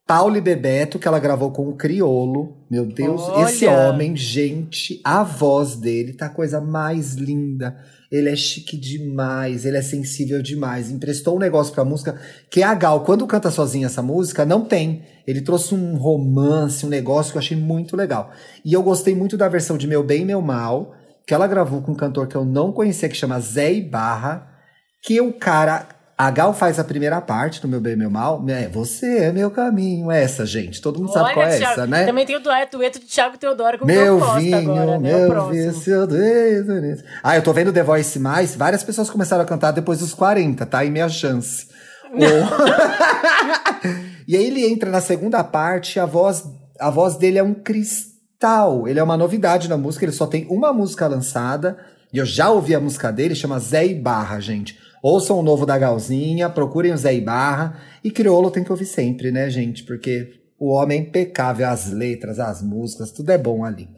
Paulo 0.07 0.37
e 0.37 0.43
Bebeto, 0.43 0.99
que 0.99 1.09
ela 1.09 1.19
gravou 1.19 1.53
com 1.53 1.71
o 1.71 1.77
Criolo. 1.77 2.67
Meu 2.71 2.85
Deus, 2.85 3.23
Olha. 3.23 3.49
esse 3.49 3.67
homem, 3.67 4.15
gente, 4.15 5.01
a 5.03 5.23
voz 5.23 5.75
dele 5.75 6.13
tá 6.13 6.27
a 6.27 6.31
coisa 6.31 6.61
mais 6.61 7.15
linda 7.15 7.79
ele 8.11 8.31
é 8.31 8.37
chique 8.37 8.77
demais, 8.77 9.67
ele 9.67 9.77
é 9.77 9.83
sensível 9.83 10.43
demais. 10.43 10.91
Emprestou 10.91 11.37
um 11.37 11.39
negócio 11.39 11.75
pra 11.75 11.85
música 11.85 12.19
que 12.51 12.63
é 12.63 12.65
a 12.65 12.75
Gal, 12.75 13.05
quando 13.05 13.27
canta 13.27 13.51
sozinha 13.51 13.87
essa 13.87 14.03
música, 14.03 14.47
não 14.47 14.65
tem. 14.65 15.03
Ele 15.27 15.43
trouxe 15.43 15.75
um 15.75 15.97
romance, 15.97 16.87
um 16.87 16.89
negócio 16.89 17.33
que 17.33 17.39
eu 17.39 17.41
achei 17.41 17.57
muito 17.57 17.97
legal. 17.97 18.33
E 18.65 18.73
eu 18.73 18.83
gostei 18.83 19.15
muito 19.15 19.37
da 19.37 19.49
versão 19.49 19.77
de 19.77 19.87
Meu 19.87 20.03
Bem, 20.03 20.25
Meu 20.25 20.41
Mal, 20.41 20.95
que 21.27 21.35
ela 21.35 21.47
gravou 21.47 21.83
com 21.83 21.93
um 21.93 21.97
cantor 21.97 22.27
que 22.27 22.37
eu 22.37 22.45
não 22.47 22.73
conhecia, 22.73 23.09
que 23.09 23.17
chama 23.17 23.39
Zé 23.41 23.75
Ibarra, 23.75 24.49
que 25.03 25.21
o 25.21 25.33
cara 25.35 25.98
a 26.19 26.31
Gal 26.33 26.53
faz 26.53 26.81
a 26.81 26.85
primeira 26.85 27.21
parte 27.21 27.63
do 27.63 27.69
Meu 27.69 27.81
Bem 27.81 27.95
Meu 27.95 28.11
Mal. 28.11 28.45
É, 28.49 28.67
você 28.67 29.19
é 29.19 29.33
meu 29.33 29.53
caminho. 29.53 30.11
Essa, 30.11 30.45
gente. 30.45 30.83
Todo 30.83 30.99
mundo 30.99 31.11
Olha, 31.11 31.23
sabe 31.23 31.35
qual 31.35 31.47
é 31.47 31.57
Thiago, 31.57 31.73
essa, 31.73 31.87
né? 31.87 32.07
Também 32.07 32.27
tem 32.27 32.35
o 32.35 32.41
dueto, 32.41 32.77
de 32.77 33.07
Thiago 33.07 33.39
Teodoro 33.39 33.79
com 33.79 33.87
meu 33.87 34.17
o 34.17 34.21
Costa 34.21 34.41
vinho, 34.41 34.59
agora, 34.59 34.99
né? 34.99 35.13
Meu 35.13 35.49
vinho, 35.49 35.73
seu 35.75 36.09
Deus. 36.09 37.05
Ah, 37.23 37.37
eu 37.37 37.43
tô 37.43 37.53
vendo 37.53 37.73
The 37.73 37.85
Voice 37.85 38.19
Mais. 38.19 38.57
Várias 38.57 38.83
pessoas 38.83 39.09
começaram 39.09 39.45
a 39.45 39.47
cantar 39.47 39.71
depois 39.71 40.01
dos 40.01 40.13
40, 40.13 40.67
tá? 40.67 40.85
E 40.85 40.91
minha 40.91 41.09
chance. 41.09 41.69
e 44.27 44.37
aí 44.37 44.45
ele 44.45 44.67
entra 44.67 44.91
na 44.91 45.01
segunda 45.01 45.45
parte, 45.45 46.01
a 46.01 46.07
voz, 46.07 46.43
a 46.81 46.91
voz 46.91 47.15
dele 47.15 47.39
é 47.39 47.45
um 47.45 47.55
cristal. 47.55 48.89
Ele 48.89 48.99
é 48.99 49.03
uma 49.05 49.17
novidade 49.17 49.69
na 49.69 49.77
música, 49.77 50.05
ele 50.05 50.11
só 50.11 50.27
tem 50.27 50.49
uma 50.51 50.73
música 50.73 51.07
lançada. 51.07 51.79
E 52.13 52.19
eu 52.19 52.27
já 52.27 52.51
ouvi 52.51 52.75
a 52.75 52.81
música 52.81 53.13
dele, 53.13 53.35
chama 53.35 53.59
Zé 53.59 53.87
e 53.87 53.95
Barra, 53.95 54.41
gente. 54.41 54.79
Ouçam 55.03 55.39
o 55.39 55.43
novo 55.43 55.65
da 55.65 55.79
Galzinha, 55.79 56.49
procurem 56.49 56.93
o 56.93 56.97
Zé 56.97 57.15
Ibarra. 57.15 57.81
E 58.03 58.11
Criolo 58.11 58.51
tem 58.51 58.65
que 58.65 58.73
ouvir 58.73 58.87
sempre, 58.87 59.31
né, 59.31 59.49
gente? 59.51 59.85
Porque 59.85 60.41
o 60.59 60.73
homem 60.73 60.99
é 60.99 61.03
impecável, 61.03 61.69
as 61.69 61.91
letras, 61.91 62.41
as 62.41 62.63
músicas, 62.63 63.13
tudo 63.13 63.31
é 63.31 63.39
bom 63.39 63.65
ali. 63.65 63.89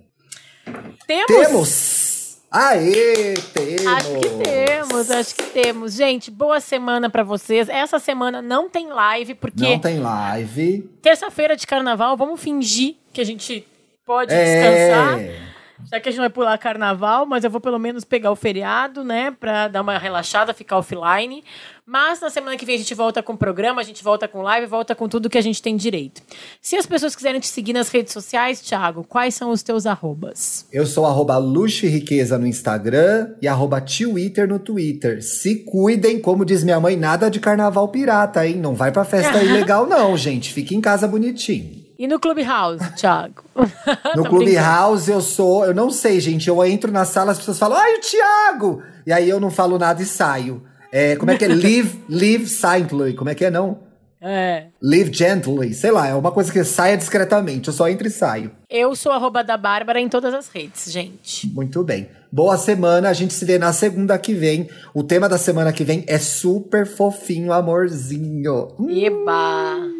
Temos! 1.07 1.27
Temos! 1.27 2.11
Aê, 2.51 3.35
temos! 3.55 3.87
Acho 3.87 4.21
que 4.21 4.29
temos, 4.43 5.11
acho 5.11 5.35
que 5.37 5.43
temos. 5.45 5.95
Gente, 5.95 6.31
boa 6.33 6.59
semana 6.59 7.09
para 7.09 7.23
vocês. 7.23 7.69
Essa 7.69 8.01
semana 8.01 8.43
não 8.43 8.69
tem 8.69 8.89
live, 8.89 9.35
porque. 9.35 9.63
Não 9.63 9.79
tem 9.79 10.01
live. 10.01 10.91
Terça-feira 11.01 11.57
de 11.57 11.65
carnaval, 11.67 12.17
vamos 12.17 12.41
fingir 12.41 12.97
que 13.13 13.21
a 13.21 13.25
gente 13.25 13.65
pode 14.05 14.35
é... 14.35 14.45
descansar. 14.45 15.51
Já 15.91 16.01
que 16.01 16.09
a 16.09 16.13
gente 16.13 16.21
vai 16.21 16.31
pular 16.31 16.57
carnaval, 16.59 17.27
mas 17.27 17.45
eu 17.45 17.51
vou 17.51 17.61
pelo 17.61 17.79
menos 17.79 18.05
pegar 18.05 18.31
o 18.31 18.37
feriado, 18.37 19.05
né? 19.05 19.31
Pra 19.31 19.69
dar 19.69 19.83
uma 19.83 19.99
relaxada, 19.99 20.53
ficar 20.53 20.79
offline. 20.79 21.45
Mas 21.87 22.21
na 22.21 22.31
semana 22.31 22.57
que 22.57 22.65
vem 22.65 22.77
a 22.77 22.79
gente 22.79 22.95
volta 22.95 23.23
com 23.23 23.33
o 23.33 23.37
programa, 23.37 23.81
a 23.81 23.85
gente 23.85 24.05
volta 24.05 24.29
com 24.29 24.43
live, 24.43 24.67
volta 24.67 24.95
com 24.95 25.09
tudo 25.09 25.29
que 25.29 25.37
a 25.37 25.41
gente 25.41 25.61
tem 25.61 25.77
direito. 25.77 26.23
Se 26.63 26.77
as 26.77 26.87
pessoas 26.87 27.17
quiserem 27.17 27.41
te 27.41 27.49
seguir 27.49 27.73
nas 27.73 27.89
redes 27.89 28.13
sociais, 28.13 28.61
Thiago, 28.61 29.03
quais 29.03 29.35
são 29.35 29.51
os 29.51 29.63
teus 29.63 29.87
arrobas? 29.87 30.67
Eu 30.73 30.87
sou 30.87 31.05
arroba 31.05 31.37
luxo 31.37 31.87
e 31.87 31.89
riqueza 31.89 32.39
no 32.39 32.47
Instagram 32.47 33.35
e 33.43 33.49
arroba 33.49 33.81
Twitter 33.81 34.47
no 34.47 34.61
Twitter. 34.61 35.23
Se 35.23 35.65
cuidem, 35.65 36.21
como 36.21 36.45
diz 36.45 36.63
minha 36.63 36.79
mãe, 36.79 36.97
nada 36.97 37.29
de 37.29 37.41
carnaval 37.41 37.89
pirata, 37.89 38.47
hein? 38.47 38.57
Não 38.57 38.75
vai 38.75 38.93
pra 38.93 39.05
festa 39.05 39.43
ilegal 39.43 39.85
não, 39.87 40.17
gente. 40.17 40.53
Fique 40.53 40.77
em 40.77 40.81
casa 40.81 41.09
bonitinho. 41.09 41.80
E 42.01 42.07
no 42.07 42.19
Clubhouse, 42.19 42.95
Thiago? 42.97 43.45
no 44.17 44.25
Clubhouse 44.25 45.11
eu 45.11 45.21
sou, 45.21 45.67
eu 45.67 45.75
não 45.75 45.91
sei, 45.91 46.19
gente. 46.19 46.49
Eu 46.49 46.65
entro 46.65 46.91
na 46.91 47.05
sala, 47.05 47.33
as 47.33 47.37
pessoas 47.37 47.59
falam, 47.59 47.77
ai, 47.77 47.97
o 47.97 48.01
Thiago! 48.01 48.83
E 49.07 49.13
aí 49.13 49.29
eu 49.29 49.39
não 49.39 49.51
falo 49.51 49.79
nada 49.79 50.03
e 50.03 50.07
saio. 50.07 50.63
É, 50.91 51.15
como 51.17 51.31
é 51.31 51.37
que 51.37 51.45
é? 51.45 51.49
live, 51.53 52.03
live 52.09 52.47
silently. 52.49 53.13
Como 53.13 53.29
é 53.29 53.35
que 53.35 53.45
é, 53.45 53.51
não? 53.51 53.81
É. 54.19 54.69
Live 54.83 55.13
gently. 55.13 55.75
Sei 55.75 55.91
lá, 55.91 56.09
é 56.09 56.15
uma 56.15 56.33
coisa 56.33 56.51
que 56.51 56.65
saia 56.65 56.97
discretamente. 56.97 57.69
Eu 57.69 57.75
só 57.75 57.87
entro 57.87 58.09
e 58.09 58.11
saio. 58.11 58.51
Eu 58.71 58.97
sou 58.97 59.13
arroba 59.13 59.45
da 59.45 59.59
Bárbara 59.59 60.01
em 60.01 60.09
todas 60.09 60.33
as 60.33 60.49
redes, 60.49 60.91
gente. 60.91 61.49
Muito 61.49 61.85
bem. 61.85 62.09
Boa 62.33 62.57
semana. 62.57 63.11
A 63.11 63.13
gente 63.13 63.35
se 63.35 63.45
vê 63.45 63.59
na 63.59 63.75
segunda 63.75 64.17
que 64.17 64.33
vem. 64.33 64.71
O 64.95 65.03
tema 65.03 65.29
da 65.29 65.37
semana 65.37 65.71
que 65.71 65.85
vem 65.85 66.03
é 66.07 66.19
super 66.19 66.87
fofinho, 66.87 67.53
amorzinho. 67.53 68.69
Eba! 68.89 70.00